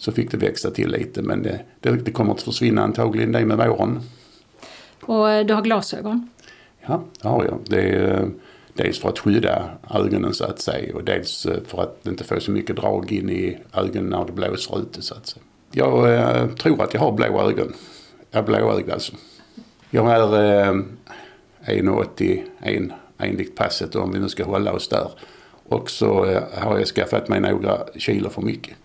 så 0.03 0.13
fick 0.13 0.31
det 0.31 0.37
växa 0.37 0.71
till 0.71 0.91
lite. 0.91 1.23
Men 1.23 1.43
det, 1.43 1.61
det, 1.81 1.91
det 1.91 2.11
kommer 2.11 2.33
att 2.33 2.43
försvinna 2.43 2.83
antagligen 2.83 3.33
det 3.33 3.47
med 3.47 3.57
våren. 3.57 4.01
Och 5.01 5.47
du 5.47 5.55
har 5.55 5.63
glasögon? 5.63 6.29
Ja, 6.87 7.05
det 7.23 7.29
har 7.29 7.45
jag. 7.45 7.59
Det 7.67 7.81
är, 7.81 8.31
dels 8.75 8.99
för 8.99 9.09
att 9.09 9.19
skydda 9.19 9.71
ögonen 9.95 10.35
så 10.35 10.45
att 10.45 10.61
säga 10.61 10.95
och 10.95 11.05
dels 11.05 11.47
för 11.67 11.83
att 11.83 12.07
inte 12.07 12.25
få 12.25 12.41
så 12.41 12.51
mycket 12.51 12.77
drag 12.77 13.13
in 13.13 13.31
i 13.31 13.59
ögonen 13.73 14.11
när 14.11 14.25
det 14.25 14.33
blåser 14.33 14.79
ute 14.79 15.03
så 15.03 15.15
att 15.15 15.27
säga. 15.27 15.43
Jag 15.73 16.15
eh, 16.15 16.49
tror 16.49 16.83
att 16.83 16.95
jag 16.95 17.01
har 17.01 17.13
blå 17.13 17.41
ögon. 17.41 17.73
Jag 18.31 18.43
är 18.43 18.47
blåögd 18.47 18.91
alltså. 18.91 19.13
Jag 19.91 20.11
är 20.11 20.69
eh, 20.69 20.75
1,81 21.67 22.93
enligt 23.19 23.57
passet 23.57 23.95
om 23.95 24.13
vi 24.13 24.19
nu 24.19 24.29
ska 24.29 24.45
hålla 24.45 24.73
oss 24.73 24.89
där. 24.89 25.11
Och 25.69 25.91
så 25.91 26.25
eh, 26.25 26.43
har 26.55 26.79
jag 26.79 26.87
skaffat 26.87 27.29
mig 27.29 27.41
några 27.41 27.79
kilo 27.97 28.31
för 28.31 28.43
mycket. 28.43 28.77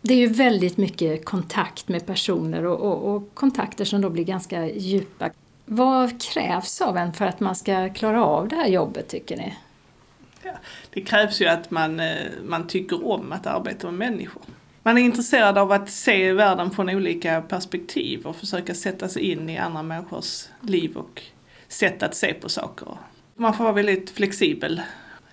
Det 0.00 0.14
är 0.14 0.18
ju 0.18 0.26
väldigt 0.26 0.76
mycket 0.76 1.24
kontakt 1.24 1.88
med 1.88 2.06
personer 2.06 2.66
och, 2.66 2.80
och, 2.80 3.14
och, 3.14 3.34
kontakter 3.34 3.84
som 3.84 4.00
då 4.00 4.10
blir 4.10 4.24
ganska 4.24 4.66
djupa. 4.66 5.30
Vad 5.64 6.22
krävs 6.22 6.80
av 6.80 6.96
en 6.96 7.12
för 7.12 7.26
att 7.26 7.40
man 7.40 7.56
ska 7.56 7.88
klara 7.94 8.24
av 8.24 8.48
det 8.48 8.56
här 8.56 8.68
jobbet 8.68 9.08
tycker 9.08 9.36
ni? 9.36 9.54
Ja, 10.42 10.52
det 10.90 11.00
krävs 11.00 11.40
ju 11.40 11.46
att 11.46 11.70
man, 11.70 12.00
eh, 12.00 12.16
man 12.44 12.66
tycker 12.66 13.06
om 13.06 13.32
att 13.32 13.46
arbeta 13.46 13.90
med 13.90 14.10
människor. 14.10 14.42
Man 14.82 14.98
är 14.98 15.02
intresserad 15.02 15.58
av 15.58 15.72
att 15.72 15.90
se 15.90 16.32
världen 16.32 16.70
från 16.70 16.90
olika 16.90 17.42
perspektiv 17.42 18.26
och 18.26 18.36
försöka 18.36 18.74
sätta 18.74 19.08
sig 19.08 19.22
in 19.22 19.50
i 19.50 19.58
andra 19.58 19.82
människors 19.82 20.48
liv 20.60 20.96
och 20.96 21.22
sätt 21.68 22.02
att 22.02 22.14
se 22.14 22.34
på 22.34 22.48
saker. 22.48 22.88
Man 23.34 23.54
får 23.54 23.64
vara 23.64 23.74
väldigt 23.74 24.10
flexibel. 24.10 24.82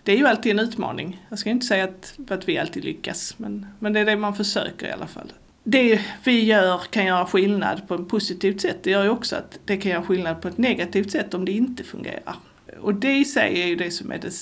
Det 0.04 0.12
är 0.12 0.18
ju 0.18 0.28
alltid 0.28 0.52
en 0.52 0.60
utmaning. 0.60 1.26
Jag 1.30 1.40
ska 1.40 1.50
inte 1.50 1.66
säga 1.66 1.84
att, 1.84 2.20
att 2.30 2.50
vi 2.50 2.58
alltid 2.58 2.84
lyckas, 2.84 3.36
men, 3.38 3.68
men 3.80 3.94
det 3.94 4.00
är 4.00 4.06
det 4.06 4.16
man 4.16 4.36
försöker 4.36 4.88
i 4.88 4.92
alla 4.92 5.08
fall. 5.08 5.34
Det 5.64 6.02
vi 6.24 6.44
gör 6.44 6.82
kan 6.90 7.06
göra 7.06 7.26
skillnad 7.26 7.88
på 7.88 7.96
ett 7.96 8.08
positivt 8.08 8.62
sätt. 8.62 8.78
Det 8.84 8.92
gör 8.92 9.04
ju 9.04 9.10
också 9.10 9.36
att 9.36 9.60
det 9.66 9.78
kan 9.78 9.92
göra 9.92 10.04
skillnad 10.04 10.42
på 10.42 10.48
ett 10.48 10.58
negativt 10.58 11.12
sätt 11.12 11.34
om 11.34 11.46
det 11.46 11.52
inte 11.52 11.84
fungerar. 11.84 12.36
Och 12.80 12.96
det 12.96 13.18
i 13.18 13.26
sig 13.26 13.62
är 13.62 13.68
ju 13.68 13.76
det 13.76 13.92
som 13.92 14.12
är 14.12 14.20
det 14.20 14.34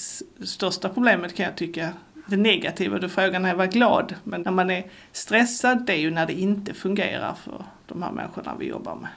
största 0.47 0.89
problemet 0.89 1.35
kan 1.35 1.45
jag 1.45 1.55
tycka. 1.55 1.89
Det 2.25 2.37
negativa, 2.37 2.99
då 2.99 3.09
frågan 3.09 3.45
är 3.45 3.55
var 3.55 3.65
glad. 3.65 4.15
Men 4.23 4.41
när 4.41 4.51
man 4.51 4.69
är 4.69 4.85
stressad, 5.11 5.85
det 5.85 5.93
är 5.93 5.97
ju 5.97 6.11
när 6.11 6.25
det 6.25 6.33
inte 6.33 6.73
fungerar 6.73 7.33
för 7.43 7.65
de 7.87 8.03
här 8.03 8.11
människorna 8.11 8.55
vi 8.59 8.67
jobbar 8.67 8.95
med. 8.95 9.09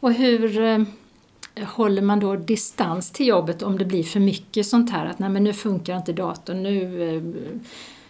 Och 0.00 0.12
hur 0.12 0.62
eh, 0.62 0.78
håller 1.62 2.02
man 2.02 2.20
då 2.20 2.36
distans 2.36 3.10
till 3.10 3.26
jobbet 3.26 3.62
om 3.62 3.78
det 3.78 3.84
blir 3.84 4.02
för 4.04 4.20
mycket 4.20 4.66
sånt 4.66 4.90
här? 4.90 5.06
Att 5.06 5.18
nej, 5.18 5.28
men 5.28 5.44
nu 5.44 5.52
funkar 5.52 5.96
inte 5.96 6.12
datorn, 6.12 6.62
nu 6.62 7.02
eh, 7.16 7.22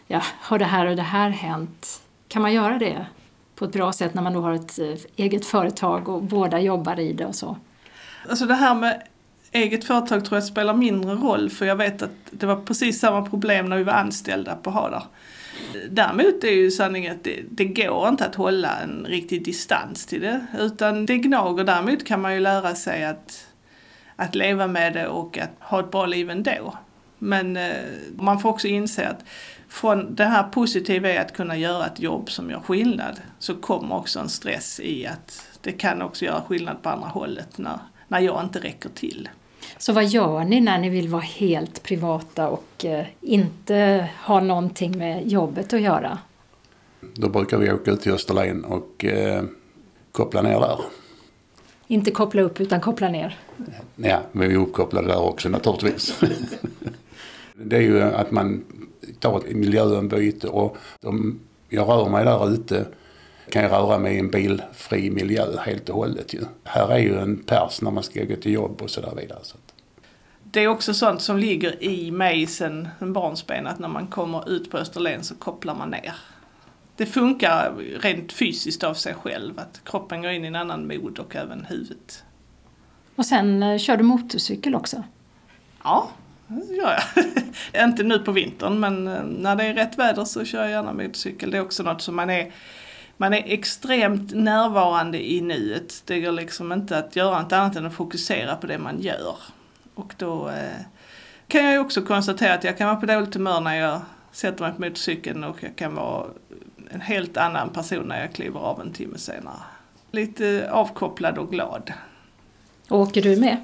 ja, 0.07 0.23
har 0.41 0.59
det 0.59 0.65
här 0.65 0.87
och 0.87 0.97
det 0.97 1.03
här 1.03 1.31
hänt. 1.31 2.03
Kan 2.29 2.43
man 2.43 2.53
göra 2.53 2.79
det 2.79 3.07
på 3.55 3.65
ett 3.65 3.73
bra 3.73 3.93
sätt 3.93 4.15
när 4.15 4.23
man 4.23 4.33
då 4.33 4.41
har 4.41 4.53
ett 4.53 4.79
eh, 4.79 4.95
eget 5.17 5.47
företag 5.47 6.09
och 6.09 6.23
båda 6.23 6.61
jobbar 6.61 7.01
i 7.01 7.13
det 7.13 7.27
och 7.27 7.35
så? 7.35 7.57
Alltså 8.29 8.47
det 8.47 8.55
här 8.55 8.75
med 8.75 9.03
eget 9.53 9.85
företag 9.85 10.25
tror 10.25 10.37
jag 10.37 10.45
spelar 10.45 10.75
mindre 10.75 11.15
roll 11.15 11.51
för 11.51 11.67
jag 11.67 11.77
vet 11.77 12.03
att 12.03 12.11
det 12.31 12.47
var 12.47 12.57
precis 12.57 13.01
samma 13.01 13.23
problem 13.23 13.67
när 13.67 13.77
vi 13.77 13.85
var 13.85 13.93
anställda 13.93 14.57
på 14.57 14.71
Hadar. 14.71 15.05
Däremot 15.91 16.45
är 16.45 16.51
ju 16.51 16.71
sanningen 16.71 17.17
att 17.17 17.25
det, 17.25 17.41
det, 17.51 17.65
går 17.65 18.09
inte 18.09 18.27
att 18.27 18.35
hålla 18.35 18.81
en 18.81 19.07
riktig 19.09 19.45
distans 19.45 20.07
till 20.07 20.21
det 20.21 20.47
utan 20.59 21.07
det 21.07 21.19
gnager. 21.19 21.65
Däremot 21.65 22.05
kan 22.05 22.21
man 22.21 22.35
ju 22.35 22.41
lära 22.41 22.75
sig 22.75 23.05
att, 23.05 23.47
att 24.17 24.35
leva 24.35 24.67
med 24.67 24.93
det 24.93 25.07
och 25.07 25.39
att 25.39 25.51
ha 25.59 25.81
ett 25.81 25.91
bra 25.91 26.07
liv 26.07 26.31
ändå. 26.31 26.75
Men 27.19 27.57
eh, 27.57 27.75
man 28.17 28.41
får 28.41 28.49
också 28.49 28.69
inse 28.69 29.09
att 29.09 29.25
från 29.69 30.15
det 30.15 30.25
här 30.25 30.43
positiva 30.43 31.09
är 31.09 31.21
att 31.21 31.33
kunna 31.33 31.57
göra 31.57 31.87
ett 31.87 32.01
jobb 32.01 32.31
som 32.31 32.51
gör 32.51 32.61
skillnad 32.61 33.21
så 33.39 33.55
kommer 33.55 33.97
också 33.97 34.21
en 34.21 34.29
stress 34.29 34.81
i 34.81 35.07
att 35.07 35.59
det 35.61 35.73
kan 35.73 36.03
också 36.03 36.25
göra 36.25 36.41
skillnad 36.41 36.83
på 36.83 36.89
andra 36.89 37.09
hållet 37.09 37.59
när, 37.59 37.79
när 38.09 38.21
jag 38.21 38.45
inte 38.45 38.59
räcker 38.59 38.89
till. 38.89 39.29
Så 39.79 39.93
vad 39.93 40.05
gör 40.05 40.45
ni 40.45 40.61
när 40.61 40.79
ni 40.79 40.89
vill 40.89 41.09
vara 41.09 41.23
helt 41.23 41.83
privata 41.83 42.49
och 42.49 42.85
eh, 42.85 43.07
inte 43.21 44.09
ha 44.25 44.41
någonting 44.41 44.99
med 44.99 45.29
jobbet 45.29 45.73
att 45.73 45.81
göra? 45.81 46.19
Då 47.15 47.29
brukar 47.29 47.59
vi 47.59 47.73
åka 47.73 47.91
ut 47.91 48.01
till 48.01 48.13
Österlen 48.13 48.65
och 48.65 49.05
eh, 49.05 49.45
koppla 50.13 50.43
ner 50.43 50.61
där. 50.61 50.79
Inte 51.87 52.11
koppla 52.11 52.43
upp 52.43 52.61
utan 52.61 52.81
koppla 52.81 53.09
ner? 53.09 53.39
Ja, 53.97 54.23
vi 54.33 54.47
är 54.47 54.57
uppkopplade 54.57 55.09
där 55.09 55.23
också 55.23 55.49
naturligtvis. 55.49 56.21
det 57.55 57.77
är 57.77 57.81
ju 57.81 58.03
att 58.03 58.31
man 58.31 58.65
tar 59.19 59.39
ett 59.39 59.57
miljöombyte 59.57 60.49
och 60.49 60.77
om 61.03 61.41
jag 61.69 61.89
rör 61.89 62.09
mig 62.09 62.25
där 62.25 62.55
ute 62.55 62.87
kan 63.51 63.63
jag 63.63 63.73
röra 63.73 63.99
mig 63.99 64.15
i 64.15 64.19
en 64.19 64.31
bilfri 64.31 65.11
miljö 65.11 65.61
helt 65.61 65.89
och 65.89 65.97
hållet 65.97 66.35
ju. 66.35 66.41
Här 66.65 66.89
är 66.89 66.99
ju 66.99 67.19
en 67.19 67.37
pers 67.37 67.81
när 67.83 67.91
man 67.91 68.03
ska 68.03 68.25
gå 68.25 68.37
till 68.37 68.53
jobb 68.53 68.83
och 68.83 68.91
sådär 68.91 69.13
vidare. 69.17 69.39
Så. 69.43 69.57
Det 70.43 70.61
är 70.61 70.69
också 70.69 70.95
sånt 70.95 71.23
som 71.23 71.39
ligger 71.39 71.85
i 71.85 72.11
mig 72.11 72.47
sen 72.47 72.89
barnsben 72.99 73.67
att 73.67 73.79
när 73.79 73.89
man 73.89 74.07
kommer 74.07 74.51
ut 74.51 74.71
på 74.71 74.79
Österlen 74.79 75.25
så 75.25 75.35
kopplar 75.35 75.75
man 75.75 75.91
ner. 75.91 76.15
Det 76.97 77.07
funkar 77.07 77.75
rent 78.01 78.33
fysiskt 78.33 78.85
av 78.85 78.95
sig 78.95 79.15
själv 79.15 79.59
att 79.59 79.81
kroppen 79.85 80.23
går 80.23 80.31
in 80.31 80.45
i 80.45 80.49
en 80.49 80.57
annan 80.57 80.87
mod 80.87 81.19
och 81.19 81.37
även 81.37 81.65
huvudet. 81.65 82.25
Och 83.17 83.27
sen 83.27 83.63
eh, 83.63 83.79
kör 83.79 83.97
du 83.97 84.05
motorcykel 84.05 84.75
också? 84.75 85.03
Ja, 85.83 86.09
det 86.47 86.75
gör 86.75 87.01
jag. 87.73 87.85
Inte 87.89 88.03
nu 88.03 88.19
på 88.19 88.33
vintern 88.33 88.81
men 88.81 89.09
eh, 89.09 89.23
när 89.23 89.57
det 89.57 89.65
är 89.65 89.75
rätt 89.75 89.99
väder 89.99 90.25
så 90.25 90.45
kör 90.45 90.63
jag 90.63 90.71
gärna 90.71 90.93
motorcykel. 90.93 91.51
Det 91.51 91.57
är 91.57 91.63
också 91.63 91.83
något 91.83 92.03
som 92.03 92.17
man 92.17 92.31
är 92.31 92.53
man 93.17 93.35
är 93.35 93.43
extremt 93.47 94.35
närvarande 94.35 95.31
i 95.31 95.41
nuet. 95.41 96.03
Det 96.05 96.21
går 96.21 96.33
liksom 96.33 96.73
inte 96.73 96.99
att 96.99 97.17
göra 97.17 97.43
något 97.43 97.53
annat 97.53 97.77
än 97.77 97.87
att 97.87 97.95
fokusera 97.95 98.57
på 98.57 98.67
det 98.67 98.79
man 98.79 99.01
gör. 99.01 99.37
Och 99.95 100.15
då 100.17 100.49
eh, 100.49 100.81
kan 101.49 101.65
jag 101.65 101.73
ju 101.73 101.79
också 101.79 102.03
konstatera 102.03 102.55
att 102.55 102.65
jag 102.65 102.79
kan 102.79 102.87
vara 102.87 102.97
på 102.97 103.07
dåligt 103.07 103.35
humör 103.35 103.61
när 103.61 103.75
jag 103.75 104.01
sätter 104.33 104.65
mig 104.65 104.73
på 104.73 104.81
motorcykeln 104.81 105.45
och 105.45 105.57
jag 105.61 105.77
kan 105.77 105.95
vara 105.95 106.27
en 106.91 107.01
helt 107.01 107.37
annan 107.37 107.71
person 107.71 108.05
när 108.09 108.21
jag 108.21 108.33
kliver 108.33 108.61
av 108.61 108.81
en 108.81 108.93
timme 108.93 109.19
senare. 109.19 109.63
Lite 110.11 110.69
avkopplad 110.71 111.39
och 111.39 111.51
glad. 111.51 111.93
åker 112.89 113.23
du 113.23 113.37
med? 113.37 113.57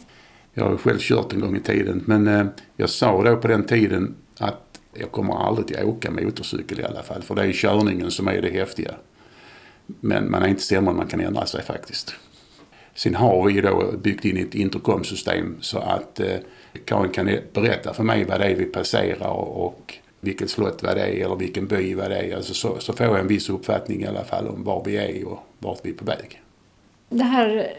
Jag 0.55 0.65
har 0.65 0.77
själv 0.77 0.99
kört 0.99 1.33
en 1.33 1.41
gång 1.41 1.57
i 1.57 1.61
tiden 1.61 2.03
men 2.07 2.29
eh, 2.29 2.47
jag 2.77 2.91
sa 2.91 3.23
då 3.23 3.37
på 3.37 3.49
den 3.49 3.65
tiden 3.65 4.15
att 4.39 4.81
jag 4.95 5.13
kommer 5.13 5.47
aldrig 5.47 5.77
att 5.77 5.85
åka 5.85 6.11
motorcykel 6.11 6.81
i 6.81 6.85
alla 6.85 7.03
fall 7.03 7.23
för 7.23 7.35
det 7.35 7.43
är 7.43 7.53
körningen 7.53 8.11
som 8.11 8.29
är 8.29 8.43
det 8.43 8.51
häftiga. 8.51 8.95
Men 10.01 10.31
man 10.31 10.43
är 10.43 10.49
inte 10.49 10.63
sämre 10.63 10.91
än 10.91 10.97
man 10.97 11.07
kan 11.07 11.21
ändra 11.21 11.47
sig 11.47 11.63
faktiskt. 11.63 12.15
Sen 12.95 13.15
har 13.15 13.47
vi 13.47 13.61
då 13.61 13.93
byggt 14.03 14.25
in 14.25 14.37
ett 14.37 14.55
intercomsystem 14.55 15.57
så 15.61 15.79
att 15.79 16.21
eh, 16.21 16.37
Karin 16.85 17.11
kan 17.11 17.39
berätta 17.53 17.95
för 17.95 18.03
mig 18.03 18.25
vad 18.25 18.41
det 18.41 18.47
är 18.47 18.55
vi 18.55 18.65
passerar 18.65 19.31
och 19.31 19.95
vilket 20.21 20.51
slott 20.51 20.83
vad 20.83 20.97
det 20.97 21.03
är 21.03 21.25
eller 21.25 21.37
vilken 21.37 21.67
by 21.67 21.95
vad 21.95 22.11
det 22.11 22.19
är. 22.19 22.37
Alltså 22.37 22.55
så, 22.55 22.79
så 22.79 22.93
får 22.93 23.07
jag 23.07 23.21
en 23.21 23.29
viss 23.29 23.51
uppfattning 23.51 24.03
i 24.03 24.07
alla 24.07 24.25
fall 24.25 24.49
om 24.49 24.65
var 24.65 24.85
vi 24.85 24.97
är 24.97 25.29
och 25.29 25.39
vart 25.59 25.81
vi 25.83 25.91
är 25.91 25.95
på 25.95 26.05
väg. 26.05 26.43
Det 27.09 27.25
här 27.25 27.73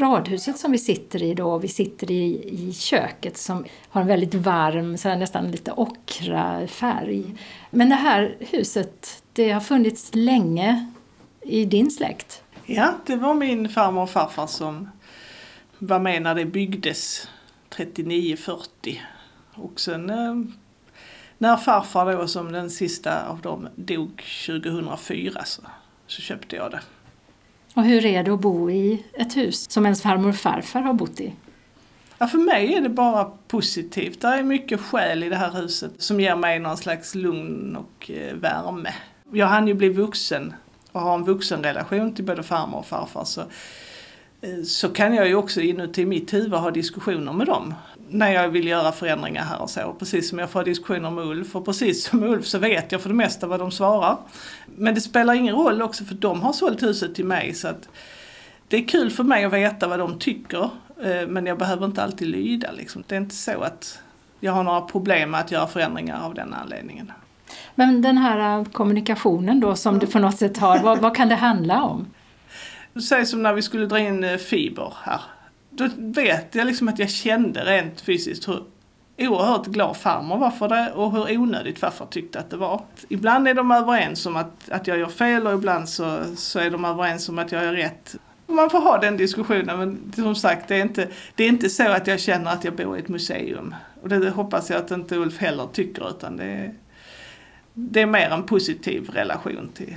radhuset 0.00 0.58
som 0.58 0.72
vi 0.72 0.78
sitter 0.78 1.22
i 1.22 1.34
då, 1.34 1.58
vi 1.58 1.68
sitter 1.68 2.10
i, 2.10 2.48
i 2.48 2.72
köket 2.72 3.36
som 3.36 3.64
har 3.88 4.00
en 4.00 4.06
väldigt 4.06 4.34
varm, 4.34 4.98
så 4.98 5.14
nästan 5.14 5.50
lite 5.50 5.72
ockra 5.72 6.66
färg. 6.66 7.24
Men 7.70 7.88
det 7.88 7.94
här 7.94 8.36
huset, 8.40 9.22
det 9.32 9.50
har 9.50 9.60
funnits 9.60 10.10
länge 10.14 10.92
i 11.44 11.64
din 11.64 11.90
släkt? 11.90 12.42
Ja, 12.66 12.94
det 13.06 13.16
var 13.16 13.34
min 13.34 13.68
farmor 13.68 14.02
och 14.02 14.10
farfar 14.10 14.46
som 14.46 14.90
var 15.78 15.98
med 15.98 16.22
när 16.22 16.34
det 16.34 16.44
byggdes 16.44 17.28
39-40. 17.70 18.58
Och 19.54 19.80
sen 19.80 20.10
eh, 20.10 20.34
när 21.38 21.56
farfar 21.56 22.16
då 22.16 22.28
som 22.28 22.52
den 22.52 22.70
sista 22.70 23.28
av 23.28 23.40
dem 23.40 23.68
dog 23.74 24.22
2004 24.46 25.44
så, 25.44 25.62
så 26.06 26.22
köpte 26.22 26.56
jag 26.56 26.70
det. 26.70 26.80
Och 27.74 27.84
hur 27.84 28.06
är 28.06 28.22
det 28.22 28.30
att 28.30 28.40
bo 28.40 28.70
i 28.70 29.04
ett 29.12 29.36
hus 29.36 29.70
som 29.70 29.84
ens 29.84 30.02
farmor 30.02 30.28
och 30.28 30.36
farfar 30.36 30.80
har 30.80 30.94
bott 30.94 31.20
i? 31.20 31.32
Ja, 32.18 32.26
för 32.26 32.38
mig 32.38 32.74
är 32.74 32.80
det 32.80 32.88
bara 32.88 33.24
positivt. 33.48 34.20
Det 34.20 34.28
är 34.28 34.42
mycket 34.42 34.80
själ 34.80 35.24
i 35.24 35.28
det 35.28 35.36
här 35.36 35.52
huset 35.52 35.92
som 35.98 36.20
ger 36.20 36.36
mig 36.36 36.58
någon 36.58 36.76
slags 36.76 37.14
lugn 37.14 37.76
och 37.76 38.10
eh, 38.10 38.34
värme. 38.34 38.94
Jag 39.32 39.46
hann 39.46 39.68
ju 39.68 39.74
bli 39.74 39.88
vuxen 39.88 40.54
och 40.94 41.00
har 41.00 41.14
en 41.14 41.24
vuxenrelation 41.24 42.14
till 42.14 42.24
både 42.24 42.42
farmor 42.42 42.78
och 42.78 42.86
farfar 42.86 43.24
så, 43.24 43.40
eh, 44.40 44.62
så 44.64 44.88
kan 44.88 45.14
jag 45.14 45.28
ju 45.28 45.34
också 45.34 45.60
inuti 45.60 46.06
mitt 46.06 46.34
huvud 46.34 46.52
ha 46.52 46.70
diskussioner 46.70 47.32
med 47.32 47.46
dem 47.46 47.74
när 48.08 48.32
jag 48.32 48.48
vill 48.48 48.66
göra 48.66 48.92
förändringar 48.92 49.44
här 49.44 49.62
och 49.62 49.70
så. 49.70 49.96
Precis 49.98 50.28
som 50.28 50.38
jag 50.38 50.50
får 50.50 50.64
diskussioner 50.64 51.10
med 51.10 51.24
Ulf 51.24 51.56
och 51.56 51.64
precis 51.64 52.04
som 52.04 52.22
Ulf 52.22 52.46
så 52.46 52.58
vet 52.58 52.92
jag 52.92 53.00
för 53.00 53.08
det 53.08 53.14
mesta 53.14 53.46
vad 53.46 53.60
de 53.60 53.70
svarar. 53.70 54.18
Men 54.66 54.94
det 54.94 55.00
spelar 55.00 55.34
ingen 55.34 55.54
roll 55.54 55.82
också 55.82 56.04
för 56.04 56.14
de 56.14 56.42
har 56.42 56.52
sålt 56.52 56.82
huset 56.82 57.14
till 57.14 57.24
mig 57.24 57.54
så 57.54 57.68
att 57.68 57.88
det 58.68 58.76
är 58.76 58.88
kul 58.88 59.10
för 59.10 59.24
mig 59.24 59.44
att 59.44 59.52
veta 59.52 59.88
vad 59.88 59.98
de 59.98 60.18
tycker 60.18 60.70
eh, 61.02 61.28
men 61.28 61.46
jag 61.46 61.58
behöver 61.58 61.86
inte 61.86 62.02
alltid 62.02 62.28
lyda. 62.28 62.72
Liksom. 62.72 63.04
Det 63.06 63.14
är 63.14 63.20
inte 63.20 63.34
så 63.34 63.60
att 63.60 63.98
jag 64.40 64.52
har 64.52 64.62
några 64.62 64.80
problem 64.80 65.30
med 65.30 65.40
att 65.40 65.50
göra 65.50 65.66
förändringar 65.66 66.22
av 66.22 66.34
den 66.34 66.54
anledningen. 66.54 67.12
Men 67.74 68.02
den 68.02 68.18
här 68.18 68.58
eh, 68.58 68.64
kommunikationen 68.64 69.60
då 69.60 69.76
som 69.76 69.98
du 69.98 70.06
på 70.06 70.18
något 70.18 70.36
sätt 70.36 70.58
har, 70.58 70.78
vad, 70.78 70.98
vad 70.98 71.16
kan 71.16 71.28
det 71.28 71.34
handla 71.34 71.82
om? 71.82 72.06
Säg 73.08 73.26
som 73.26 73.42
när 73.42 73.52
vi 73.52 73.62
skulle 73.62 73.86
dra 73.86 73.98
in 73.98 74.24
eh, 74.24 74.36
fiber 74.36 74.94
här. 75.02 75.20
Då 75.70 75.88
vet 75.96 76.54
jag 76.54 76.66
liksom 76.66 76.88
att 76.88 76.98
jag 76.98 77.10
kände 77.10 77.64
rent 77.64 78.00
fysiskt 78.00 78.48
hur 78.48 78.62
oerhört 79.18 79.66
glad 79.66 79.96
farmor 79.96 80.38
var 80.38 80.50
för 80.50 80.68
det 80.68 80.92
och 80.92 81.12
hur 81.12 81.38
onödigt 81.38 81.78
farfar 81.78 82.06
tyckte 82.06 82.38
att 82.38 82.50
det 82.50 82.56
var. 82.56 82.82
Ibland 83.08 83.48
är 83.48 83.54
de 83.54 83.70
överens 83.70 84.26
om 84.26 84.36
att, 84.36 84.70
att 84.70 84.86
jag 84.86 84.98
gör 84.98 85.08
fel 85.08 85.46
och 85.46 85.54
ibland 85.54 85.88
så, 85.88 86.18
så 86.36 86.58
är 86.58 86.70
de 86.70 86.84
överens 86.84 87.28
om 87.28 87.38
att 87.38 87.52
jag 87.52 87.64
gör 87.64 87.72
rätt. 87.72 88.16
Man 88.46 88.70
får 88.70 88.80
ha 88.80 88.98
den 88.98 89.16
diskussionen 89.16 89.78
men 89.78 90.12
som 90.14 90.34
sagt 90.34 90.68
det 90.68 90.76
är, 90.76 90.82
inte, 90.82 91.08
det 91.34 91.44
är 91.44 91.48
inte 91.48 91.70
så 91.70 91.88
att 91.88 92.06
jag 92.06 92.20
känner 92.20 92.52
att 92.52 92.64
jag 92.64 92.76
bor 92.76 92.96
i 92.96 93.00
ett 93.00 93.08
museum. 93.08 93.74
Och 94.02 94.08
det 94.08 94.30
hoppas 94.30 94.70
jag 94.70 94.78
att 94.78 94.90
inte 94.90 95.16
Ulf 95.16 95.38
heller 95.38 95.66
tycker 95.72 96.10
utan 96.10 96.36
det 96.36 96.44
är, 96.44 96.74
det 97.74 98.00
är 98.00 98.06
mer 98.06 98.30
en 98.30 98.42
positiv 98.42 99.10
relation 99.10 99.68
till, 99.74 99.96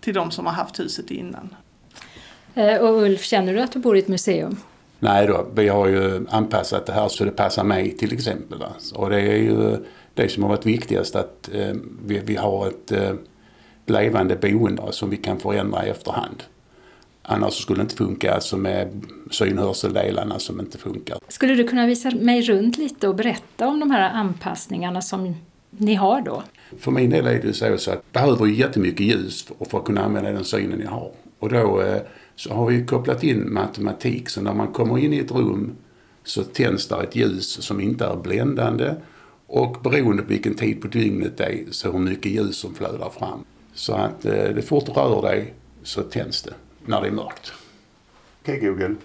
till 0.00 0.14
de 0.14 0.30
som 0.30 0.46
har 0.46 0.52
haft 0.52 0.80
huset 0.80 1.10
innan. 1.10 1.54
Eh, 2.54 2.76
och 2.76 3.02
Ulf, 3.02 3.24
känner 3.24 3.54
du 3.54 3.60
att 3.60 3.72
du 3.72 3.78
bor 3.78 3.96
i 3.96 3.98
ett 3.98 4.08
museum? 4.08 4.56
Nej 4.98 5.26
då, 5.26 5.46
vi 5.54 5.68
har 5.68 5.88
ju 5.88 6.26
anpassat 6.30 6.86
det 6.86 6.92
här 6.92 7.08
så 7.08 7.24
det 7.24 7.30
passar 7.30 7.64
mig 7.64 7.96
till 7.96 8.12
exempel. 8.12 8.58
Va? 8.58 8.68
Och 8.94 9.10
det 9.10 9.20
är 9.20 9.36
ju 9.36 9.76
det 10.14 10.28
som 10.28 10.42
har 10.42 10.50
varit 10.50 10.66
viktigast 10.66 11.16
att 11.16 11.50
eh, 11.54 11.74
vi, 12.06 12.18
vi, 12.24 12.36
har 12.36 12.68
ett 12.68 12.92
eh, 12.92 13.12
levande 13.86 14.36
boende 14.36 14.92
som 14.92 15.10
vi 15.10 15.16
kan 15.16 15.38
förändra 15.38 15.86
i 15.86 15.90
efterhand. 15.90 16.42
Annars 17.22 17.54
skulle 17.54 17.78
det 17.78 17.82
inte 17.82 17.96
funka, 17.96 18.34
alltså 18.34 18.56
med 18.56 19.06
synhörseldelarna 19.30 20.38
som 20.38 20.60
inte 20.60 20.78
funkar. 20.78 21.18
Skulle 21.28 21.54
du 21.54 21.68
kunna 21.68 21.86
visa 21.86 22.10
mig 22.10 22.42
runt 22.42 22.78
lite 22.78 23.08
och 23.08 23.14
berätta 23.14 23.68
om 23.68 23.80
de 23.80 23.90
här 23.90 24.10
anpassningarna 24.10 25.02
som 25.02 25.34
ni 25.70 25.94
har 25.94 26.20
då? 26.20 26.42
För 26.78 26.90
min 26.90 27.10
del 27.10 27.26
är 27.26 27.42
det 27.42 27.52
så, 27.52 27.78
så 27.78 27.90
att 27.90 28.04
jag 28.12 28.22
behöver 28.22 28.46
jättemycket 28.46 29.06
ljus 29.06 29.42
för, 29.42 29.64
för 29.64 29.78
att 29.78 29.84
kunna 29.84 30.04
använda 30.04 30.32
den 30.32 30.44
synen 30.44 30.80
jag 30.80 30.90
har. 30.90 31.12
Och 31.38 31.48
då 31.48 31.80
eh, 31.80 32.02
så 32.36 32.54
har 32.54 32.66
vi 32.66 32.86
kopplat 32.86 33.22
in 33.22 33.52
matematik 33.52 34.28
så 34.28 34.42
när 34.42 34.54
man 34.54 34.72
kommer 34.72 34.98
in 34.98 35.12
i 35.12 35.18
ett 35.18 35.30
rum 35.30 35.76
så 36.24 36.44
tänds 36.44 36.88
där 36.88 37.02
ett 37.02 37.16
ljus 37.16 37.62
som 37.62 37.80
inte 37.80 38.04
är 38.04 38.16
bländande 38.16 38.94
och 39.46 39.76
beroende 39.82 40.22
på 40.22 40.28
vilken 40.28 40.54
tid 40.54 40.80
på 40.82 40.88
dygnet 40.88 41.36
det 41.36 41.44
är 41.44 41.64
så 41.70 41.92
hur 41.92 41.98
mycket 41.98 42.32
ljus 42.32 42.56
som 42.56 42.74
flödar 42.74 43.10
fram. 43.10 43.44
Så 43.74 43.94
att 43.94 44.24
eh, 44.24 44.32
det 44.32 44.62
fort 44.62 44.88
rör 44.88 45.22
dig 45.22 45.54
så 45.82 46.02
tänds 46.02 46.42
det 46.42 46.54
när 46.84 47.00
det 47.00 47.06
är 47.06 47.12
mörkt. 47.12 47.52
Okej 48.42 48.56
okay, 48.56 48.68
Google. 48.68 48.96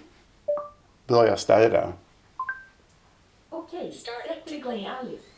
Börja 1.06 1.36
städa. 1.36 1.92
Okej, 3.50 3.78
okay, 3.78 3.92
start 3.92 4.14
electrically 4.26 4.86
Alice. 4.86 5.35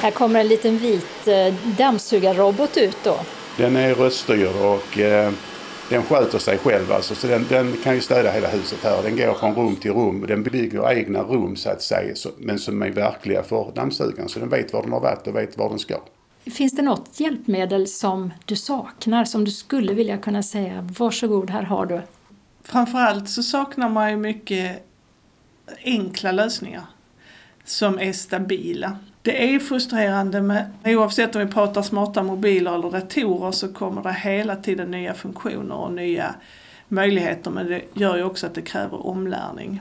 Här 0.00 0.10
kommer 0.10 0.40
en 0.40 0.48
liten 0.48 0.78
vit 0.78 1.28
eh, 1.28 1.54
dammsugarrobot 1.78 2.76
ut 2.76 2.96
då. 3.04 3.18
Den 3.56 3.76
är 3.76 3.94
röststyrd 3.94 4.56
och 4.56 4.98
eh, 4.98 5.32
den 5.88 6.02
sköter 6.02 6.38
sig 6.38 6.58
själv 6.58 6.92
alltså. 6.92 7.14
Så 7.14 7.26
den, 7.26 7.46
den, 7.48 7.76
kan 7.82 7.94
ju 7.94 8.00
städa 8.00 8.30
hela 8.30 8.48
huset 8.48 8.78
här. 8.82 9.02
Den 9.02 9.16
går 9.16 9.34
från 9.34 9.54
rum 9.54 9.76
till 9.76 9.92
rum. 9.92 10.24
Den 10.28 10.42
bygger 10.42 10.92
egna 10.92 11.22
rum 11.22 11.56
så 11.56 11.70
att 11.70 11.82
säga. 11.82 12.14
Så, 12.14 12.30
men 12.38 12.58
som 12.58 12.82
är 12.82 12.90
verkliga 12.90 13.42
för 13.42 13.72
dammsugaren. 13.74 14.28
Så 14.28 14.38
den 14.38 14.48
vet 14.48 14.72
var 14.72 14.82
den 14.82 14.92
har 14.92 15.00
varit 15.00 15.26
och 15.26 15.36
vet 15.36 15.58
var 15.58 15.68
den 15.68 15.78
ska. 15.78 15.94
Finns 16.50 16.72
det 16.72 16.82
något 16.82 17.20
hjälpmedel 17.20 17.86
som 17.86 18.32
du 18.44 18.56
saknar, 18.56 19.24
som 19.24 19.44
du 19.44 19.50
skulle 19.50 19.94
vilja 19.94 20.18
kunna 20.18 20.42
säga 20.42 20.88
varsågod, 20.98 21.50
här 21.50 21.62
har 21.62 21.86
du? 21.86 22.00
Framförallt 22.62 23.28
så 23.28 23.42
saknar 23.42 23.88
man 23.88 24.10
ju 24.10 24.16
mycket 24.16 24.86
enkla 25.84 26.32
lösningar 26.32 26.82
som 27.64 27.98
är 27.98 28.12
stabila. 28.12 28.98
Det 29.26 29.54
är 29.54 29.58
frustrerande 29.58 30.42
med, 30.42 30.70
oavsett 30.84 31.36
om 31.36 31.46
vi 31.46 31.52
pratar 31.52 31.82
smarta 31.82 32.22
mobiler 32.22 32.74
eller 32.74 32.90
datorer 32.90 33.52
så 33.52 33.72
kommer 33.72 34.02
det 34.02 34.12
hela 34.12 34.56
tiden 34.56 34.90
nya 34.90 35.14
funktioner 35.14 35.74
och 35.74 35.92
nya 35.92 36.34
möjligheter 36.88 37.50
men 37.50 37.66
det 37.66 37.82
gör 37.94 38.16
ju 38.16 38.22
också 38.22 38.46
att 38.46 38.54
det 38.54 38.62
kräver 38.62 39.06
omlärning. 39.06 39.80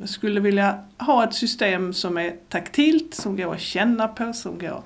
Jag 0.00 0.08
skulle 0.08 0.40
vilja 0.40 0.84
ha 0.98 1.24
ett 1.24 1.34
system 1.34 1.92
som 1.92 2.18
är 2.18 2.36
taktilt, 2.48 3.14
som 3.14 3.36
går 3.36 3.54
att 3.54 3.60
känna 3.60 4.08
på, 4.08 4.32
som 4.32 4.58
går 4.58 4.82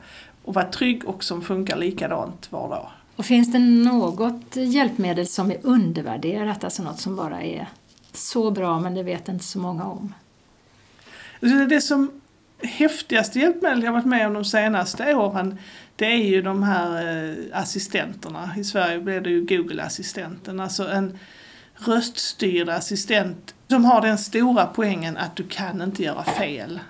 att 0.46 0.54
vara 0.54 0.66
trygg 0.66 1.04
och 1.04 1.24
som 1.24 1.42
funkar 1.42 1.76
likadant 1.76 2.52
var 2.52 2.68
dag. 2.68 2.88
Och 3.16 3.24
finns 3.24 3.52
det 3.52 3.58
något 3.58 4.56
hjälpmedel 4.56 5.26
som 5.26 5.50
är 5.50 5.58
undervärderat, 5.62 6.64
alltså 6.64 6.82
något 6.82 7.00
som 7.00 7.16
bara 7.16 7.42
är 7.42 7.68
så 8.12 8.50
bra 8.50 8.80
men 8.80 8.94
det 8.94 9.02
vet 9.02 9.28
inte 9.28 9.44
så 9.44 9.58
många 9.58 9.84
om? 9.84 10.14
Det 11.68 11.80
som 11.80 12.20
häftigaste 12.62 13.38
hjälpmedel 13.38 13.82
jag 13.82 13.92
varit 13.92 14.04
med 14.04 14.26
om 14.26 14.32
de 14.32 14.44
senaste 14.44 15.14
åren 15.14 15.58
det 15.96 16.06
är 16.06 16.24
ju 16.24 16.42
de 16.42 16.62
här 16.62 17.18
eh, 17.28 17.60
assistenterna. 17.60 18.50
I 18.56 18.64
Sverige 18.64 18.98
blir 18.98 19.20
det 19.20 19.30
ju 19.30 19.44
Google-assistenten, 19.44 20.60
alltså 20.60 20.88
en 20.88 21.18
röststyrd 21.76 22.68
assistent 22.68 23.54
som 23.68 23.84
har 23.84 24.00
den 24.00 24.18
stora 24.18 24.66
poängen 24.66 25.16
att 25.16 25.36
du 25.36 25.42
kan 25.42 25.82
inte 25.82 26.02
göra 26.02 26.24
fel. 26.24 26.80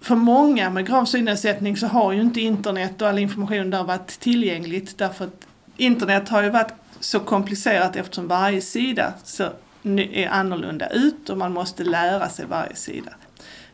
För 0.00 0.14
många 0.14 0.70
med 0.70 0.86
grav 0.86 1.04
synnedsättning 1.04 1.76
så 1.76 1.86
har 1.86 2.12
ju 2.12 2.20
inte 2.20 2.40
internet 2.40 3.02
och 3.02 3.08
all 3.08 3.18
information 3.18 3.70
där 3.70 3.84
varit 3.84 4.06
tillgängligt 4.06 4.98
därför 4.98 5.24
att 5.24 5.46
internet 5.76 6.28
har 6.28 6.42
ju 6.42 6.50
varit 6.50 6.72
så 7.00 7.20
komplicerat 7.20 7.96
eftersom 7.96 8.28
varje 8.28 8.60
sida 8.60 9.14
är 10.12 10.28
annorlunda 10.28 10.88
ut 10.88 11.30
och 11.30 11.38
man 11.38 11.52
måste 11.52 11.84
lära 11.84 12.28
sig 12.28 12.46
varje 12.46 12.74
sida. 12.74 13.12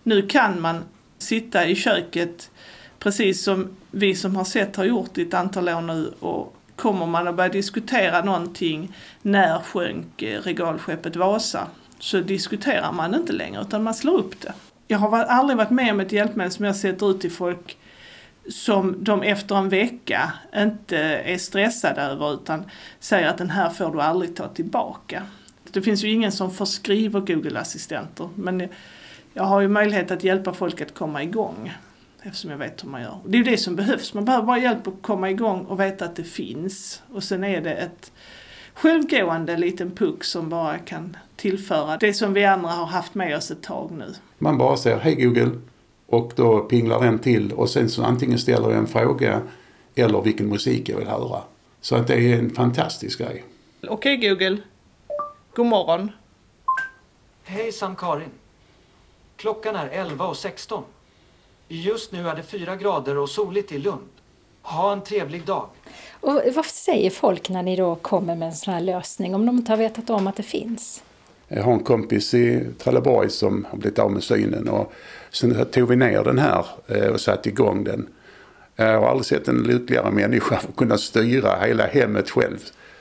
Nu 0.03 0.26
kan 0.26 0.61
man 0.61 0.84
sitta 1.19 1.66
i 1.66 1.75
köket 1.75 2.51
precis 2.99 3.45
som 3.45 3.69
vi 3.91 4.14
som 4.14 4.37
har 4.37 4.45
sett 4.45 4.77
har 4.77 4.85
gjort 4.85 5.19
i 5.19 5.23
ett 5.23 5.35
antal 5.35 5.69
år 5.69 5.81
nu 5.81 6.12
och 6.21 6.55
kommer 6.77 7.07
man 7.07 7.29
att 7.29 7.35
börja 7.35 7.49
diskutera 7.49 8.25
någonting 8.25 8.97
när 9.23 9.59
sjönk 9.59 10.23
eh, 10.23 10.41
regalskeppet 10.41 11.16
Vasa 11.16 11.66
så 11.99 12.21
diskuterar 12.21 12.93
man 12.93 13.14
inte 13.14 13.33
längre 13.33 13.61
utan 13.61 13.83
man 13.83 13.95
slår 13.95 14.19
upp 14.19 14.41
det. 14.41 14.53
Jag 14.87 14.99
har 14.99 15.25
aldrig 15.25 15.57
varit 15.57 15.71
med 15.71 15.93
om 15.93 16.01
ett 16.01 16.12
hjälpmedel 16.12 16.53
som 16.53 16.64
jag 16.64 16.77
sätter 16.77 17.11
ut 17.11 17.21
till 17.21 17.33
folk 17.33 17.79
som 18.51 19.05
de 19.05 19.23
efter 19.23 19.55
en 19.55 19.69
vecka 19.69 20.33
inte 20.57 20.99
är 20.99 21.39
stressade 21.39 22.01
över 22.03 22.35
utan 22.35 22.64
säger 23.01 23.29
att 23.29 23.39
den 23.39 23.51
här 23.51 23.71
får 23.71 23.93
du 23.93 24.01
aldrig 24.01 24.37
ta 24.37 24.49
tillbaka. 24.49 25.23
Det 25.71 25.83
finns 25.83 26.05
ju 26.05 26.11
ingen 26.11 26.33
som 26.33 26.51
förskriver 26.51 27.21
Google-assistenter 27.21 28.29
men 28.35 28.69
jag 29.39 29.45
har 29.45 29.61
ju 29.61 29.68
möjlighet 29.68 30.11
att 30.11 30.24
hjälpa 30.24 30.53
folk 30.53 30.80
att 30.80 30.95
komma 30.95 31.22
igång 31.22 31.72
eftersom 32.22 32.51
jag 32.51 32.59
vet 32.59 32.84
hur 32.84 32.89
man 32.89 33.03
gör. 33.03 33.18
Det 33.26 33.36
är 33.36 33.39
ju 33.39 33.51
det 33.51 33.57
som 33.57 33.76
behövs. 33.76 34.14
Man 34.14 34.24
behöver 34.24 34.47
bara 34.47 34.59
hjälp 34.59 34.86
att 34.86 35.03
komma 35.03 35.30
igång 35.30 35.64
och 35.64 35.80
veta 35.80 36.05
att 36.05 36.16
det 36.16 36.24
finns. 36.24 37.03
Och 37.12 37.22
sen 37.22 37.45
är 37.45 37.61
det 37.61 37.74
ett 37.74 38.12
självgående 38.74 39.57
liten 39.57 39.91
puck 39.91 40.24
som 40.24 40.49
bara 40.49 40.78
kan 40.78 41.16
tillföra 41.36 41.97
det 41.97 42.12
som 42.12 42.32
vi 42.32 42.45
andra 42.45 42.70
har 42.70 42.86
haft 42.86 43.14
med 43.14 43.36
oss 43.36 43.51
ett 43.51 43.62
tag 43.62 43.91
nu. 43.91 44.14
Man 44.39 44.59
bara 44.59 44.76
säger 44.76 44.99
hej 44.99 45.14
Google 45.14 45.51
och 46.07 46.32
då 46.36 46.61
pinglar 46.61 47.01
den 47.01 47.18
till 47.18 47.53
och 47.53 47.70
sen 47.70 47.89
så 47.89 48.03
antingen 48.03 48.39
ställer 48.39 48.68
jag 48.68 48.78
en 48.78 48.86
fråga 48.86 49.41
eller 49.95 50.22
vilken 50.22 50.49
musik 50.49 50.89
jag 50.89 50.97
vill 50.97 51.09
höra. 51.09 51.43
Så 51.80 51.97
att 51.97 52.07
det 52.07 52.14
är 52.14 52.39
en 52.39 52.51
fantastisk 52.51 53.18
grej. 53.18 53.45
Okej 53.89 54.16
Google. 54.16 54.57
God 55.55 55.66
morgon. 55.66 56.11
Hejsan 57.45 57.97
Karin. 57.97 58.30
Klockan 59.39 59.76
är 59.76 59.89
11.16. 59.89 60.82
Just 61.68 62.12
nu 62.12 62.28
är 62.28 62.36
det 62.36 62.43
fyra 62.43 62.76
grader 62.76 63.18
och 63.18 63.28
soligt 63.28 63.72
i 63.72 63.78
Lund. 63.78 64.09
Ha 64.62 64.93
en 64.93 65.03
trevlig 65.03 65.45
dag. 65.45 65.68
Och 66.20 66.41
vad 66.55 66.66
säger 66.66 67.11
folk 67.11 67.49
när 67.49 67.62
ni 67.62 67.76
då 67.76 67.95
kommer 67.95 68.36
med 68.36 68.49
en 68.49 68.55
sån 68.55 68.74
här 68.74 68.80
lösning 68.80 69.34
om 69.34 69.47
de 69.47 69.57
inte 69.57 69.72
har 69.72 69.76
vetat 69.76 70.11
om 70.11 70.26
att 70.26 70.36
det 70.36 70.43
finns? 70.43 71.03
Jag 71.49 71.62
har 71.62 71.72
en 71.72 71.84
kompis 71.84 72.34
i 72.34 72.66
Trelleborg 72.78 73.30
som 73.30 73.66
har 73.70 73.78
blivit 73.78 73.99
av 73.99 74.12
med 74.12 74.22
synen 74.22 74.68
och 74.68 74.93
sen 75.30 75.64
tog 75.64 75.89
vi 75.89 75.97
ner 75.97 76.24
den 76.24 76.39
här 76.39 76.66
eh, 76.86 77.07
och 77.07 77.20
satte 77.20 77.49
igång 77.49 77.84
den. 77.84 78.09
Jag 78.76 79.01
har 79.01 79.09
aldrig 79.09 79.26
sett 79.26 79.49
en 79.49 79.62
lyckligare 79.62 80.11
människa 80.11 80.57
för 80.57 80.68
att 80.68 80.76
kunna 80.76 80.99
styra 80.99 81.57
hela 81.61 81.86
hemmet 81.86 82.30
själv. 82.30 82.59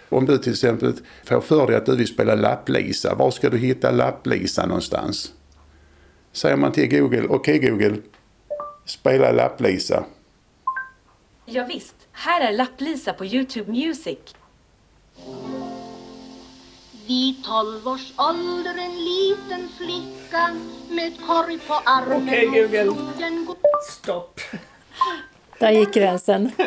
Om 0.09 0.25
du 0.25 0.38
till 0.38 0.51
exempel 0.51 0.93
får 1.23 1.41
för 1.41 1.67
dig 1.67 1.75
att 1.75 1.85
du 1.85 1.95
vill 1.95 2.07
spela 2.07 2.35
lapplisa, 2.35 3.15
var 3.15 3.31
ska 3.31 3.49
du 3.49 3.57
hitta 3.57 3.91
lapplisa 3.91 4.65
någonstans? 4.65 5.33
Säger 6.38 6.55
man 6.55 6.71
till 6.71 6.99
Google, 6.99 7.27
okej 7.29 7.57
okay, 7.57 7.69
Google, 7.69 7.97
spela 8.85 9.31
lapplisa. 9.31 10.05
Ja, 11.45 11.65
visst, 11.65 11.95
här 12.11 12.41
är 12.41 12.51
lapplisa 12.51 13.13
på 13.13 13.25
Youtube 13.25 13.71
Music. 13.71 14.17
Vid 17.07 17.43
tolv 17.43 17.88
års 17.88 18.13
ålder 18.17 18.75
en 18.77 19.03
liten 19.03 19.69
flicka 19.77 20.55
med 20.89 21.13
korg 21.27 21.59
på 21.67 21.73
armen 21.73 22.23
Okej 22.27 22.49
okay, 22.49 22.61
Google. 22.61 22.93
Stopp. 23.91 24.39
Där 25.59 25.71
gick 25.71 25.93
gränsen. 25.93 26.51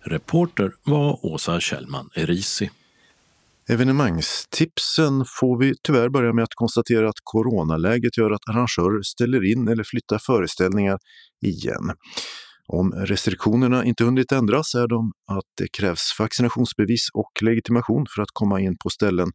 Reporter 0.00 0.72
var 0.82 1.26
Åsa 1.26 1.60
Kjellman 1.60 2.10
Erisi. 2.14 2.70
Evenemangstipsen 3.68 5.24
får 5.40 5.58
vi 5.58 5.74
tyvärr 5.82 6.08
börja 6.08 6.32
med 6.32 6.44
att 6.44 6.54
konstatera 6.54 7.08
att 7.08 7.20
coronaläget 7.22 8.18
gör 8.18 8.30
att 8.30 8.48
arrangörer 8.48 9.02
ställer 9.02 9.52
in 9.52 9.68
eller 9.68 9.84
flyttar 9.84 10.18
föreställningar 10.18 10.98
igen. 11.46 11.92
Om 12.66 12.92
restriktionerna 12.92 13.84
inte 13.84 14.04
hunnit 14.04 14.32
ändras 14.32 14.74
är 14.74 14.88
de 14.88 15.12
att 15.30 15.44
det 15.58 15.68
krävs 15.78 16.16
vaccinationsbevis 16.18 17.08
och 17.14 17.42
legitimation 17.42 18.06
för 18.14 18.22
att 18.22 18.28
komma 18.32 18.60
in 18.60 18.76
på 18.84 18.90
ställen 18.90 19.28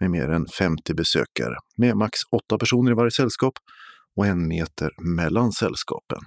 med 0.00 0.10
mer 0.10 0.28
än 0.28 0.46
50 0.46 0.94
besökare, 0.94 1.54
med 1.76 1.96
max 1.96 2.18
8 2.30 2.58
personer 2.58 2.90
i 2.90 2.94
varje 2.94 3.10
sällskap 3.10 3.54
och 4.16 4.26
en 4.26 4.48
meter 4.48 4.90
mellan 5.16 5.52
sällskapen. 5.52 6.18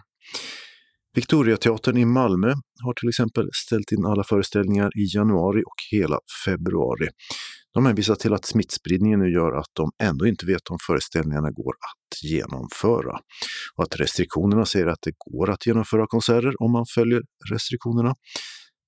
Victoriateatern 1.18 1.97
i 1.97 2.05
Malmö 2.05 2.53
har 2.84 2.93
till 2.93 3.09
exempel 3.09 3.49
ställt 3.53 3.91
in 3.91 4.05
alla 4.05 4.24
föreställningar 4.24 4.89
i 4.97 5.15
januari 5.15 5.63
och 5.65 5.76
hela 5.91 6.20
februari. 6.45 7.07
De 7.74 7.86
hänvisar 7.86 8.15
till 8.15 8.34
att 8.34 8.45
smittspridningen 8.45 9.20
nu 9.20 9.30
gör 9.32 9.51
att 9.51 9.72
de 9.74 9.91
ändå 10.03 10.28
inte 10.28 10.45
vet 10.45 10.70
om 10.70 10.78
föreställningarna 10.88 11.51
går 11.51 11.74
att 11.74 12.24
genomföra. 12.24 13.20
Och 13.76 13.84
att 13.84 13.99
restriktionerna 13.99 14.65
säger 14.65 14.88
att 14.88 15.01
det 15.01 15.11
går 15.18 15.49
att 15.49 15.65
genomföra 15.68 16.07
konserter 16.07 16.61
om 16.61 16.72
man 16.72 16.86
följer 16.95 17.22
restriktionerna. 17.51 18.15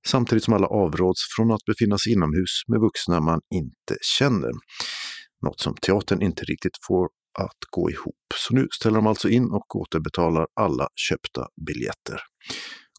Samtidigt 0.07 0.43
som 0.43 0.53
alla 0.53 0.67
avråds 0.67 1.21
från 1.35 1.51
att 1.51 1.65
befinna 1.65 1.97
sig 1.97 2.13
inomhus 2.13 2.53
med 2.67 2.79
vuxna 2.79 3.19
man 3.19 3.39
inte 3.55 3.97
känner. 4.17 4.51
Något 5.45 5.59
som 5.59 5.75
teatern 5.81 6.21
inte 6.21 6.43
riktigt 6.43 6.77
får 6.87 7.07
att 7.39 7.57
gå 7.69 7.91
ihop. 7.91 8.15
Så 8.35 8.53
nu 8.53 8.67
ställer 8.71 8.95
de 8.95 9.07
alltså 9.07 9.29
in 9.29 9.51
och 9.51 9.75
återbetalar 9.75 10.47
alla 10.55 10.87
köpta 10.95 11.47
biljetter. 11.67 12.21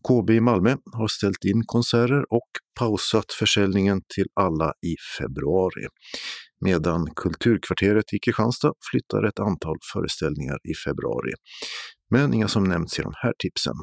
KB 0.09 0.31
i 0.31 0.41
Malmö 0.41 0.77
har 0.93 1.09
ställt 1.09 1.45
in 1.45 1.63
konserter 1.67 2.33
och 2.33 2.49
pausat 2.79 3.33
försäljningen 3.39 4.01
till 4.15 4.27
alla 4.35 4.73
i 4.87 4.95
februari. 5.19 5.87
Medan 6.65 7.07
Kulturkvarteret 7.17 8.13
i 8.13 8.19
Kristianstad 8.19 8.73
flyttar 8.91 9.29
ett 9.29 9.39
antal 9.39 9.77
föreställningar 9.93 10.59
i 10.71 10.75
februari. 10.85 11.33
Men 12.11 12.35
inga 12.35 12.49
som 12.49 12.65
nämnts 12.65 12.99
i 12.99 13.03
de 13.03 13.13
här 13.17 13.33
tipsen. 13.39 13.75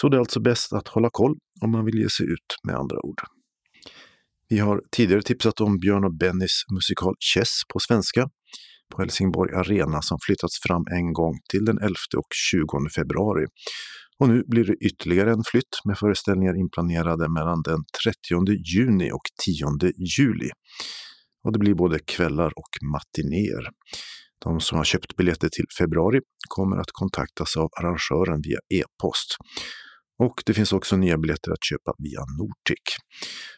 Så 0.00 0.08
det 0.08 0.16
är 0.16 0.18
alltså 0.18 0.40
bäst 0.40 0.72
att 0.72 0.88
hålla 0.88 1.08
koll 1.12 1.34
om 1.62 1.70
man 1.70 1.84
vill 1.84 1.98
ge 1.98 2.10
sig 2.10 2.26
ut 2.26 2.56
med 2.66 2.76
andra 2.76 2.96
ord. 3.02 3.20
Vi 4.48 4.58
har 4.58 4.82
tidigare 4.92 5.22
tipsat 5.22 5.60
om 5.60 5.78
Björn 5.78 6.04
och 6.04 6.14
Bennys 6.14 6.62
musikal 6.74 7.14
Chess 7.34 7.60
på 7.72 7.80
svenska 7.80 8.28
på 8.94 9.02
Helsingborg 9.02 9.54
Arena 9.54 10.02
som 10.02 10.18
flyttats 10.26 10.62
fram 10.66 10.84
en 10.90 11.12
gång 11.12 11.34
till 11.50 11.64
den 11.64 11.78
11 11.78 11.94
och 12.16 12.28
20 12.50 12.88
februari. 12.94 13.46
Och 14.18 14.28
nu 14.28 14.42
blir 14.46 14.64
det 14.64 14.74
ytterligare 14.74 15.32
en 15.32 15.44
flytt 15.50 15.74
med 15.84 15.98
föreställningar 15.98 16.56
inplanerade 16.56 17.28
mellan 17.28 17.62
den 17.62 17.78
30 18.04 18.52
juni 18.74 19.10
och 19.12 19.26
10 19.44 19.92
juli. 20.18 20.50
Och 21.44 21.52
det 21.52 21.58
blir 21.58 21.74
både 21.74 21.98
kvällar 21.98 22.52
och 22.56 22.72
matinéer. 22.92 23.68
De 24.44 24.60
som 24.60 24.78
har 24.78 24.84
köpt 24.84 25.16
biljetter 25.16 25.48
till 25.48 25.64
februari 25.78 26.20
kommer 26.48 26.76
att 26.76 26.90
kontaktas 26.92 27.56
av 27.56 27.68
arrangören 27.80 28.40
via 28.42 28.58
e-post. 28.80 29.36
Och 30.18 30.42
det 30.46 30.54
finns 30.54 30.72
också 30.72 30.96
nya 30.96 31.18
biljetter 31.18 31.52
att 31.52 31.64
köpa 31.64 31.94
via 31.98 32.20
Nortic. 32.38 32.96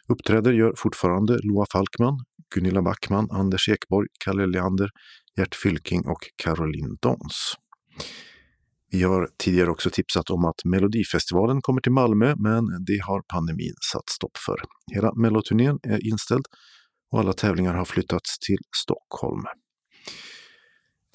Uppträder 0.07 0.53
gör 0.53 0.73
fortfarande 0.77 1.39
Loa 1.43 1.65
Falkman, 1.71 2.25
Gunilla 2.55 2.81
Backman, 2.81 3.27
Anders 3.31 3.69
Ekborg, 3.69 4.07
Kalle 4.25 4.45
Leander, 4.45 4.89
Gert 5.37 5.55
Fylking 5.55 6.01
och 6.05 6.19
Caroline 6.43 6.97
Dons. 7.01 7.53
Vi 8.91 9.03
har 9.03 9.29
tidigare 9.37 9.69
också 9.69 9.89
tipsat 9.89 10.29
om 10.29 10.45
att 10.45 10.65
Melodifestivalen 10.65 11.61
kommer 11.61 11.81
till 11.81 11.91
Malmö, 11.91 12.35
men 12.37 12.63
det 12.87 12.99
har 13.03 13.21
pandemin 13.33 13.73
satt 13.93 14.09
stopp 14.09 14.37
för. 14.45 14.61
Hela 14.93 15.13
melloturnén 15.13 15.79
är 15.83 16.07
inställd 16.07 16.45
och 17.11 17.19
alla 17.19 17.33
tävlingar 17.33 17.73
har 17.73 17.85
flyttats 17.85 18.39
till 18.39 18.59
Stockholm. 18.83 19.43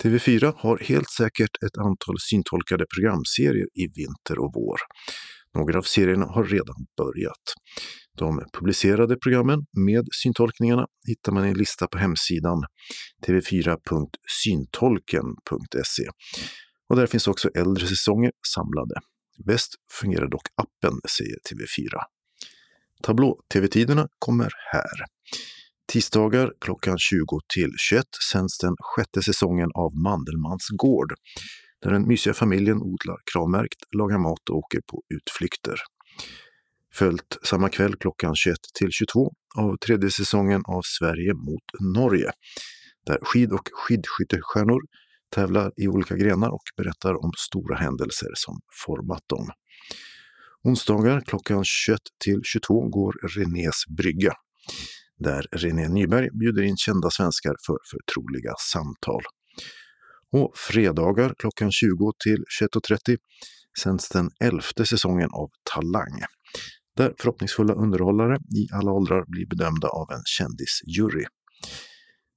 TV4 0.02 0.54
har 0.56 0.78
helt 0.78 1.10
säkert 1.10 1.62
ett 1.66 1.78
antal 1.78 2.16
syntolkade 2.20 2.86
programserier 2.94 3.66
i 3.74 3.86
vinter 3.86 4.38
och 4.38 4.52
vår. 4.54 4.78
Några 5.54 5.78
av 5.78 5.82
serierna 5.82 6.26
har 6.26 6.44
redan 6.44 6.86
börjat. 6.96 7.54
De 8.18 8.44
publicerade 8.52 9.16
programmen 9.16 9.66
med 9.86 10.08
syntolkningarna 10.22 10.86
hittar 11.08 11.32
man 11.32 11.46
i 11.46 11.48
en 11.48 11.58
lista 11.58 11.86
på 11.86 11.98
hemsidan 11.98 12.64
tv4.syntolken.se. 13.26 16.08
Och 16.88 16.96
där 16.96 17.06
finns 17.06 17.28
också 17.28 17.50
äldre 17.54 17.86
säsonger 17.86 18.32
samlade. 18.54 18.94
Bäst 19.46 19.74
fungerar 20.00 20.28
dock 20.28 20.46
appen, 20.54 21.00
säger 21.18 21.36
TV4. 21.50 21.98
Tablå-tv-tiderna 23.02 24.08
kommer 24.18 24.52
här. 24.72 25.04
Tisdagar 25.94 26.52
klockan 26.60 26.98
20 26.98 27.40
till 27.54 27.70
21 27.78 28.04
sänds 28.32 28.58
den 28.58 28.74
sjätte 28.78 29.22
säsongen 29.22 29.70
av 29.74 29.96
Mandelmans 29.96 30.68
gård, 30.68 31.14
där 31.82 31.90
den 31.90 32.08
mysiga 32.08 32.34
familjen 32.34 32.76
odlar 32.76 33.16
kravmärkt, 33.32 33.78
lagar 33.96 34.18
mat 34.18 34.48
och 34.50 34.56
åker 34.56 34.80
på 34.86 35.02
utflykter. 35.14 35.74
Följt 36.94 37.38
samma 37.42 37.68
kväll 37.68 37.96
klockan 37.96 38.36
21 38.36 38.56
till 38.78 38.90
22 38.90 39.32
av 39.56 39.76
tredje 39.76 40.10
säsongen 40.10 40.62
av 40.68 40.82
Sverige 40.84 41.34
mot 41.34 41.94
Norge, 41.94 42.30
där 43.06 43.18
skid 43.22 43.52
och 43.52 43.68
skidskyttestjärnor 43.72 44.80
tävlar 45.34 45.72
i 45.76 45.88
olika 45.88 46.16
grenar 46.16 46.48
och 46.48 46.64
berättar 46.76 47.24
om 47.24 47.30
stora 47.38 47.76
händelser 47.76 48.30
som 48.34 48.60
format 48.86 49.22
dem. 49.26 49.48
Onsdagar 50.62 51.20
klockan 51.20 51.64
21 51.64 52.00
till 52.24 52.40
22 52.44 52.88
går 52.88 53.12
Renés 53.36 53.84
brygga 53.96 54.32
där 55.18 55.46
René 55.52 55.88
Nyberg 55.88 56.28
bjuder 56.32 56.62
in 56.62 56.76
kända 56.76 57.10
svenskar 57.10 57.54
för 57.66 57.76
förtroliga 57.90 58.54
samtal. 58.72 59.22
Och 60.32 60.56
fredagar 60.56 61.34
klockan 61.38 61.72
20 61.72 62.12
till 62.24 62.44
21.30 62.62 63.16
sänds 63.82 64.08
den 64.08 64.30
elfte 64.40 64.86
säsongen 64.86 65.28
av 65.32 65.48
Talang, 65.74 66.22
där 66.96 67.14
förhoppningsfulla 67.18 67.74
underhållare 67.74 68.36
i 68.36 68.74
alla 68.74 68.92
åldrar 68.92 69.24
blir 69.26 69.46
bedömda 69.46 69.88
av 69.88 70.10
en 70.10 70.22
kändisjury. 70.24 71.24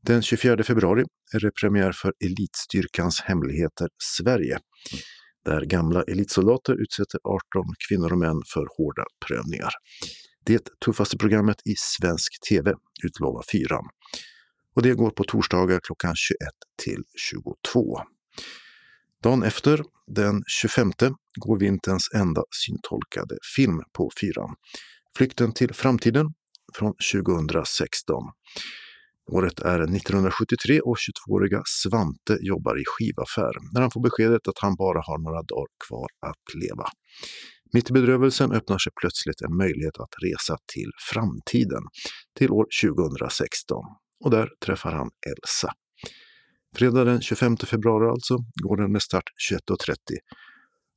Den 0.03 0.21
24 0.21 0.63
februari 0.63 1.03
är 1.33 1.39
det 1.39 1.51
premiär 1.51 1.91
för 1.91 2.13
Elitstyrkans 2.25 3.21
hemligheter 3.21 3.87
Sverige, 4.03 4.59
där 5.45 5.61
gamla 5.61 6.03
elitsoldater 6.03 6.81
utsätter 6.81 7.19
18 7.23 7.39
kvinnor 7.89 8.11
och 8.11 8.17
män 8.17 8.41
för 8.53 8.67
hårda 8.77 9.05
prövningar. 9.27 9.71
Det 10.47 10.79
tuffaste 10.85 11.17
programmet 11.17 11.57
i 11.65 11.73
svensk 11.77 12.47
tv, 12.49 12.73
utlovar 13.03 13.43
fyran. 13.51 13.85
Och 14.75 14.81
det 14.81 14.93
går 14.93 15.09
på 15.09 15.23
torsdagar 15.23 15.79
klockan 15.83 16.15
21 16.15 16.37
till 16.83 17.03
22. 17.31 18.01
Dagen 19.23 19.43
efter, 19.43 19.83
den 20.07 20.43
25, 20.47 20.91
går 21.35 21.59
vinterns 21.59 22.09
enda 22.15 22.43
syntolkade 22.65 23.37
film 23.55 23.81
på 23.93 24.11
fyran. 24.21 24.55
Flykten 25.17 25.53
till 25.53 25.73
framtiden 25.73 26.33
från 26.73 26.93
2016. 27.13 28.23
Året 29.31 29.59
är 29.59 29.79
1973 29.79 30.79
och 30.81 30.97
22-åriga 30.97 31.61
Svante 31.65 32.37
jobbar 32.41 32.81
i 32.81 32.83
skivaffär 32.87 33.53
när 33.73 33.81
han 33.81 33.91
får 33.91 34.01
beskedet 34.01 34.47
att 34.47 34.59
han 34.59 34.75
bara 34.75 35.01
har 35.01 35.17
några 35.17 35.41
dagar 35.43 35.87
kvar 35.87 36.07
att 36.21 36.61
leva. 36.61 36.89
Mitt 37.73 37.89
i 37.89 37.93
bedrövelsen 37.93 38.51
öppnar 38.51 38.77
sig 38.77 38.91
plötsligt 39.01 39.41
en 39.41 39.57
möjlighet 39.57 39.97
att 39.99 40.13
resa 40.23 40.57
till 40.73 40.91
framtiden, 41.11 41.83
till 42.37 42.51
år 42.51 42.65
2016. 42.83 43.83
Och 44.23 44.31
där 44.31 44.49
träffar 44.65 44.91
han 44.91 45.09
Elsa. 45.27 45.73
Fredag 46.75 47.03
den 47.03 47.21
25 47.21 47.57
februari 47.57 48.09
alltså 48.09 48.37
går 48.63 48.77
den 48.77 48.91
med 48.91 49.01
start 49.01 49.23
21.30. 49.51 49.95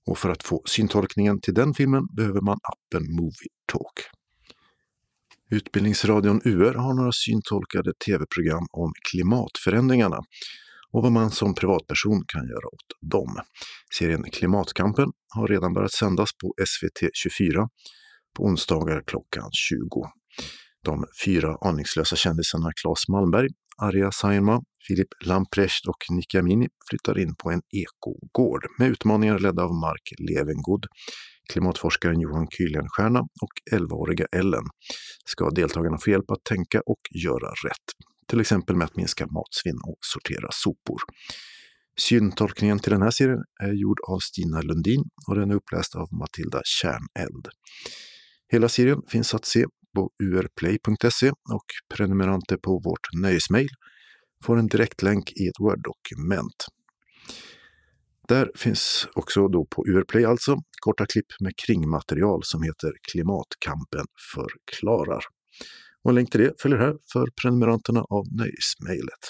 Och 0.06 0.18
för 0.18 0.30
att 0.30 0.42
få 0.42 0.62
syntolkningen 0.66 1.40
till 1.40 1.54
den 1.54 1.74
filmen 1.74 2.06
behöver 2.16 2.40
man 2.40 2.58
appen 2.62 3.02
Movie 3.16 3.52
Talk. 3.72 3.92
Utbildningsradion 5.50 6.40
UR 6.44 6.74
har 6.74 6.94
några 6.94 7.12
syntolkade 7.12 7.92
tv-program 8.06 8.66
om 8.72 8.92
klimatförändringarna 9.10 10.20
och 10.92 11.02
vad 11.02 11.12
man 11.12 11.30
som 11.30 11.54
privatperson 11.54 12.22
kan 12.26 12.48
göra 12.48 12.66
åt 12.66 13.10
dem. 13.10 13.36
Serien 13.98 14.22
Klimatkampen 14.22 15.08
har 15.34 15.48
redan 15.48 15.72
börjat 15.72 15.92
sändas 15.92 16.30
på 16.42 16.54
SVT 16.66 17.10
24 17.12 17.68
på 18.36 18.44
onsdagar 18.44 19.02
klockan 19.06 19.48
20. 19.52 19.78
De 20.84 21.04
fyra 21.24 21.56
aningslösa 21.60 22.16
kändisarna 22.16 22.70
Claes 22.82 23.08
Malmberg, 23.08 23.48
Arja 23.82 24.12
Saijonmaa, 24.12 24.60
Filip 24.88 25.08
Lamprecht 25.24 25.86
och 25.88 26.16
Nicky 26.16 26.38
Amini 26.38 26.68
flyttar 26.90 27.18
in 27.18 27.34
på 27.36 27.50
en 27.50 27.62
ekogård 27.82 28.66
med 28.78 28.88
utmaningar 28.88 29.38
ledda 29.38 29.62
av 29.62 29.74
Mark 29.74 30.12
Levengood. 30.18 30.86
Klimatforskaren 31.52 32.20
Johan 32.20 32.46
Kuylenstierna 32.46 33.20
och 33.20 33.54
11-åriga 33.72 34.26
Ellen 34.32 34.64
ska 35.24 35.50
deltagarna 35.50 35.98
få 35.98 36.10
hjälp 36.10 36.30
att 36.30 36.44
tänka 36.44 36.80
och 36.86 37.00
göra 37.24 37.50
rätt 37.66 37.86
till 38.30 38.40
exempel 38.40 38.76
med 38.76 38.84
att 38.84 38.96
minska 38.96 39.26
matsvinn 39.26 39.80
och 39.84 39.98
sortera 40.00 40.48
sopor. 40.52 41.00
Syntolkningen 41.98 42.78
till 42.78 42.92
den 42.92 43.02
här 43.02 43.10
serien 43.10 43.44
är 43.62 43.72
gjord 43.72 43.98
av 44.08 44.18
Stina 44.18 44.60
Lundin 44.60 45.04
och 45.28 45.34
den 45.34 45.50
är 45.50 45.54
uppläst 45.54 45.94
av 45.94 46.08
Matilda 46.12 46.60
Kärneld. 46.64 47.48
Hela 48.52 48.68
serien 48.68 49.02
finns 49.08 49.34
att 49.34 49.44
se 49.44 49.66
på 49.94 50.10
urplay.se 50.22 51.30
och 51.30 51.64
prenumeranter 51.94 52.56
på 52.56 52.80
vårt 52.84 53.22
nöjesmail 53.22 53.68
får 54.44 54.58
en 54.58 54.66
direktlänk 54.66 55.32
i 55.32 55.46
ett 55.46 55.60
Word-dokument. 55.60 56.66
Där 58.28 58.50
finns 58.54 59.08
också 59.14 59.48
då 59.48 59.66
på 59.66 59.84
Urplay 59.88 60.24
alltså 60.24 60.56
korta 60.80 61.06
klipp 61.06 61.26
med 61.40 61.52
kringmaterial 61.66 62.40
som 62.44 62.62
heter 62.62 62.92
Klimatkampen 63.12 64.06
förklarar. 64.34 65.24
Och 66.04 66.10
en 66.10 66.14
länk 66.14 66.30
till 66.30 66.40
det 66.40 66.52
följer 66.62 66.78
här 66.78 66.94
för 67.12 67.26
prenumeranterna 67.42 68.00
av 68.00 68.24
Nöjesmejlet. 68.30 69.24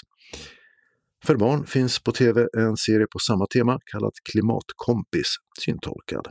För 1.26 1.36
barn 1.36 1.66
finns 1.66 1.98
på 1.98 2.12
tv 2.12 2.48
en 2.58 2.76
serie 2.76 3.06
på 3.12 3.18
samma 3.18 3.46
tema 3.46 3.78
kallad 3.92 4.12
Klimatkompis 4.32 5.34
syntolkad. 5.60 6.26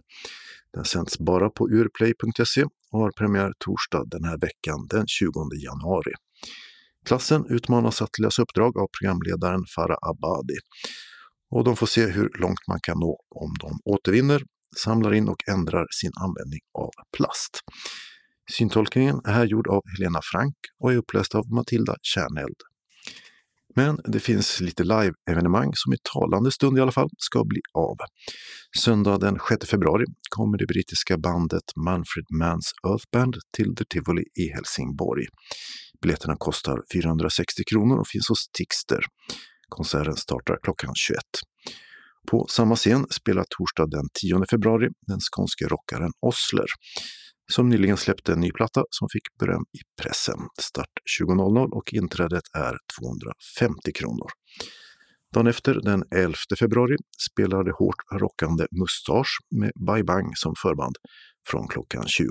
Den 0.74 0.86
sänds 0.86 1.20
bara 1.20 1.50
på 1.50 1.70
urplay.se 1.70 2.64
och 2.92 3.00
har 3.00 3.12
premiär 3.12 3.54
torsdag 3.66 4.04
den 4.06 4.24
här 4.24 4.38
veckan 4.38 4.88
den 4.90 5.08
20 5.08 5.32
januari. 5.64 6.12
Klassen 7.06 7.46
utmanas 7.50 8.02
att 8.02 8.20
lösa 8.20 8.42
uppdrag 8.42 8.78
av 8.78 8.88
programledaren 9.00 9.66
Farah 9.76 9.98
Abadi. 10.02 10.58
Och 11.52 11.64
de 11.64 11.76
får 11.76 11.88
se 11.88 12.06
hur 12.06 12.30
långt 12.40 12.68
man 12.68 12.80
kan 12.84 13.00
nå 13.00 13.20
om 13.36 13.54
de 13.60 13.80
återvinner, 13.86 14.44
samlar 14.78 15.14
in 15.14 15.30
och 15.30 15.50
ändrar 15.50 15.88
sin 16.02 16.12
användning 16.16 16.60
av 16.80 16.90
plast. 17.18 17.60
Syntolkningen 18.50 19.22
är 19.26 19.32
här 19.32 19.46
gjord 19.46 19.68
av 19.68 19.82
Helena 19.98 20.20
Frank 20.32 20.56
och 20.80 20.92
är 20.92 20.98
uppläst 20.98 21.36
av 21.36 21.52
Matilda 21.52 21.96
Kärneld. 22.02 22.56
Men 23.76 24.00
det 24.04 24.20
finns 24.20 24.60
lite 24.60 24.84
live-evenemang 24.84 25.72
som 25.74 25.94
i 25.94 25.98
talande 26.14 26.52
stund 26.52 26.78
i 26.78 26.82
alla 26.82 26.92
fall 26.92 27.10
ska 27.18 27.44
bli 27.44 27.62
av. 27.74 27.98
Söndag 28.78 29.18
den 29.18 29.40
6 29.50 29.70
februari 29.70 30.06
kommer 30.30 30.58
det 30.58 30.66
brittiska 30.66 31.18
bandet 31.18 31.64
Manfred 31.76 32.26
Manns 32.40 32.72
Earth 32.88 33.06
Band 33.12 33.36
till 33.58 33.76
The 33.76 33.86
Tivoli 33.86 34.24
i 34.40 34.54
Helsingborg. 34.56 35.26
Biljetterna 36.02 36.36
kostar 36.38 36.82
460 36.94 37.64
kronor 37.72 38.00
och 38.00 38.08
finns 38.08 38.30
hos 38.30 38.50
Tixter. 38.54 39.06
Konserten 39.70 40.16
startar 40.16 40.58
klockan 40.64 40.96
21. 40.96 41.20
På 42.32 42.48
samma 42.50 42.76
scen 42.76 43.08
spelar 43.10 43.46
torsdag 43.50 43.88
den 43.98 44.08
10 44.22 44.46
februari 44.50 44.88
den 45.08 45.20
skånske 45.20 45.66
rockaren 45.66 46.12
Osler 46.20 46.66
som 47.52 47.70
nyligen 47.70 47.98
släppte 47.98 48.34
en 48.34 48.40
ny 48.40 48.52
platta 48.52 48.84
som 48.90 49.08
fick 49.10 49.38
beröm 49.40 49.64
i 49.74 50.02
pressen. 50.02 50.40
Start 50.60 50.90
20.00 51.20 51.70
och 51.72 51.94
inträdet 51.94 52.44
är 52.54 52.78
250 53.00 53.92
kronor. 53.94 54.30
Dagen 55.34 55.48
efter, 55.48 55.74
den 55.74 56.04
11 56.16 56.34
februari, 56.60 56.96
spelar 57.30 57.80
hårt 57.80 58.22
rockande 58.22 58.66
Mustasch 58.72 59.38
med 59.56 59.72
Bye 59.88 60.04
Bang 60.04 60.38
som 60.38 60.54
förband 60.62 60.96
från 61.48 61.68
klockan 61.68 62.08
20. 62.08 62.28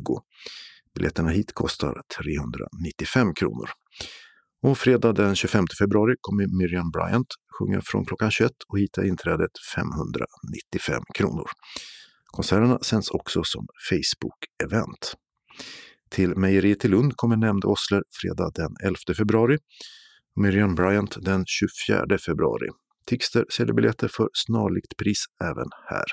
Biljetterna 0.95 1.31
hit 1.31 1.53
kostar 1.55 2.03
395 2.19 3.35
kronor. 3.35 3.71
Och 4.62 4.79
fredag 4.79 5.12
den 5.12 5.37
25 5.37 5.64
februari 5.79 6.14
kommer 6.21 6.47
Miriam 6.59 6.91
Bryant 6.91 7.27
sjunga 7.59 7.81
från 7.85 8.05
klockan 8.05 8.31
21 8.31 8.53
och 8.69 8.79
hit 8.79 8.99
är 8.99 9.05
inträdet 9.05 9.51
595 9.75 11.03
kronor. 11.14 11.47
Konserterna 12.33 12.79
sänds 12.83 13.11
också 13.11 13.45
som 13.45 13.66
Facebook-event. 13.91 15.14
Till 16.11 16.37
Mejeriet 16.37 16.85
i 16.85 16.89
Lund 16.89 17.16
kommer 17.16 17.37
nämnde 17.37 17.66
Osler 17.66 18.03
fredag 18.20 18.51
den 18.55 18.76
11 18.85 18.97
februari 19.16 19.57
och 20.37 20.43
Miriam 20.43 20.74
Bryant 20.74 21.16
den 21.24 21.45
24 21.47 22.18
februari. 22.26 22.68
Tixter 23.07 23.45
säljer 23.51 23.74
biljetter 23.74 24.09
för 24.09 24.29
snarlikt 24.33 24.97
pris 24.97 25.24
även 25.45 25.68
här. 25.89 26.05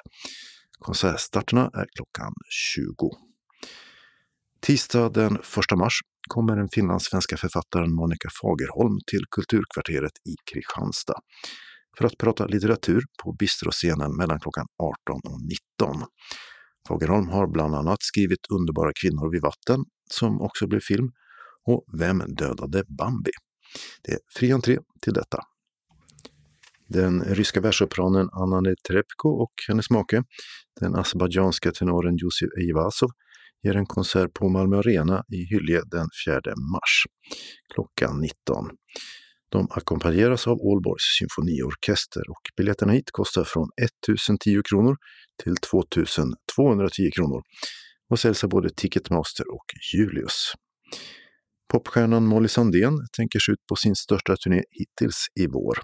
Konsertstarterna 0.80 1.70
är 1.74 1.86
klockan 1.96 2.34
20. 2.50 3.10
Tisdag 4.62 5.10
den 5.10 5.36
1 5.36 5.42
mars 5.78 6.00
kommer 6.30 6.56
den 6.56 6.70
finlandssvenska 6.70 7.38
författaren 7.38 7.96
Monica 7.96 8.30
Fagerholm 8.42 8.98
till 9.08 9.26
Kulturkvarteret 9.32 10.12
i 10.26 10.36
Kristianstad 10.52 11.20
för 11.98 12.06
att 12.06 12.18
prata 12.18 12.46
litteratur 12.46 13.04
på 13.24 13.34
bistroscenen 13.34 14.16
mellan 14.18 14.40
klockan 14.40 14.66
18 14.78 15.22
och 15.24 15.42
19. 15.80 16.04
Fagerholm 16.88 17.28
har 17.30 17.48
bland 17.48 17.76
annat 17.76 17.98
skrivit 18.02 18.40
Underbara 18.50 18.92
kvinnor 19.02 19.32
vid 19.32 19.42
vatten, 19.42 19.86
som 20.12 20.42
också 20.42 20.68
blev 20.68 20.80
film, 20.80 21.12
och 21.68 21.86
Vem 22.00 22.24
dödade 22.28 22.84
Bambi? 22.88 23.32
Det 24.04 24.12
är 24.12 24.20
fri 24.36 24.52
entré 24.52 24.78
till 25.02 25.14
detta. 25.14 25.40
Den 26.88 27.24
ryska 27.24 27.62
världsopranen 27.62 28.30
Anna 28.32 28.62
Netrebko 28.62 29.30
och 29.30 29.54
hennes 29.68 29.90
make, 29.90 30.24
den 30.80 30.96
azerbajdzjanska 30.96 31.72
tenoren 31.72 32.18
Yusuf 32.24 32.50
Eivasov, 32.58 33.10
ger 33.64 33.76
en 33.76 33.86
konsert 33.86 34.34
på 34.34 34.50
Malmö 34.50 34.78
Arena 34.78 35.24
i 35.34 35.46
Hyllie 35.46 35.82
den 35.92 36.08
4 36.28 36.42
mars 36.74 37.04
klockan 37.74 38.22
19. 38.22 38.70
De 39.56 39.68
ackompanjeras 39.70 40.48
av 40.48 40.58
Aalborgs 40.68 41.04
symfoniorkester 41.20 42.30
och 42.30 42.42
biljetterna 42.58 42.94
hit 42.94 43.12
kostar 43.12 43.44
från 43.44 43.70
1010 43.82 44.62
kronor 44.70 44.96
till 45.44 45.56
2210 45.56 47.12
kronor 47.16 47.42
och 48.10 48.20
säljs 48.20 48.44
av 48.44 48.50
både 48.50 48.70
Ticketmaster 48.70 49.46
och 49.54 49.66
Julius. 49.94 50.54
Popstjärnan 51.72 52.26
Molly 52.26 52.48
Sandén 52.48 52.94
tänker 53.18 53.40
sig 53.40 53.54
ut 53.54 53.66
på 53.70 53.76
sin 53.76 53.96
största 53.96 54.36
turné 54.36 54.64
hittills 54.72 55.28
i 55.40 55.48
vår. 55.48 55.78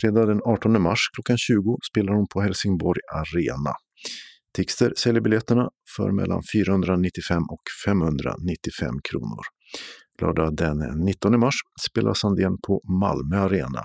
Fredag 0.00 0.26
den 0.26 0.40
18 0.44 0.82
mars 0.82 1.00
klockan 1.14 1.38
20 1.38 1.78
spelar 1.90 2.12
hon 2.12 2.26
på 2.28 2.40
Helsingborg 2.40 3.00
Arena. 3.14 3.72
Tixter 4.54 4.92
säljer 4.96 5.20
biljetterna 5.20 5.68
för 5.96 6.12
mellan 6.12 6.42
495 6.52 7.42
och 7.50 7.62
595 7.86 8.94
kronor. 9.10 9.42
Lördag 10.22 10.56
den 10.56 10.78
19 10.78 11.40
mars 11.40 11.54
spelar 11.88 12.14
Sandén 12.14 12.58
på 12.66 12.80
Malmö 13.00 13.36
Arena, 13.36 13.82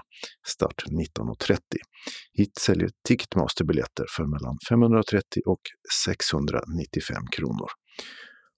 start 0.48 0.84
19.30. 1.20 1.58
Hit 2.34 2.58
säljer 2.58 2.90
Ticketmaster 3.08 3.66
biljetter 3.66 4.06
för 4.16 4.24
mellan 4.24 4.58
530 4.70 5.42
och 5.46 5.62
695 6.06 7.16
kronor. 7.32 7.68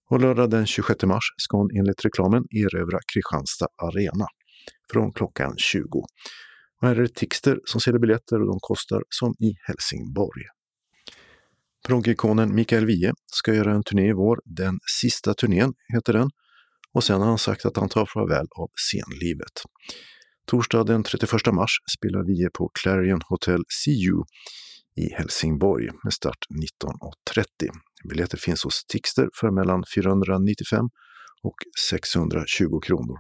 Och 0.10 0.20
lördag 0.20 0.50
den 0.50 0.66
26 0.66 1.04
mars 1.04 1.24
ska 1.38 1.58
hon 1.58 1.70
enligt 1.78 2.06
reklamen 2.06 2.44
erövra 2.50 3.00
Kristianstad 3.14 3.68
Arena 3.84 4.28
från 4.92 5.14
klockan 5.14 5.58
20. 5.58 5.84
Och 6.82 6.88
här 6.88 6.96
är 6.96 7.02
det 7.02 7.16
Tixter 7.16 7.60
som 7.66 7.82
säljer 7.82 8.00
biljetter 8.00 8.42
och 8.42 8.48
de 8.48 8.58
kostar 8.62 9.04
som 9.10 9.34
i 9.40 9.54
Helsingborg. 9.68 10.44
Proggikonen 11.88 12.56
Mikael 12.56 12.86
Wiehe 12.86 13.14
ska 13.26 13.54
göra 13.54 13.72
en 13.72 13.84
turné 13.84 14.10
i 14.10 14.14
vår. 14.14 14.40
Den 14.46 14.80
sista 15.02 15.34
turnén 15.34 15.74
heter 15.94 16.14
den. 16.14 16.30
Och 16.96 17.04
sen 17.04 17.22
har 17.22 17.28
han 17.28 17.38
sagt 17.38 17.66
att 17.66 17.78
han 17.78 17.90
tar 17.90 18.06
farväl 18.06 18.48
av 18.52 18.70
scenlivet. 18.76 19.56
Torsdag 20.46 20.84
den 20.84 21.04
31 21.04 21.32
mars 21.54 21.72
spelar 21.98 22.24
Wiehe 22.24 22.50
på 22.54 22.72
Clarion 22.74 23.22
Hotel 23.30 23.64
CU 23.86 24.24
i 24.96 25.14
Helsingborg 25.14 25.90
med 26.04 26.14
start 26.14 26.38
19.30. 27.34 27.46
Biljetter 28.10 28.38
finns 28.38 28.64
hos 28.64 28.86
Tixter 28.86 29.30
för 29.40 29.52
mellan 29.52 29.84
495 29.96 30.86
och 31.44 31.56
620 31.90 32.80
kronor. 32.80 33.18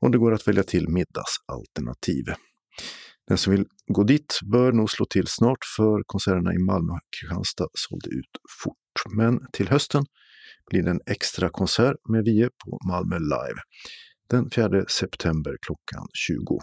Och 0.00 0.10
det 0.10 0.18
går 0.18 0.32
att 0.32 0.48
välja 0.48 0.62
till 0.62 0.88
middagsalternativ. 0.88 2.24
Den 3.28 3.38
som 3.38 3.50
vill 3.50 3.64
gå 3.86 4.04
dit 4.04 4.38
bör 4.52 4.72
nog 4.72 4.90
slå 4.90 5.06
till 5.06 5.26
snart 5.26 5.64
för 5.76 6.02
konserterna 6.06 6.54
i 6.54 6.58
Malmö 6.58 6.92
och 6.92 7.00
Kristianstad 7.20 7.68
sålde 7.74 8.08
ut 8.08 8.34
fort. 8.62 9.14
Men 9.16 9.40
till 9.52 9.68
hösten 9.68 10.04
blir 10.70 10.82
det 10.82 10.90
en 10.90 11.00
extra 11.06 11.48
konsert 11.48 11.96
med 12.08 12.24
Vie 12.24 12.48
på 12.64 12.78
Malmö 12.88 13.18
Live 13.18 13.60
den 14.30 14.50
4 14.50 14.84
september 14.88 15.56
klockan 15.60 16.06
20. 16.14 16.58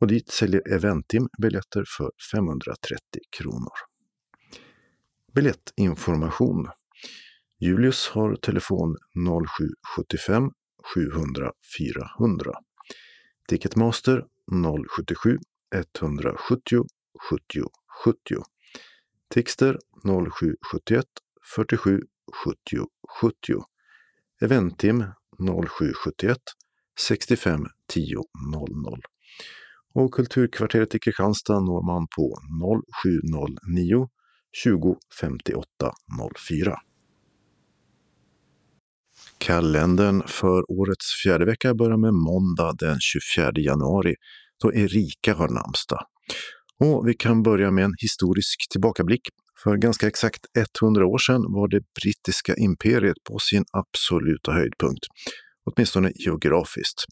Och 0.00 0.06
dit 0.06 0.30
säljer 0.30 0.72
Eventim 0.72 1.28
biljetter 1.42 1.84
för 1.96 2.10
530 2.32 2.98
kronor. 3.38 3.72
Biljettinformation. 5.34 6.68
Julius 7.60 8.08
har 8.08 8.36
telefon 8.36 8.96
0775 9.14 10.50
700 10.94 11.52
400. 11.78 12.52
Ticketmaster 13.48 14.24
077 14.96 15.38
170 15.74 16.84
70 17.30 17.62
70. 18.04 18.42
Tixter 19.34 19.78
0771 20.04 21.04
47 21.56 22.00
70 22.44 22.86
70. 23.20 23.64
Eventim 24.42 25.04
0771 25.38 26.38
65 27.00 27.66
10 27.88 28.16
00. 28.52 29.00
Och 29.94 30.14
Kulturkvarteret 30.14 30.94
i 30.94 30.98
Kristianstad 30.98 31.60
når 31.60 31.86
man 31.86 32.06
på 32.16 32.36
0709 33.66 34.08
20 34.64 34.96
58 35.20 35.64
04. 36.48 36.76
Kalendern 39.38 40.22
för 40.26 40.70
årets 40.70 41.22
fjärde 41.22 41.44
vecka 41.44 41.74
börjar 41.74 41.96
med 41.96 42.14
måndag 42.14 42.72
den 42.78 43.00
24 43.00 43.52
januari 43.56 44.14
då 44.62 44.74
Erika 44.74 45.34
har 45.34 45.48
namnsdag. 45.48 46.06
Och 46.78 47.08
vi 47.08 47.14
kan 47.14 47.42
börja 47.42 47.70
med 47.70 47.84
en 47.84 47.94
historisk 47.98 48.66
tillbakablick. 48.70 49.28
För 49.62 49.76
ganska 49.76 50.06
exakt 50.06 50.46
100 50.82 51.06
år 51.06 51.18
sedan 51.18 51.42
var 51.48 51.68
det 51.68 51.80
brittiska 52.02 52.54
imperiet 52.54 53.16
på 53.24 53.38
sin 53.38 53.64
absoluta 53.72 54.52
höjdpunkt, 54.52 55.06
åtminstone 55.64 56.12
geografiskt. 56.14 57.04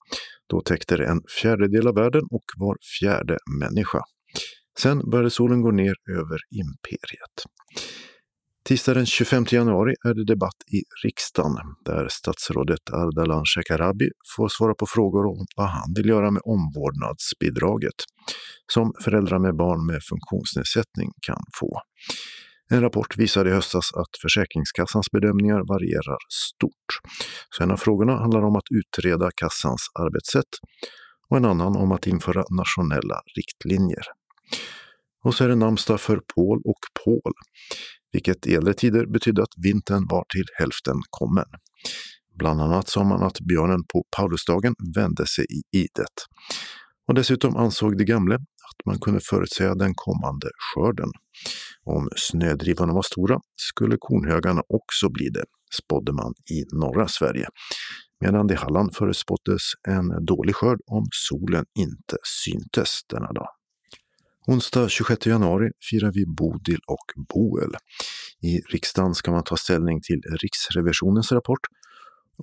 Då 0.50 0.60
täckte 0.60 0.96
det 0.96 1.06
en 1.06 1.20
fjärdedel 1.42 1.88
av 1.88 1.94
världen 1.94 2.22
och 2.30 2.44
var 2.56 2.76
fjärde 3.00 3.38
människa. 3.60 4.00
Sen 4.78 5.10
började 5.10 5.30
solen 5.30 5.62
gå 5.62 5.70
ner 5.70 5.94
över 6.10 6.38
imperiet. 6.50 7.36
Tisdag 8.64 8.94
den 8.94 9.06
25 9.06 9.46
januari 9.50 9.94
är 10.08 10.14
det 10.14 10.24
debatt 10.24 10.56
i 10.72 10.80
riksdagen 11.04 11.56
där 11.84 12.08
statsrådet 12.08 12.90
Ardalan 12.92 13.44
Shekarabi 13.44 14.08
får 14.36 14.48
svara 14.48 14.74
på 14.74 14.86
frågor 14.86 15.26
om 15.26 15.46
vad 15.56 15.68
han 15.68 15.94
vill 15.96 16.08
göra 16.08 16.30
med 16.30 16.42
omvårdnadsbidraget 16.44 17.94
som 18.72 18.92
föräldrar 19.04 19.38
med 19.38 19.56
barn 19.56 19.86
med 19.86 20.00
funktionsnedsättning 20.10 21.10
kan 21.26 21.42
få. 21.60 21.80
En 22.70 22.80
rapport 22.80 23.16
visade 23.18 23.50
i 23.50 23.52
höstas 23.52 23.92
att 23.94 24.20
Försäkringskassans 24.22 25.10
bedömningar 25.10 25.60
varierar 25.68 26.18
stort. 26.28 26.90
Så 27.50 27.62
en 27.62 27.70
av 27.70 27.76
frågorna 27.76 28.16
handlar 28.16 28.42
om 28.42 28.56
att 28.56 28.66
utreda 28.70 29.30
kassans 29.36 29.86
arbetssätt 29.98 30.52
och 31.28 31.36
en 31.36 31.44
annan 31.44 31.76
om 31.76 31.92
att 31.92 32.06
införa 32.06 32.44
nationella 32.50 33.20
riktlinjer. 33.36 34.04
Och 35.24 35.34
så 35.34 35.44
är 35.44 35.48
det 35.48 35.54
namnsdag 35.54 36.00
för 36.00 36.20
Paul 36.34 36.60
och 36.64 36.80
Paul 37.04 37.32
vilket 38.12 38.46
i 38.46 38.54
äldre 38.54 38.74
tider 38.74 39.06
betydde 39.06 39.42
att 39.42 39.54
vintern 39.56 40.06
var 40.10 40.24
till 40.34 40.46
hälften 40.58 40.96
kommen. 41.10 41.46
Bland 42.38 42.60
annat 42.60 42.88
sa 42.88 43.04
man 43.04 43.22
att 43.22 43.40
björnen 43.40 43.80
på 43.92 44.04
Paulusdagen 44.16 44.74
vände 44.94 45.26
sig 45.26 45.44
i 45.44 45.78
idet. 45.78 46.16
Och 47.08 47.14
dessutom 47.14 47.56
ansåg 47.56 47.98
de 47.98 48.04
gamle 48.04 48.34
att 48.34 48.86
man 48.86 48.98
kunde 48.98 49.20
förutsäga 49.20 49.74
den 49.74 49.92
kommande 49.94 50.48
skörden. 50.74 51.10
Om 51.96 52.08
snödrivorna 52.16 52.92
var 52.92 53.02
stora 53.02 53.40
skulle 53.56 53.96
kornhögarna 54.00 54.62
också 54.68 55.08
bli 55.08 55.28
det, 55.28 55.44
spådde 55.78 56.12
man 56.12 56.34
i 56.50 56.64
norra 56.72 57.08
Sverige. 57.08 57.46
Medan 58.20 58.46
det 58.46 58.54
i 58.54 58.56
Halland 58.56 58.94
förutspåddes 58.96 59.62
en 59.88 60.24
dålig 60.24 60.54
skörd 60.54 60.78
om 60.86 61.06
solen 61.10 61.64
inte 61.78 62.16
syntes 62.44 63.00
denna 63.08 63.32
dag. 63.32 63.48
Onsdag 64.46 64.88
26 64.88 65.26
januari 65.26 65.70
firar 65.90 66.12
vi 66.12 66.24
Bodil 66.26 66.80
och 66.86 67.24
Boel. 67.28 67.74
I 68.42 68.58
riksdagen 68.58 69.14
ska 69.14 69.30
man 69.30 69.44
ta 69.44 69.56
ställning 69.56 70.00
till 70.02 70.20
Riksrevisionens 70.42 71.32
rapport 71.32 71.60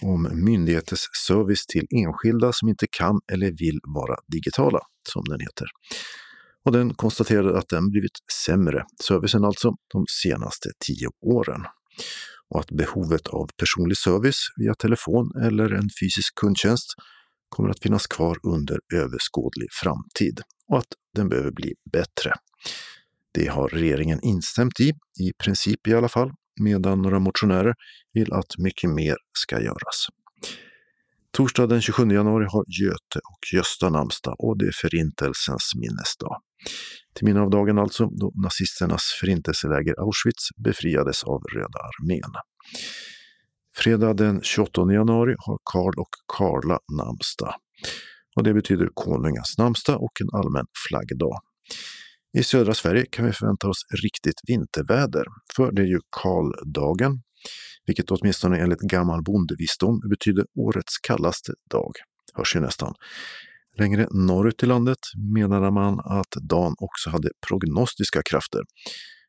om 0.01 0.29
myndigheters 0.45 1.03
service 1.27 1.65
till 1.65 1.87
enskilda 1.89 2.53
som 2.53 2.69
inte 2.69 2.87
kan 2.91 3.19
eller 3.31 3.51
vill 3.51 3.79
vara 3.83 4.15
digitala, 4.27 4.79
som 5.13 5.23
den 5.23 5.39
heter. 5.39 5.67
Och 6.65 6.71
den 6.71 6.93
konstaterade 6.93 7.57
att 7.57 7.69
den 7.69 7.89
blivit 7.89 8.17
sämre, 8.45 8.85
servicen 9.07 9.45
alltså, 9.45 9.71
de 9.93 10.05
senaste 10.23 10.69
tio 10.85 11.09
åren. 11.21 11.61
Och 12.49 12.59
att 12.59 12.71
behovet 12.71 13.27
av 13.27 13.49
personlig 13.57 13.97
service 13.97 14.39
via 14.57 14.73
telefon 14.73 15.31
eller 15.43 15.73
en 15.73 15.89
fysisk 16.01 16.35
kundtjänst 16.35 16.87
kommer 17.49 17.69
att 17.69 17.79
finnas 17.79 18.07
kvar 18.07 18.37
under 18.43 18.79
överskådlig 18.93 19.67
framtid 19.81 20.41
och 20.71 20.77
att 20.77 20.87
den 21.15 21.29
behöver 21.29 21.51
bli 21.51 21.73
bättre. 21.91 22.33
Det 23.33 23.47
har 23.47 23.69
regeringen 23.69 24.19
instämt 24.23 24.79
i, 24.79 24.89
i 25.19 25.33
princip 25.43 25.87
i 25.87 25.93
alla 25.93 26.09
fall, 26.09 26.31
medan 26.61 27.01
några 27.01 27.19
motionärer 27.19 27.73
vill 28.13 28.33
att 28.33 28.57
mycket 28.57 28.89
mer 28.89 29.15
ska 29.39 29.61
göras. 29.61 30.07
Torsdag 31.31 31.67
den 31.67 31.81
27 31.81 32.07
januari 32.11 32.45
har 32.49 32.63
Göte 32.81 33.19
och 33.19 33.39
Gösta 33.53 33.89
namnsdag 33.89 34.35
och 34.39 34.57
det 34.57 34.65
är 34.65 34.71
Förintelsens 34.81 35.71
minnesdag. 35.75 36.41
Till 37.13 37.25
minne 37.25 37.39
av 37.39 37.49
dagen 37.49 37.79
alltså, 37.79 38.05
då 38.05 38.31
nazisternas 38.43 39.03
förintelseläger 39.19 39.99
Auschwitz 39.99 40.49
befriades 40.63 41.23
av 41.23 41.41
Röda 41.53 41.79
armén. 41.79 42.33
Fredag 43.75 44.13
den 44.13 44.41
28 44.43 44.81
januari 44.93 45.35
har 45.37 45.57
Karl 45.63 45.99
och 45.99 46.09
Karla 46.37 46.79
namnsdag. 46.97 47.53
Och 48.35 48.43
det 48.43 48.53
betyder 48.53 48.89
Konungens 48.93 49.57
namnsdag 49.57 50.03
och 50.03 50.21
en 50.21 50.39
allmän 50.39 50.65
flaggdag. 50.89 51.39
I 52.37 52.43
södra 52.43 52.73
Sverige 52.73 53.05
kan 53.11 53.25
vi 53.25 53.31
förvänta 53.31 53.67
oss 53.67 53.85
riktigt 54.03 54.41
vinterväder, 54.47 55.25
för 55.55 55.71
det 55.71 55.81
är 55.81 55.85
ju 55.85 55.99
Karldagen, 56.09 57.21
vilket 57.85 58.11
åtminstone 58.11 58.57
enligt 58.57 58.79
gammal 58.79 59.23
bondevisdom 59.23 59.99
betyder 60.09 60.45
årets 60.55 60.97
kallaste 60.97 61.53
dag. 61.71 61.91
Hörs 62.33 62.55
ju 62.55 62.59
nästan. 62.59 62.93
Längre 63.79 64.07
norrut 64.11 64.63
i 64.63 64.65
landet 64.65 64.97
menade 65.33 65.71
man 65.71 65.99
att 65.99 66.31
dagen 66.49 66.75
också 66.77 67.09
hade 67.09 67.29
prognostiska 67.47 68.21
krafter. 68.29 68.61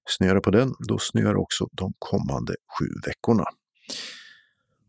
Snöar 0.08 0.34
det 0.34 0.40
på 0.40 0.50
den, 0.50 0.74
då 0.88 0.98
snöar 0.98 1.36
också 1.36 1.66
de 1.72 1.92
kommande 1.98 2.54
sju 2.78 2.86
veckorna. 3.06 3.44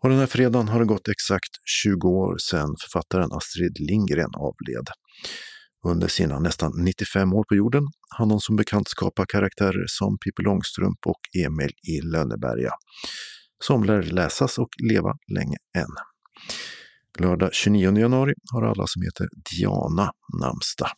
Och 0.04 0.10
den 0.10 0.20
här 0.20 0.26
fredagen 0.26 0.68
har 0.68 0.80
det 0.80 0.86
gått 0.86 1.08
exakt 1.08 1.50
20 1.84 2.08
år 2.08 2.38
sedan 2.38 2.76
författaren 2.82 3.32
Astrid 3.32 3.80
Lindgren 3.80 4.32
avled. 4.36 4.88
Under 5.88 6.08
sina 6.08 6.40
nästan 6.40 6.72
95 6.78 7.34
år 7.34 7.44
på 7.44 7.56
jorden 7.56 7.84
hann 8.18 8.32
hon 8.32 8.42
som 8.42 8.56
bekant 8.56 8.88
skapa 8.90 9.26
karaktärer 9.26 9.86
som 9.88 10.18
Pippi 10.18 10.44
Långstrump 10.44 11.00
och 11.06 11.20
Emil 11.46 11.72
i 11.88 12.02
Lönneberga, 12.02 12.72
som 13.64 13.84
lär 13.84 14.04
läsas 14.04 14.58
och 14.58 14.70
leva 14.84 15.14
länge 15.28 15.58
än. 15.78 16.09
Lördag 17.20 17.54
29 17.54 17.98
januari 17.98 18.34
har 18.54 18.62
alla 18.64 18.84
som 18.88 19.02
heter 19.02 19.28
Diana 19.52 20.12
namnsdag. 20.42 20.90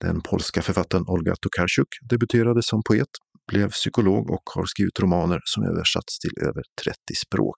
Den 0.00 0.20
polska 0.20 0.62
författaren 0.62 1.04
Olga 1.06 1.34
Tokarczuk 1.40 1.88
debuterade 2.10 2.62
som 2.62 2.82
poet, 2.88 3.08
blev 3.48 3.70
psykolog 3.70 4.30
och 4.30 4.42
har 4.54 4.66
skrivit 4.66 5.00
romaner 5.00 5.40
som 5.44 5.64
översatts 5.64 6.18
till 6.18 6.30
över 6.40 6.62
30 6.84 6.96
språk. 7.26 7.56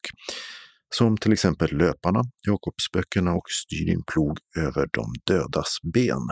Som 0.95 1.17
till 1.17 1.33
exempel 1.33 1.77
Löparna, 1.77 2.23
Jakobsböckerna 2.47 3.33
och 3.33 3.51
Styr 3.51 3.87
din 3.87 4.03
plog 4.13 4.39
över 4.57 4.87
de 4.93 5.05
dödas 5.27 5.77
ben. 5.95 6.27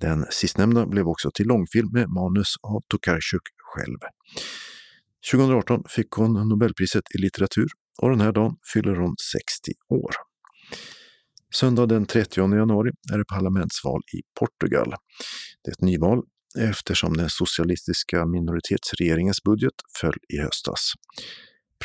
Den 0.00 0.26
sistnämnda 0.30 0.86
blev 0.86 1.08
också 1.08 1.30
till 1.34 1.46
långfilm 1.46 1.88
med 1.92 2.08
manus 2.08 2.54
av 2.62 2.80
Tokarczuk 2.88 3.46
själv. 3.74 3.98
2018 5.32 5.82
fick 5.88 6.10
hon 6.10 6.48
Nobelpriset 6.48 7.04
i 7.14 7.18
litteratur 7.18 7.68
och 8.02 8.10
den 8.10 8.20
här 8.20 8.32
dagen 8.32 8.56
fyller 8.72 8.96
hon 8.96 9.14
60 9.32 9.72
år. 9.88 10.31
Söndag 11.54 11.86
den 11.86 12.06
30 12.06 12.40
januari 12.40 12.90
är 13.12 13.18
det 13.18 13.24
parlamentsval 13.24 14.00
i 14.14 14.20
Portugal. 14.40 14.94
Det 15.64 15.70
är 15.70 15.72
ett 15.72 15.80
nyval 15.80 16.22
eftersom 16.58 17.16
den 17.16 17.30
socialistiska 17.30 18.26
minoritetsregeringens 18.26 19.42
budget 19.42 19.74
föll 20.00 20.14
i 20.28 20.38
höstas. 20.38 20.92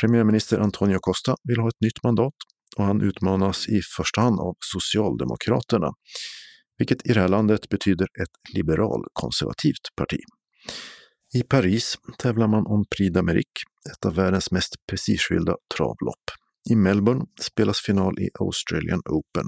Premiärminister 0.00 0.58
Antonio 0.58 0.98
Costa 1.00 1.36
vill 1.44 1.58
ha 1.58 1.68
ett 1.68 1.80
nytt 1.80 2.02
mandat 2.02 2.34
och 2.76 2.84
han 2.84 3.00
utmanas 3.00 3.68
i 3.68 3.80
första 3.96 4.20
hand 4.20 4.40
av 4.40 4.54
Socialdemokraterna, 4.60 5.92
vilket 6.78 7.06
i 7.06 7.12
det 7.12 7.20
här 7.20 7.28
landet 7.28 7.68
betyder 7.68 8.04
ett 8.22 8.54
liberalkonservativt 8.54 9.96
parti. 9.96 10.20
I 11.34 11.42
Paris 11.42 11.98
tävlar 12.18 12.48
man 12.48 12.66
om 12.66 12.84
Prix 12.96 13.16
d'Amérique, 13.16 13.62
ett 13.92 14.06
av 14.06 14.14
världens 14.14 14.50
mest 14.50 14.74
prestigefyllda 14.90 15.56
travlopp. 15.76 16.24
I 16.70 16.76
Melbourne 16.76 17.24
spelas 17.40 17.80
final 17.80 18.18
i 18.18 18.28
Australian 18.40 19.00
Open, 19.04 19.44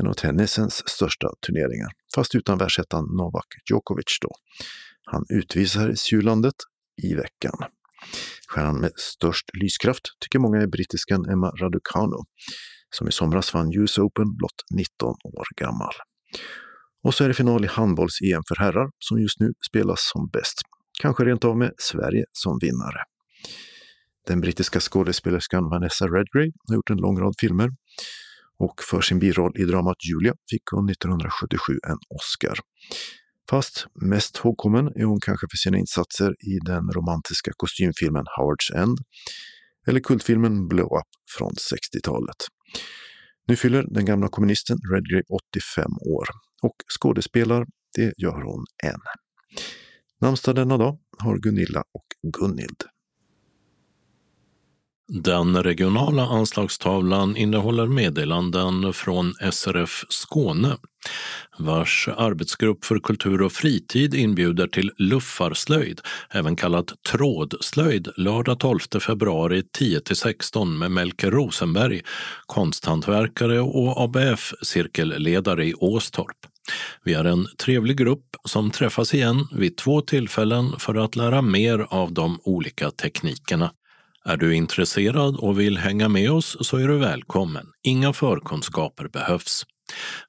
en 0.00 0.06
av 0.06 0.12
tennisens 0.12 0.88
största 0.88 1.28
turneringar, 1.46 1.92
fast 2.14 2.34
utan 2.34 2.58
världsettan 2.58 3.04
Novak 3.16 3.46
Djokovic 3.70 4.18
då. 4.20 4.30
Han 5.04 5.24
utvisades 5.28 6.12
ju 6.12 6.22
landet 6.22 6.54
i 7.02 7.14
veckan. 7.14 7.54
Stjärnan 8.48 8.80
med 8.80 8.92
störst 8.96 9.50
lyskraft 9.62 10.02
tycker 10.20 10.38
många 10.38 10.62
är 10.62 10.66
brittiskan 10.66 11.28
Emma 11.28 11.50
Raducanu, 11.50 12.16
som 12.90 13.08
i 13.08 13.12
somras 13.12 13.54
vann 13.54 13.72
US 13.74 13.98
Open 13.98 14.36
blott 14.36 14.64
19 14.74 15.08
år 15.08 15.46
gammal. 15.56 15.92
Och 17.04 17.14
så 17.14 17.24
är 17.24 17.28
det 17.28 17.34
final 17.34 17.64
i 17.64 17.68
handbolls-EM 17.68 18.42
för 18.48 18.56
herrar 18.56 18.90
som 18.98 19.20
just 19.20 19.40
nu 19.40 19.52
spelas 19.70 20.10
som 20.12 20.28
bäst. 20.28 20.60
Kanske 21.00 21.24
rent 21.24 21.44
av 21.44 21.56
med 21.56 21.72
Sverige 21.78 22.24
som 22.32 22.58
vinnare. 22.60 23.11
Den 24.26 24.40
brittiska 24.40 24.80
skådespelerskan 24.80 25.70
Vanessa 25.70 26.04
Redgrave 26.04 26.52
har 26.68 26.74
gjort 26.74 26.90
en 26.90 26.96
lång 26.96 27.20
rad 27.20 27.34
filmer 27.40 27.70
och 28.58 28.82
för 28.90 29.00
sin 29.00 29.18
biroll 29.18 29.52
i 29.56 29.64
dramat 29.64 29.96
Julia 30.10 30.34
fick 30.50 30.62
hon 30.70 30.90
1977 30.90 31.72
en 31.88 31.98
Oscar. 32.08 32.58
Fast 33.50 33.86
mest 33.94 34.38
ihågkommen 34.38 34.86
är 34.86 35.04
hon 35.04 35.20
kanske 35.20 35.46
för 35.50 35.56
sina 35.56 35.78
insatser 35.78 36.30
i 36.30 36.58
den 36.64 36.90
romantiska 36.92 37.50
kostymfilmen 37.56 38.24
Howard's 38.38 38.82
End 38.82 38.98
eller 39.86 40.00
kultfilmen 40.00 40.68
Blow 40.68 40.86
Up 40.86 41.10
från 41.38 41.52
60-talet. 41.52 42.36
Nu 43.48 43.56
fyller 43.56 43.86
den 43.90 44.04
gamla 44.04 44.28
kommunisten 44.28 44.78
Redgrave 44.92 45.24
85 45.54 45.84
år 45.92 46.26
och 46.62 46.76
skådespelar, 47.00 47.66
det 47.94 48.12
gör 48.16 48.42
hon 48.42 48.64
än. 48.84 49.00
Namnsdag 50.20 50.54
denna 50.54 50.76
dag 50.78 50.98
har 51.18 51.38
Gunilla 51.38 51.80
och 51.80 52.32
Gunhild. 52.32 52.91
Den 55.14 55.62
regionala 55.62 56.22
anslagstavlan 56.22 57.36
innehåller 57.36 57.86
meddelanden 57.86 58.92
från 58.92 59.34
SRF 59.52 60.04
Skåne 60.08 60.76
vars 61.58 62.08
arbetsgrupp 62.16 62.84
för 62.84 62.98
kultur 62.98 63.42
och 63.42 63.52
fritid 63.52 64.14
inbjuder 64.14 64.66
till 64.66 64.90
luffarslöjd, 64.96 66.00
även 66.30 66.56
kallat 66.56 66.92
trådslöjd, 67.10 68.08
lördag 68.16 68.58
12 68.58 68.78
februari 69.00 69.62
10-16 69.78 70.64
med 70.78 70.90
Melker 70.90 71.30
Rosenberg, 71.30 72.02
konsthantverkare 72.46 73.60
och 73.60 74.00
ABF-cirkelledare 74.00 75.64
i 75.64 75.74
Åstorp. 75.74 76.36
Vi 77.04 77.14
är 77.14 77.24
en 77.24 77.46
trevlig 77.64 77.96
grupp 77.96 78.36
som 78.44 78.70
träffas 78.70 79.14
igen 79.14 79.48
vid 79.52 79.76
två 79.76 80.00
tillfällen 80.00 80.72
för 80.78 80.94
att 80.94 81.16
lära 81.16 81.42
mer 81.42 81.86
av 81.90 82.12
de 82.12 82.40
olika 82.44 82.90
teknikerna. 82.90 83.70
Är 84.24 84.36
du 84.36 84.54
intresserad 84.54 85.36
och 85.36 85.60
vill 85.60 85.78
hänga 85.78 86.08
med 86.08 86.32
oss 86.32 86.56
så 86.60 86.76
är 86.76 86.88
du 86.88 86.98
välkommen. 86.98 87.66
Inga 87.82 88.12
förkunskaper 88.12 89.08
behövs. 89.08 89.66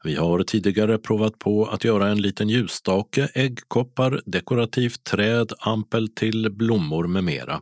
Vi 0.03 0.15
har 0.15 0.43
tidigare 0.43 0.97
provat 0.97 1.39
på 1.39 1.65
att 1.65 1.83
göra 1.83 2.07
en 2.07 2.21
liten 2.21 2.49
ljusstake, 2.49 3.29
äggkoppar, 3.33 4.21
dekorativt 4.25 5.03
träd, 5.03 5.53
ampel 5.59 6.07
till 6.07 6.51
blommor 6.51 7.07
med 7.07 7.23
mera. 7.23 7.61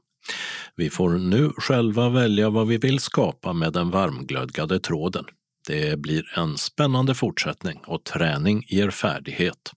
Vi 0.75 0.89
får 0.89 1.09
nu 1.09 1.49
själva 1.57 2.09
välja 2.09 2.49
vad 2.49 2.67
vi 2.67 2.77
vill 2.77 2.99
skapa 2.99 3.53
med 3.53 3.73
den 3.73 3.89
varmglödgade 3.89 4.79
tråden. 4.79 5.25
Det 5.67 5.99
blir 5.99 6.23
en 6.37 6.57
spännande 6.57 7.15
fortsättning 7.15 7.79
och 7.87 8.03
träning 8.03 8.63
ger 8.67 8.89
färdighet. 8.89 9.71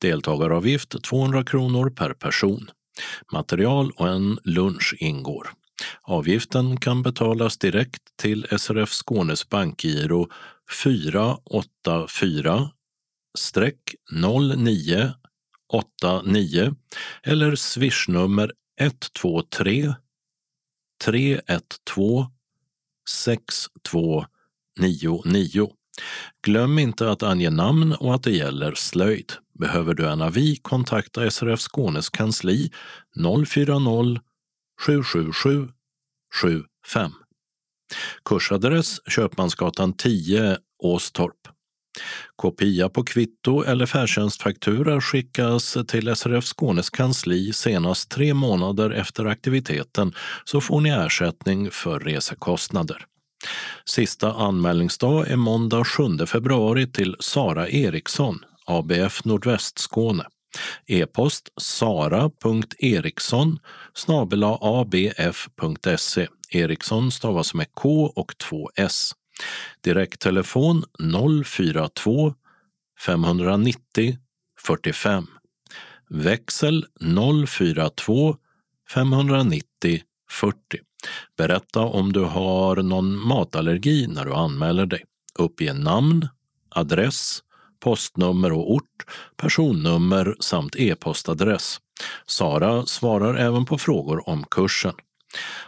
Deltagaravgift 0.00 1.02
200 1.02 1.44
kronor 1.44 1.90
per 1.90 2.12
person. 2.12 2.70
Material 3.32 3.90
och 3.96 4.08
en 4.08 4.38
lunch 4.44 4.94
ingår. 4.98 5.48
Avgiften 6.02 6.80
kan 6.80 7.02
betalas 7.02 7.58
direkt 7.58 8.16
till 8.16 8.46
SRF 8.58 8.90
Skånes 8.90 9.48
bankgiro 9.48 10.28
484 10.84 12.70
0989 14.12 15.14
eller 17.22 17.56
swishnummer 17.56 18.52
123 18.80 19.94
312 21.04 22.26
6299. 23.08 25.72
Glöm 26.42 26.78
inte 26.78 27.10
att 27.10 27.22
ange 27.22 27.50
namn 27.50 27.92
och 27.92 28.14
att 28.14 28.22
det 28.22 28.32
gäller 28.32 28.74
slöjd. 28.74 29.32
Behöver 29.58 29.94
du 29.94 30.08
en 30.08 30.22
avi, 30.22 30.56
kontakta 30.56 31.30
SRF 31.30 31.60
Skånes 31.60 32.10
kansli 32.10 32.70
040 33.46 34.20
777 34.86 35.68
75. 36.42 37.12
Kursadress 38.24 39.00
Köpmansgatan 39.08 39.92
10, 39.92 40.58
Åstorp. 40.82 41.48
Kopia 42.36 42.88
på 42.88 43.04
kvitto 43.04 43.62
eller 43.62 43.86
färdtjänstfaktura 43.86 45.00
skickas 45.00 45.76
till 45.88 46.16
SRF 46.16 46.44
Skånes 46.44 46.90
kansli 46.90 47.52
senast 47.52 48.10
tre 48.10 48.34
månader 48.34 48.90
efter 48.90 49.24
aktiviteten 49.24 50.12
så 50.44 50.60
får 50.60 50.80
ni 50.80 50.90
ersättning 50.90 51.70
för 51.70 52.00
resekostnader. 52.00 53.04
Sista 53.84 54.32
anmälningsdag 54.32 55.28
är 55.28 55.36
måndag 55.36 55.84
7 55.84 56.26
februari 56.26 56.86
till 56.86 57.16
Sara 57.20 57.68
Eriksson, 57.68 58.38
ABF 58.66 59.24
Nordvästskåne. 59.24 60.24
E-post 60.86 61.48
sara.eriksson 61.56 63.58
abf.se 64.60 66.28
Eriksson 66.50 67.10
stavas 67.10 67.54
med 67.54 67.66
K 67.74 68.12
och 68.16 68.38
två 68.38 68.70
S. 68.76 69.12
Direkttelefon 69.80 70.84
042 71.44 72.34
590 73.04 74.16
45. 74.60 75.26
Växel 76.10 76.86
042 77.46 78.36
590 78.94 80.02
40. 80.30 80.56
Berätta 81.36 81.80
om 81.80 82.12
du 82.12 82.20
har 82.20 82.76
någon 82.76 83.26
matallergi 83.26 84.06
när 84.06 84.24
du 84.24 84.34
anmäler 84.34 84.86
dig. 84.86 85.04
Uppge 85.38 85.72
namn, 85.72 86.28
adress, 86.70 87.42
postnummer 87.80 88.52
och 88.52 88.72
ort, 88.72 89.04
personnummer 89.36 90.36
samt 90.40 90.76
e-postadress. 90.76 91.80
Sara 92.26 92.86
svarar 92.86 93.34
även 93.34 93.64
på 93.64 93.78
frågor 93.78 94.28
om 94.28 94.44
kursen. 94.50 94.94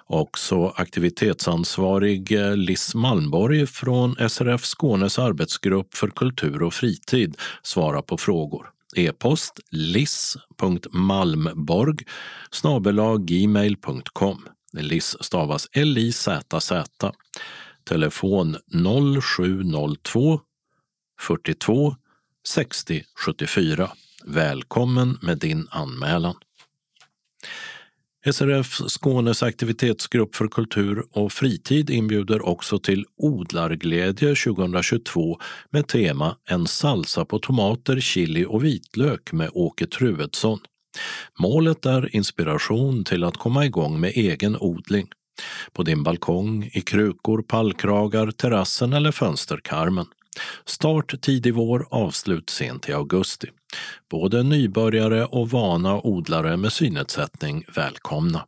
Också 0.07 0.73
aktivitetsansvarig 0.77 2.33
eh, 2.33 2.57
Liss 2.57 2.95
Malmborg 2.95 3.67
från 3.67 4.17
SRF 4.29 4.65
Skånes 4.65 5.19
arbetsgrupp 5.19 5.95
för 5.95 6.09
kultur 6.09 6.63
och 6.63 6.75
fritid 6.75 7.37
svarar 7.63 8.03
på 8.03 8.19
frågor. 8.19 8.67
E-post 8.97 9.61
liss.malmborg 9.71 12.05
gmail.com. 13.19 14.49
Liss 14.73 15.17
stavas 15.21 15.69
L-I-Z-Z. 15.73 17.13
Telefon 17.85 18.57
0702 19.23 20.41
42 21.21 21.97
60 22.49 23.03
74. 23.27 23.91
Välkommen 24.25 25.19
med 25.23 25.39
din 25.39 25.69
anmälan. 25.71 26.35
SRF 28.33 28.67
Skånes 28.67 29.43
aktivitetsgrupp 29.43 30.37
för 30.37 30.49
kultur 30.49 31.05
och 31.11 31.33
fritid 31.33 31.91
inbjuder 31.91 32.49
också 32.49 32.79
till 32.79 33.05
Odlarglädje 33.17 34.35
2022 34.35 35.39
med 35.71 35.89
tema 35.89 36.37
En 36.49 36.67
salsa 36.67 37.25
på 37.25 37.39
tomater, 37.39 38.01
chili 38.01 38.45
och 38.49 38.65
vitlök 38.65 39.33
med 39.33 39.51
Åke 39.53 39.87
Truedsson. 39.87 40.59
Målet 41.39 41.87
är 41.87 42.17
inspiration 42.17 43.05
till 43.05 43.25
att 43.25 43.37
komma 43.37 43.65
igång 43.65 44.01
med 44.01 44.13
egen 44.15 44.57
odling. 44.61 45.09
På 45.73 45.83
din 45.83 46.03
balkong, 46.03 46.71
i 46.73 46.81
krukor, 46.81 47.43
pallkragar, 47.43 48.31
terrassen 48.31 48.93
eller 48.93 49.13
fönsterkarmen. 49.13 50.07
Start 50.65 51.21
tidig 51.23 51.55
vår, 51.55 51.87
avslut 51.91 52.51
sent 52.51 52.89
i 52.89 52.93
augusti. 52.93 53.49
Både 54.11 54.43
nybörjare 54.43 55.25
och 55.25 55.51
vana 55.51 56.01
odlare 56.01 56.57
med 56.57 56.73
synnedsättning 56.73 57.65
välkomna. 57.75 58.47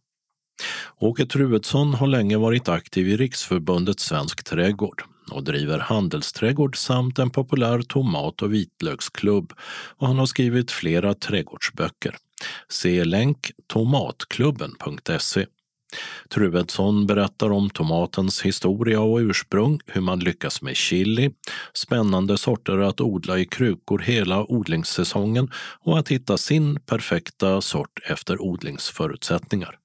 Åke 0.98 1.26
Truedsson 1.26 1.94
har 1.94 2.06
länge 2.06 2.36
varit 2.36 2.68
aktiv 2.68 3.08
i 3.08 3.16
Riksförbundet 3.16 4.00
Svensk 4.00 4.44
Trädgård 4.44 5.02
och 5.30 5.44
driver 5.44 5.78
handelsträdgård 5.78 6.76
samt 6.76 7.18
en 7.18 7.30
populär 7.30 7.82
tomat 7.82 8.42
och 8.42 8.52
vitlöksklubb 8.52 9.52
och 9.96 10.06
han 10.06 10.18
har 10.18 10.26
skrivit 10.26 10.70
flera 10.70 11.14
trädgårdsböcker. 11.14 12.16
Se 12.68 13.04
länk 13.04 13.50
tomatklubben.se. 13.66 15.46
Truedsson 16.28 17.06
berättar 17.06 17.52
om 17.52 17.70
tomatens 17.70 18.42
historia 18.42 19.00
och 19.00 19.18
ursprung, 19.18 19.80
hur 19.86 20.00
man 20.00 20.18
lyckas 20.18 20.62
med 20.62 20.76
chili, 20.76 21.30
spännande 21.74 22.38
sorter 22.38 22.78
att 22.78 23.00
odla 23.00 23.38
i 23.38 23.44
krukor 23.44 23.98
hela 23.98 24.44
odlingssäsongen 24.44 25.50
och 25.80 25.98
att 25.98 26.08
hitta 26.08 26.38
sin 26.38 26.80
perfekta 26.80 27.60
sort 27.60 28.00
efter 28.08 28.42
odlingsförutsättningar. 28.42 29.78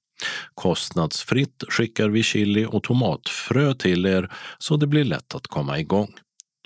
Kostnadsfritt 0.54 1.64
skickar 1.68 2.08
vi 2.08 2.22
chili 2.22 2.66
och 2.66 2.82
tomatfrö 2.82 3.74
till 3.74 4.06
er 4.06 4.32
så 4.58 4.76
det 4.76 4.86
blir 4.86 5.04
lätt 5.04 5.34
att 5.34 5.46
komma 5.46 5.78
igång. 5.78 6.14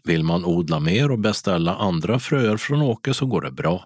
Vill 0.05 0.25
man 0.25 0.45
odla 0.45 0.81
mer 0.81 1.11
och 1.11 1.19
beställa 1.19 1.75
andra 1.75 2.19
fröer 2.19 2.57
från 2.57 2.83
Åke 2.83 3.15
så 3.15 3.27
går 3.27 3.41
det 3.41 3.51
bra. 3.51 3.85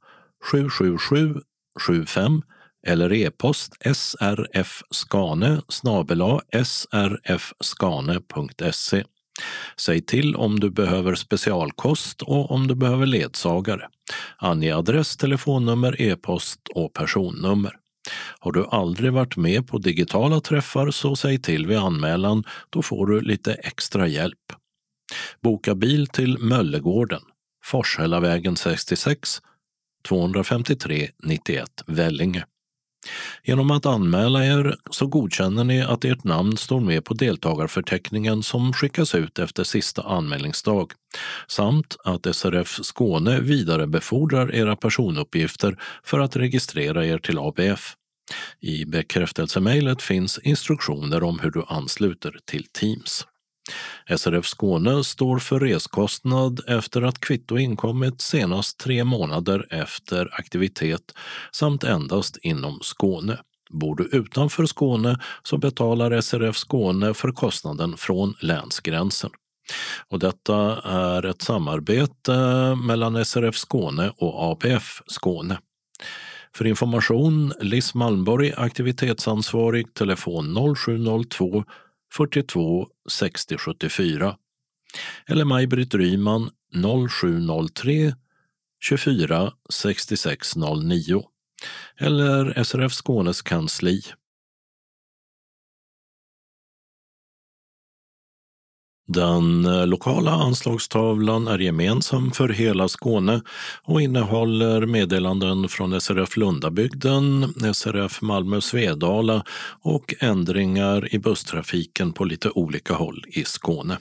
777 0.52 1.36
75 1.80 2.42
eller 2.88 3.14
e-post 3.14 3.74
srfskane 3.94 5.62
snabela 5.70 6.42
srfskane.se. 6.64 8.14
Säg 9.78 10.02
till 10.02 10.36
om 10.36 10.60
du 10.60 10.70
behöver 10.70 11.16
specialkost 11.16 12.22
och 12.22 12.52
om 12.52 12.68
du 12.68 12.76
behöver 12.76 13.06
ledsagare. 13.06 13.88
Ange 14.38 14.76
adress, 14.76 15.18
telefonnummer, 15.18 16.02
e-post 16.02 16.60
och 16.76 16.94
personnummer. 16.94 17.76
Har 18.46 18.52
du 18.52 18.66
aldrig 18.66 19.14
varit 19.14 19.38
med 19.38 19.68
på 19.68 19.78
digitala 19.78 20.42
träffar 20.42 20.92
så 20.92 21.16
säg 21.16 21.42
till 21.42 21.68
vid 21.68 21.78
anmälan, 21.78 22.44
då 22.70 22.82
får 22.82 23.08
du 23.08 23.22
lite 23.22 23.54
extra 23.54 24.08
hjälp. 24.08 24.54
Boka 25.42 25.76
bil 25.76 26.08
till 26.08 26.38
Möllegården, 26.40 27.22
Forshällavägen 27.64 28.56
66, 28.56 29.42
253 30.08 31.10
91 31.24 31.84
Vellinge. 31.88 32.46
Genom 33.44 33.72
att 33.72 33.86
anmäla 33.86 34.46
er 34.46 34.76
så 34.92 35.08
godkänner 35.08 35.64
ni 35.64 35.82
att 35.82 36.06
ert 36.06 36.24
namn 36.24 36.58
står 36.58 36.80
med 36.80 37.06
på 37.06 37.14
deltagarförteckningen 37.14 38.44
som 38.44 38.74
skickas 38.74 39.16
ut 39.16 39.40
efter 39.40 39.64
sista 39.64 40.02
anmälningsdag 40.02 40.92
samt 41.48 41.98
att 42.04 42.36
SRF 42.36 42.80
Skåne 42.84 43.40
vidarebefordrar 43.40 44.56
era 44.56 44.76
personuppgifter 44.76 45.78
för 46.04 46.20
att 46.20 46.36
registrera 46.36 47.06
er 47.06 47.18
till 47.18 47.40
ABF. 47.40 47.96
I 48.60 48.86
bekräftelsemejlet 48.86 50.02
finns 50.02 50.40
instruktioner 50.40 51.24
om 51.24 51.40
hur 51.40 51.52
du 51.52 51.64
ansluter 51.68 52.40
till 52.46 52.64
Teams. 52.64 53.26
SRF 54.18 54.46
Skåne 54.46 55.04
står 55.04 55.40
för 55.40 55.60
reskostnad 55.60 56.60
efter 56.68 57.02
att 57.02 57.20
kvitto 57.20 57.58
inkommit 57.58 58.22
senast 58.22 58.80
tre 58.80 59.04
månader 59.04 59.68
efter 59.70 60.30
aktivitet 60.40 61.14
samt 61.52 61.84
endast 61.84 62.38
inom 62.42 62.80
Skåne. 62.82 63.40
Bor 63.70 63.96
du 63.96 64.04
utanför 64.04 64.66
Skåne 64.66 65.20
så 65.44 65.58
betalar 65.58 66.22
SRF 66.22 66.58
Skåne 66.58 67.14
för 67.14 67.32
kostnaden 67.32 67.98
från 67.98 68.34
länsgränsen. 68.42 69.30
Och 70.10 70.20
detta 70.20 70.82
är 70.82 71.26
ett 71.26 71.42
samarbete 71.42 72.32
mellan 72.76 73.26
SRF 73.26 73.56
Skåne 73.56 74.12
och 74.18 74.52
ABF 74.52 75.02
Skåne. 75.08 75.58
För 76.56 76.68
information 76.68 77.54
Liss 77.60 77.94
Malmborg, 77.94 78.54
aktivitetsansvarig, 78.58 79.94
telefon 79.94 80.76
0702 80.76 81.64
42 82.14 82.88
60 83.10 83.58
74 83.58 84.38
eller 85.28 85.46
Maj-Britt 85.46 85.94
Ryman 85.94 86.50
0703 87.10 88.14
24 88.82 89.52
66 89.70 90.56
09 90.56 91.24
eller 92.00 92.64
SRF 92.64 92.94
Skånes 92.94 93.42
kansli. 93.42 94.02
Den 99.08 99.66
eh, 99.66 99.88
lokala 99.88 100.32
anslagstavlan 100.32 101.48
är 101.48 101.60
gemensam 101.60 102.32
för 102.32 102.50
hela 102.50 102.88
Skåne 102.88 103.42
och 103.84 104.02
innehåller 104.02 104.86
meddelanden 104.86 105.70
från 105.70 106.02
SRF 106.02 106.38
Lundabygden, 106.38 107.54
SRF 107.74 108.22
Malmö 108.22 108.62
Svedala 108.62 109.44
och 109.82 110.16
ändringar 110.20 111.16
i 111.16 111.20
busstrafiken 111.20 112.14
på 112.14 112.24
lite 112.24 112.50
olika 112.50 112.94
håll 112.94 113.24
i 113.28 113.44
Skåne. 113.44 113.98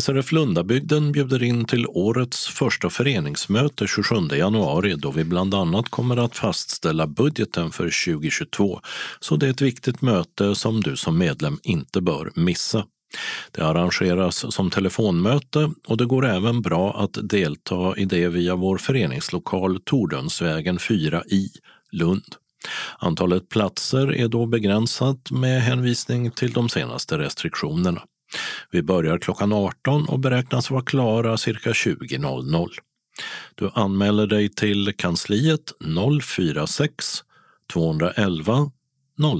SRF 0.00 0.32
Lundabygden 0.32 1.12
bjuder 1.12 1.42
in 1.42 1.64
till 1.64 1.86
årets 1.86 2.46
första 2.46 2.90
föreningsmöte 2.90 3.86
27 3.86 4.14
januari 4.32 4.94
då 4.94 5.10
vi 5.10 5.24
bland 5.24 5.54
annat 5.54 5.88
kommer 5.88 6.16
att 6.16 6.36
fastställa 6.36 7.06
budgeten 7.06 7.70
för 7.70 8.04
2022. 8.14 8.80
Så 9.20 9.36
det 9.36 9.46
är 9.46 9.50
ett 9.50 9.62
viktigt 9.62 10.02
möte 10.02 10.54
som 10.54 10.80
du 10.80 10.96
som 10.96 11.18
medlem 11.18 11.58
inte 11.62 12.00
bör 12.00 12.32
missa. 12.34 12.84
Det 13.50 13.62
arrangeras 13.62 14.54
som 14.54 14.70
telefonmöte 14.70 15.70
och 15.86 15.96
det 15.96 16.04
går 16.04 16.26
även 16.26 16.62
bra 16.62 16.92
att 17.02 17.18
delta 17.28 17.96
i 17.96 18.04
det 18.04 18.28
via 18.28 18.54
vår 18.54 18.78
föreningslokal 18.78 19.80
Tordönsvägen 19.80 20.78
4 20.78 21.22
i 21.26 21.50
Lund. 21.92 22.34
Antalet 22.98 23.48
platser 23.48 24.14
är 24.14 24.28
då 24.28 24.46
begränsat 24.46 25.30
med 25.30 25.62
hänvisning 25.62 26.30
till 26.30 26.52
de 26.52 26.68
senaste 26.68 27.18
restriktionerna. 27.18 28.02
Vi 28.70 28.82
börjar 28.82 29.18
klockan 29.18 29.52
18 29.52 30.08
och 30.08 30.18
beräknas 30.18 30.70
vara 30.70 30.82
klara 30.82 31.36
cirka 31.36 31.70
20.00. 31.70 32.68
Du 33.54 33.70
anmäler 33.74 34.26
dig 34.26 34.48
till 34.48 34.92
kansliet 34.96 35.72
046 36.22 37.04
211 37.72 38.70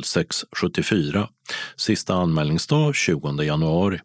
0674. 0.05 1.29
Sista 1.77 2.15
anmälningsdag 2.15 2.95
20 2.95 3.43
januari. 3.43 4.01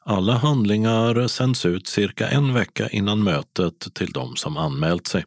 Alla 0.00 0.32
handlingar 0.32 1.28
sänds 1.28 1.66
ut 1.66 1.86
cirka 1.86 2.28
en 2.28 2.54
vecka 2.54 2.88
innan 2.88 3.24
mötet 3.24 3.94
till 3.94 4.10
de 4.10 4.36
som 4.36 4.56
anmält 4.56 5.06
sig. 5.06 5.24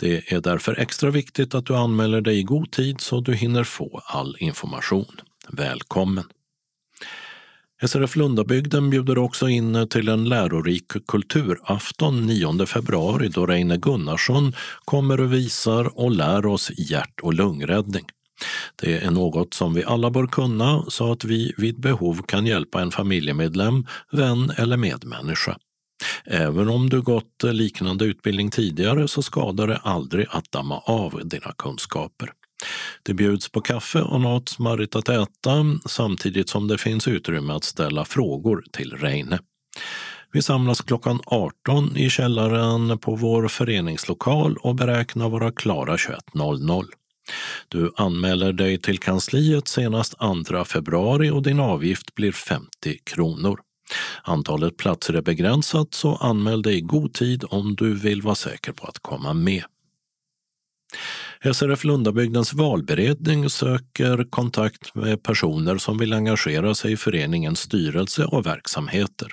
Det 0.00 0.32
är 0.32 0.40
därför 0.40 0.80
extra 0.80 1.10
viktigt 1.10 1.54
att 1.54 1.66
du 1.66 1.76
anmäler 1.76 2.20
dig 2.20 2.38
i 2.38 2.42
god 2.42 2.70
tid 2.70 3.00
så 3.00 3.20
du 3.20 3.34
hinner 3.34 3.64
få 3.64 4.02
all 4.04 4.36
information. 4.38 5.20
Välkommen! 5.48 6.24
SRF 7.86 8.16
Lundabygden 8.16 8.90
bjuder 8.90 9.18
också 9.18 9.48
in 9.48 9.88
till 9.88 10.08
en 10.08 10.28
lärorik 10.28 11.06
kulturafton 11.08 12.26
9 12.26 12.66
februari 12.66 13.28
då 13.28 13.46
Reine 13.46 13.76
Gunnarsson 13.76 14.52
kommer 14.84 15.20
och 15.20 15.32
visar 15.32 15.98
och 15.98 16.10
lär 16.10 16.46
oss 16.46 16.70
hjärt 16.78 17.20
och 17.22 17.34
lungräddning. 17.34 18.04
Det 18.76 19.04
är 19.04 19.10
något 19.10 19.54
som 19.54 19.74
vi 19.74 19.84
alla 19.84 20.10
bör 20.10 20.26
kunna 20.26 20.84
så 20.88 21.12
att 21.12 21.24
vi 21.24 21.54
vid 21.56 21.80
behov 21.80 22.22
kan 22.22 22.46
hjälpa 22.46 22.80
en 22.80 22.90
familjemedlem, 22.90 23.86
vän 24.12 24.52
eller 24.56 24.76
medmänniska. 24.76 25.58
Även 26.24 26.68
om 26.68 26.90
du 26.90 27.02
gått 27.02 27.42
liknande 27.42 28.04
utbildning 28.04 28.50
tidigare 28.50 29.08
så 29.08 29.22
skadar 29.22 29.66
det 29.66 29.76
aldrig 29.76 30.26
att 30.30 30.52
damma 30.52 30.78
av 30.78 31.20
dina 31.24 31.52
kunskaper. 31.58 32.32
Det 33.02 33.14
bjuds 33.14 33.48
på 33.48 33.60
kaffe 33.60 34.00
och 34.00 34.20
något 34.20 34.48
smarrigt 34.48 34.96
att 34.96 35.08
äta 35.08 35.64
samtidigt 35.86 36.48
som 36.48 36.68
det 36.68 36.78
finns 36.78 37.08
utrymme 37.08 37.52
att 37.52 37.64
ställa 37.64 38.04
frågor 38.04 38.64
till 38.72 38.92
Reine. 38.92 39.38
Vi 40.32 40.42
samlas 40.42 40.80
klockan 40.80 41.20
18 41.26 41.96
i 41.96 42.10
källaren 42.10 42.98
på 42.98 43.14
vår 43.14 43.48
föreningslokal 43.48 44.56
och 44.56 44.74
beräknar 44.74 45.28
vara 45.28 45.52
klara 45.52 45.96
21.00. 45.96 46.84
Du 47.68 47.92
anmäler 47.96 48.52
dig 48.52 48.78
till 48.78 48.98
kansliet 48.98 49.68
senast 49.68 50.14
2 50.48 50.64
februari 50.64 51.30
och 51.30 51.42
din 51.42 51.60
avgift 51.60 52.14
blir 52.14 52.32
50 52.32 52.98
kronor. 53.04 53.60
Antalet 54.22 54.76
platser 54.76 55.14
är 55.14 55.22
begränsat 55.22 55.94
så 55.94 56.16
anmäl 56.16 56.62
dig 56.62 56.76
i 56.76 56.80
god 56.80 57.14
tid 57.14 57.44
om 57.48 57.74
du 57.74 57.94
vill 57.94 58.22
vara 58.22 58.34
säker 58.34 58.72
på 58.72 58.86
att 58.86 58.98
komma 58.98 59.34
med. 59.34 59.64
SRF 61.52 61.84
Lundabygdens 61.84 62.52
valberedning 62.52 63.50
söker 63.50 64.30
kontakt 64.30 64.94
med 64.94 65.22
personer 65.22 65.78
som 65.78 65.98
vill 65.98 66.12
engagera 66.12 66.74
sig 66.74 66.92
i 66.92 66.96
föreningens 66.96 67.60
styrelse 67.60 68.24
och 68.24 68.46
verksamheter. 68.46 69.28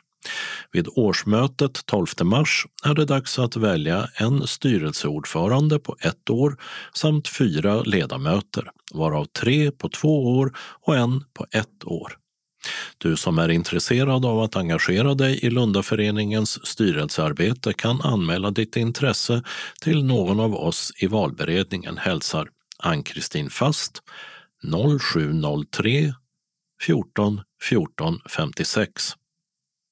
Vid 0.72 0.88
årsmötet 0.96 1.86
12 1.86 2.08
mars 2.24 2.66
är 2.84 2.94
det 2.94 3.06
dags 3.06 3.40
att 3.40 3.56
välja 3.56 4.10
en 4.16 4.48
styrelseordförande 4.48 5.80
på 5.80 5.96
ett 6.00 6.30
år 6.30 6.58
samt 6.94 7.28
fyra 7.28 7.82
ledamöter, 7.82 8.72
varav 8.94 9.26
tre 9.26 9.72
på 9.72 9.90
två 9.90 10.38
år 10.38 10.58
och 10.82 10.96
en 10.98 11.24
på 11.34 11.46
ett 11.52 11.84
år. 11.86 12.18
Du 12.98 13.18
som 13.18 13.40
är 13.40 13.50
intresserad 13.50 14.26
av 14.26 14.40
att 14.40 14.56
engagera 14.56 15.14
dig 15.14 15.46
i 15.46 15.50
Lundaföreningens 15.50 16.68
styrelsearbete 16.68 17.74
kan 17.74 18.02
anmäla 18.02 18.52
ditt 18.52 18.76
intresse 18.76 19.44
till 19.82 20.04
någon 20.04 20.40
av 20.40 20.56
oss 20.56 20.91
i 20.98 21.08
valberedningen, 21.08 21.98
hälsar 21.98 22.50
Ann-Kristin 22.80 23.50
Fast 23.50 24.02
0703 25.00 26.14
14 26.82 27.41
14 27.62 28.20
56 28.30 29.16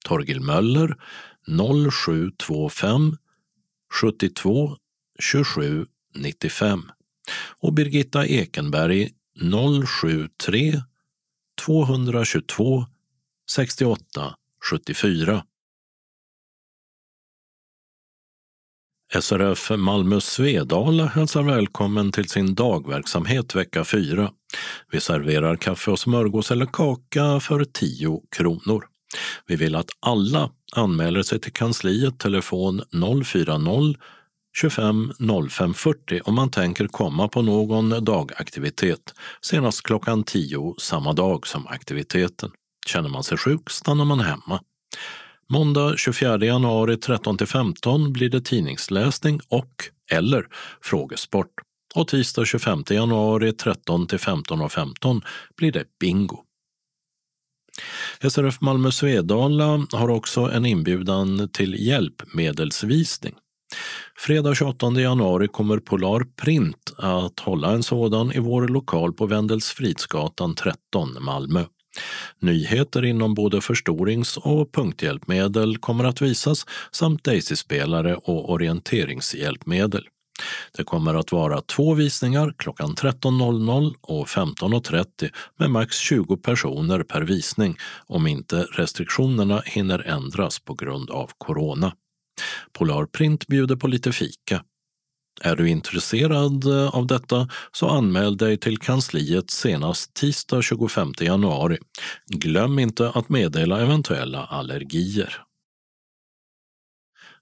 Torgil 0.08 0.42
Möller 0.42 0.96
0725 1.92 3.18
72 4.02 4.78
27 5.20 5.86
95 6.16 6.92
och 7.60 7.74
Birgitta 7.74 8.26
Ekenberg 8.26 9.10
073 9.86 10.82
222 11.66 12.86
68 13.52 14.36
74. 14.72 15.44
SRF 19.22 19.72
Malmö 19.78 20.22
Svedala 20.22 21.06
hälsar 21.06 21.44
välkommen 21.44 22.12
till 22.12 22.30
sin 22.30 22.56
dagverksamhet 22.56 23.56
vecka 23.56 23.84
4. 23.84 24.32
Vi 24.92 25.00
serverar 25.00 25.56
kaffe 25.56 25.92
och 25.92 26.00
smörgås 26.00 26.52
eller 26.52 26.66
kaka 26.66 27.40
för 27.40 27.66
10 27.66 28.22
kronor. 28.32 28.97
Vi 29.46 29.56
vill 29.56 29.76
att 29.76 29.90
alla 30.00 30.50
anmäler 30.76 31.24
sig 31.24 31.40
till 31.40 31.54
kansliet 31.54 32.20
telefon 32.20 32.82
040 33.26 33.96
25 34.58 35.14
05 35.50 35.74
40 35.74 36.22
om 36.24 36.36
man 36.36 36.52
tänker 36.52 36.88
komma 36.88 37.28
på 37.28 37.42
någon 37.42 38.06
dagaktivitet 38.06 39.14
senast 39.42 39.84
klockan 39.84 40.24
10 40.24 40.76
samma 40.78 41.14
dag 41.14 41.48
som 41.48 41.68
aktiviteten. 41.68 42.52
Känner 42.88 43.10
man 43.10 43.24
sig 43.24 43.38
sjuk 43.38 43.70
stannar 43.70 44.06
man 44.06 44.20
hemma. 44.20 44.62
Måndag 45.50 45.98
24 45.98 46.46
januari 46.46 46.98
13 46.98 47.38
15 47.38 48.14
blir 48.14 48.30
det 48.30 48.42
tidningsläsning 48.42 49.40
och 49.50 49.72
eller 50.12 50.48
frågesport. 50.82 51.52
Och 51.96 52.08
tisdag 52.08 52.46
25 52.46 52.84
januari 52.90 53.52
13-15.15 53.52 55.22
blir 55.58 55.72
det 55.72 55.86
bingo. 56.00 56.44
SRF 58.22 58.61
Malmö 58.61 58.91
Svedala 58.91 59.85
har 59.91 60.10
också 60.10 60.41
en 60.41 60.65
inbjudan 60.65 61.49
till 61.53 61.88
hjälpmedelsvisning. 61.88 63.35
Fredag 64.18 64.56
28 64.56 64.91
januari 64.91 65.48
kommer 65.48 65.80
Polar 65.80 66.23
Print 66.41 66.94
att 66.98 67.39
hålla 67.39 67.72
en 67.72 67.84
sådan 67.84 68.31
i 68.31 68.39
vår 68.39 68.68
lokal 68.68 69.14
på 69.14 69.26
Wendelsfridsgatan 69.26 70.56
13, 70.56 71.18
Malmö. 71.19 71.64
Nyheter 72.39 73.06
inom 73.06 73.34
både 73.34 73.61
förstorings 73.61 74.38
och 74.38 74.72
punkthjälpmedel 74.72 75.77
kommer 75.77 76.03
att 76.03 76.22
visas 76.22 76.65
samt 76.91 77.23
Daisy-spelare 77.23 78.15
och 78.15 78.52
orienteringshjälpmedel. 78.52 80.07
Det 80.78 80.84
kommer 80.84 81.14
att 81.14 81.32
vara 81.32 81.62
två 81.62 81.94
visningar 81.94 82.54
klockan 82.58 82.96
13.00 82.96 83.96
och 84.02 84.28
15.30 84.28 85.30
med 85.60 85.72
max 85.72 85.98
20 85.98 86.38
personer 86.38 87.04
per 87.04 87.22
visning 87.22 87.78
om 88.08 88.28
inte 88.28 88.68
restriktionerna 88.72 89.62
hinner 89.66 90.00
ändras 90.00 90.60
på 90.60 90.74
grund 90.74 91.10
av 91.10 91.32
corona. 91.38 91.94
Polarprint 92.74 93.48
bjuder 93.48 93.76
på 93.76 93.88
lite 93.88 94.12
fika. 94.12 94.64
Är 95.42 95.56
du 95.56 95.70
intresserad 95.70 96.66
eh, 96.66 96.96
av 96.96 97.08
detta 97.08 97.50
så 97.72 97.88
anmäl 97.88 98.38
dig 98.38 98.58
till 98.58 98.78
kansliet 98.78 99.52
senast 99.52 100.14
tisdag 100.14 100.62
25 100.62 101.14
januari. 101.20 101.78
Glöm 102.28 102.80
inte 102.80 103.10
att 103.10 103.30
meddela 103.30 103.82
eventuella 103.82 104.46
allergier. 104.46 105.47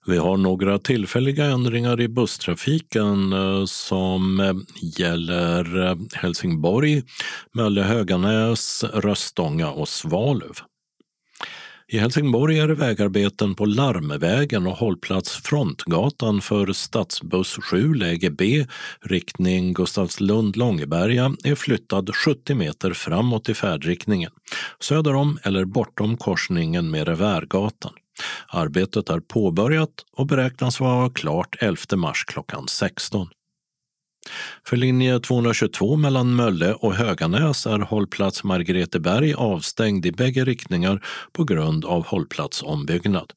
Vi 0.07 0.17
har 0.17 0.37
några 0.37 0.79
tillfälliga 0.79 1.45
ändringar 1.45 2.01
i 2.01 2.07
busstrafiken 2.07 3.33
eh, 3.33 3.65
som 3.65 4.39
eh, 4.39 4.53
gäller 4.81 5.87
eh, 5.87 5.95
Helsingborg, 6.13 7.03
Mölle-Höganäs, 7.53 8.83
Röstånga 8.83 9.71
och 9.71 9.89
Svalöv. 9.89 10.55
I 11.87 11.97
Helsingborg 11.97 12.59
är 12.59 12.67
det 12.67 12.75
vägarbeten 12.75 13.55
på 13.55 13.65
Larmvägen 13.65 14.67
och 14.67 14.77
hållplats 14.77 15.35
Frontgatan 15.35 16.41
för 16.41 16.73
stadsbuss 16.73 17.57
7 17.61 17.93
läge 17.93 18.29
B, 18.29 18.65
riktning 19.01 19.73
Gustavslund-Långeberga, 19.73 21.35
är 21.43 21.55
flyttad 21.55 22.15
70 22.15 22.55
meter 22.55 22.93
framåt 22.93 23.49
i 23.49 23.53
färdriktningen, 23.53 24.31
söder 24.79 25.15
om 25.15 25.39
eller 25.43 25.65
bortom 25.65 26.17
korsningen 26.17 26.91
med 26.91 27.07
Revärgatan. 27.07 27.93
Arbetet 28.47 29.09
är 29.09 29.19
påbörjat 29.19 30.05
och 30.17 30.27
beräknas 30.27 30.79
vara 30.79 31.09
klart 31.09 31.55
11 31.59 31.77
mars 31.95 32.23
klockan 32.27 32.67
16. 32.67 33.27
För 34.67 34.77
linje 34.77 35.19
222 35.19 35.95
mellan 35.95 36.35
Mölle 36.35 36.73
och 36.73 36.95
Höganäs 36.95 37.65
är 37.65 37.79
hållplats 37.79 38.43
Margreteberg 38.43 39.33
avstängd 39.33 40.05
i 40.05 40.11
bägge 40.11 40.45
riktningar 40.45 41.05
på 41.31 41.43
grund 41.43 41.85
av 41.85 42.05
hållplatsombyggnad. 42.05 43.31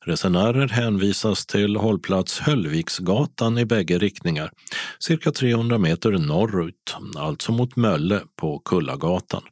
Resenärer 0.00 0.68
hänvisas 0.68 1.46
till 1.46 1.76
hållplats 1.76 2.40
Höllviksgatan 2.40 3.58
i 3.58 3.64
bägge 3.64 3.98
riktningar, 3.98 4.50
cirka 4.98 5.32
300 5.32 5.78
meter 5.78 6.10
norrut, 6.10 6.96
alltså 7.16 7.52
mot 7.52 7.76
Mölle 7.76 8.20
på 8.40 8.58
Kullagatan. 8.58 9.42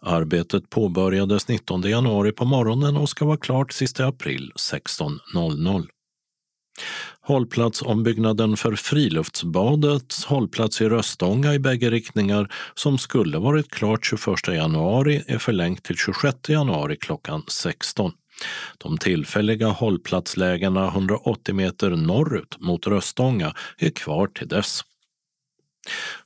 Arbetet 0.00 0.70
påbörjades 0.70 1.48
19 1.48 1.82
januari 1.82 2.32
på 2.32 2.44
morgonen 2.44 2.96
och 2.96 3.08
ska 3.08 3.24
vara 3.24 3.36
klart 3.36 3.72
sista 3.72 4.06
april 4.06 4.52
16.00. 4.56 5.86
Hållplatsombyggnaden 7.20 8.56
för 8.56 8.74
Friluftsbadets 8.74 10.24
hållplats 10.24 10.80
i 10.80 10.88
Röstånga 10.88 11.54
i 11.54 11.58
bägge 11.58 11.90
riktningar 11.90 12.52
som 12.74 12.98
skulle 12.98 13.38
varit 13.38 13.70
klart 13.70 14.06
21 14.06 14.48
januari 14.48 15.24
är 15.26 15.38
förlängt 15.38 15.84
till 15.84 15.96
26 15.96 16.48
januari 16.48 16.96
klockan 16.96 17.42
16. 17.48 18.12
De 18.78 18.98
tillfälliga 18.98 19.68
hållplatslägena 19.68 20.86
180 20.88 21.54
meter 21.54 21.90
norrut 21.90 22.60
mot 22.60 22.86
Röstånga 22.86 23.54
är 23.78 23.90
kvar 23.90 24.26
till 24.26 24.48
dess. 24.48 24.80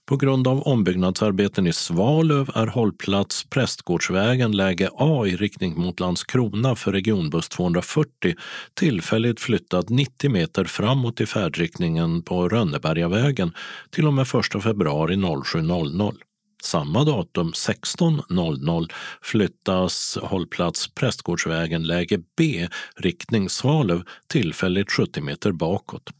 På 0.08 0.16
grund 0.16 0.48
av 0.48 0.62
ombyggnadsarbeten 0.62 1.66
i 1.66 1.72
Svalöv 1.72 2.50
är 2.54 2.66
hållplats 2.66 3.44
Prästgårdsvägen 3.44 4.52
läge 4.52 4.90
A 4.92 5.26
i 5.26 5.36
riktning 5.36 5.80
mot 5.80 6.00
Landskrona 6.00 6.74
för 6.74 6.92
regionbuss 6.92 7.48
240 7.48 8.34
tillfälligt 8.74 9.40
flyttad 9.40 9.90
90 9.90 10.30
meter 10.30 10.64
framåt 10.64 11.20
i 11.20 11.26
färdriktningen 11.26 12.22
på 12.22 12.48
Rönnebergavägen 12.48 13.52
till 13.90 14.06
och 14.06 14.14
med 14.14 14.26
1 14.56 14.62
februari 14.62 15.16
07.00. 15.16 16.14
Samma 16.62 17.04
datum 17.04 17.52
16.00 17.52 18.92
flyttas 19.22 20.18
hållplats 20.22 20.94
Prästgårdsvägen 20.94 21.82
läge 21.82 22.20
B 22.36 22.68
riktning 22.96 23.48
Svalöv 23.48 24.02
tillfälligt 24.26 24.92
70 24.92 25.20
meter 25.20 25.52
bakåt. 25.52 26.10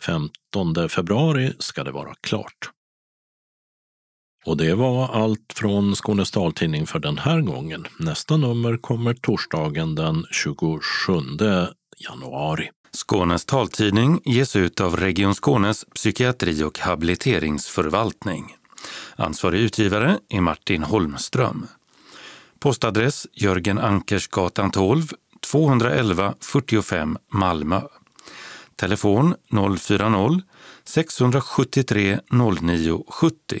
15 0.00 0.88
februari 0.88 1.52
ska 1.58 1.84
det 1.84 1.92
vara 1.92 2.14
klart. 2.20 2.70
Och 4.48 4.56
det 4.56 4.74
var 4.74 5.08
allt 5.08 5.52
från 5.54 5.94
Skånes 5.94 6.30
taltidning 6.30 6.86
för 6.86 6.98
den 6.98 7.18
här 7.18 7.40
gången. 7.40 7.86
Nästa 7.98 8.36
nummer 8.36 8.76
kommer 8.76 9.14
torsdagen 9.14 9.94
den 9.94 10.26
27 10.30 10.80
januari. 11.98 12.70
Skånes 12.92 13.44
taltidning 13.44 14.20
ges 14.24 14.56
ut 14.56 14.80
av 14.80 14.96
Region 14.96 15.34
Skånes 15.34 15.84
psykiatri 15.94 16.62
och 16.62 16.78
habiliteringsförvaltning. 16.78 18.56
Ansvarig 19.16 19.60
utgivare 19.60 20.18
är 20.28 20.40
Martin 20.40 20.82
Holmström. 20.82 21.66
Postadress 22.60 23.26
Jörgen 23.32 23.78
Ankersgatan 23.78 24.70
12, 24.70 25.06
211 25.50 26.34
45 26.40 27.18
Malmö. 27.32 27.80
Telefon 28.76 29.34
040-673 29.50 32.20
09 32.60 33.04
70. 33.08 33.60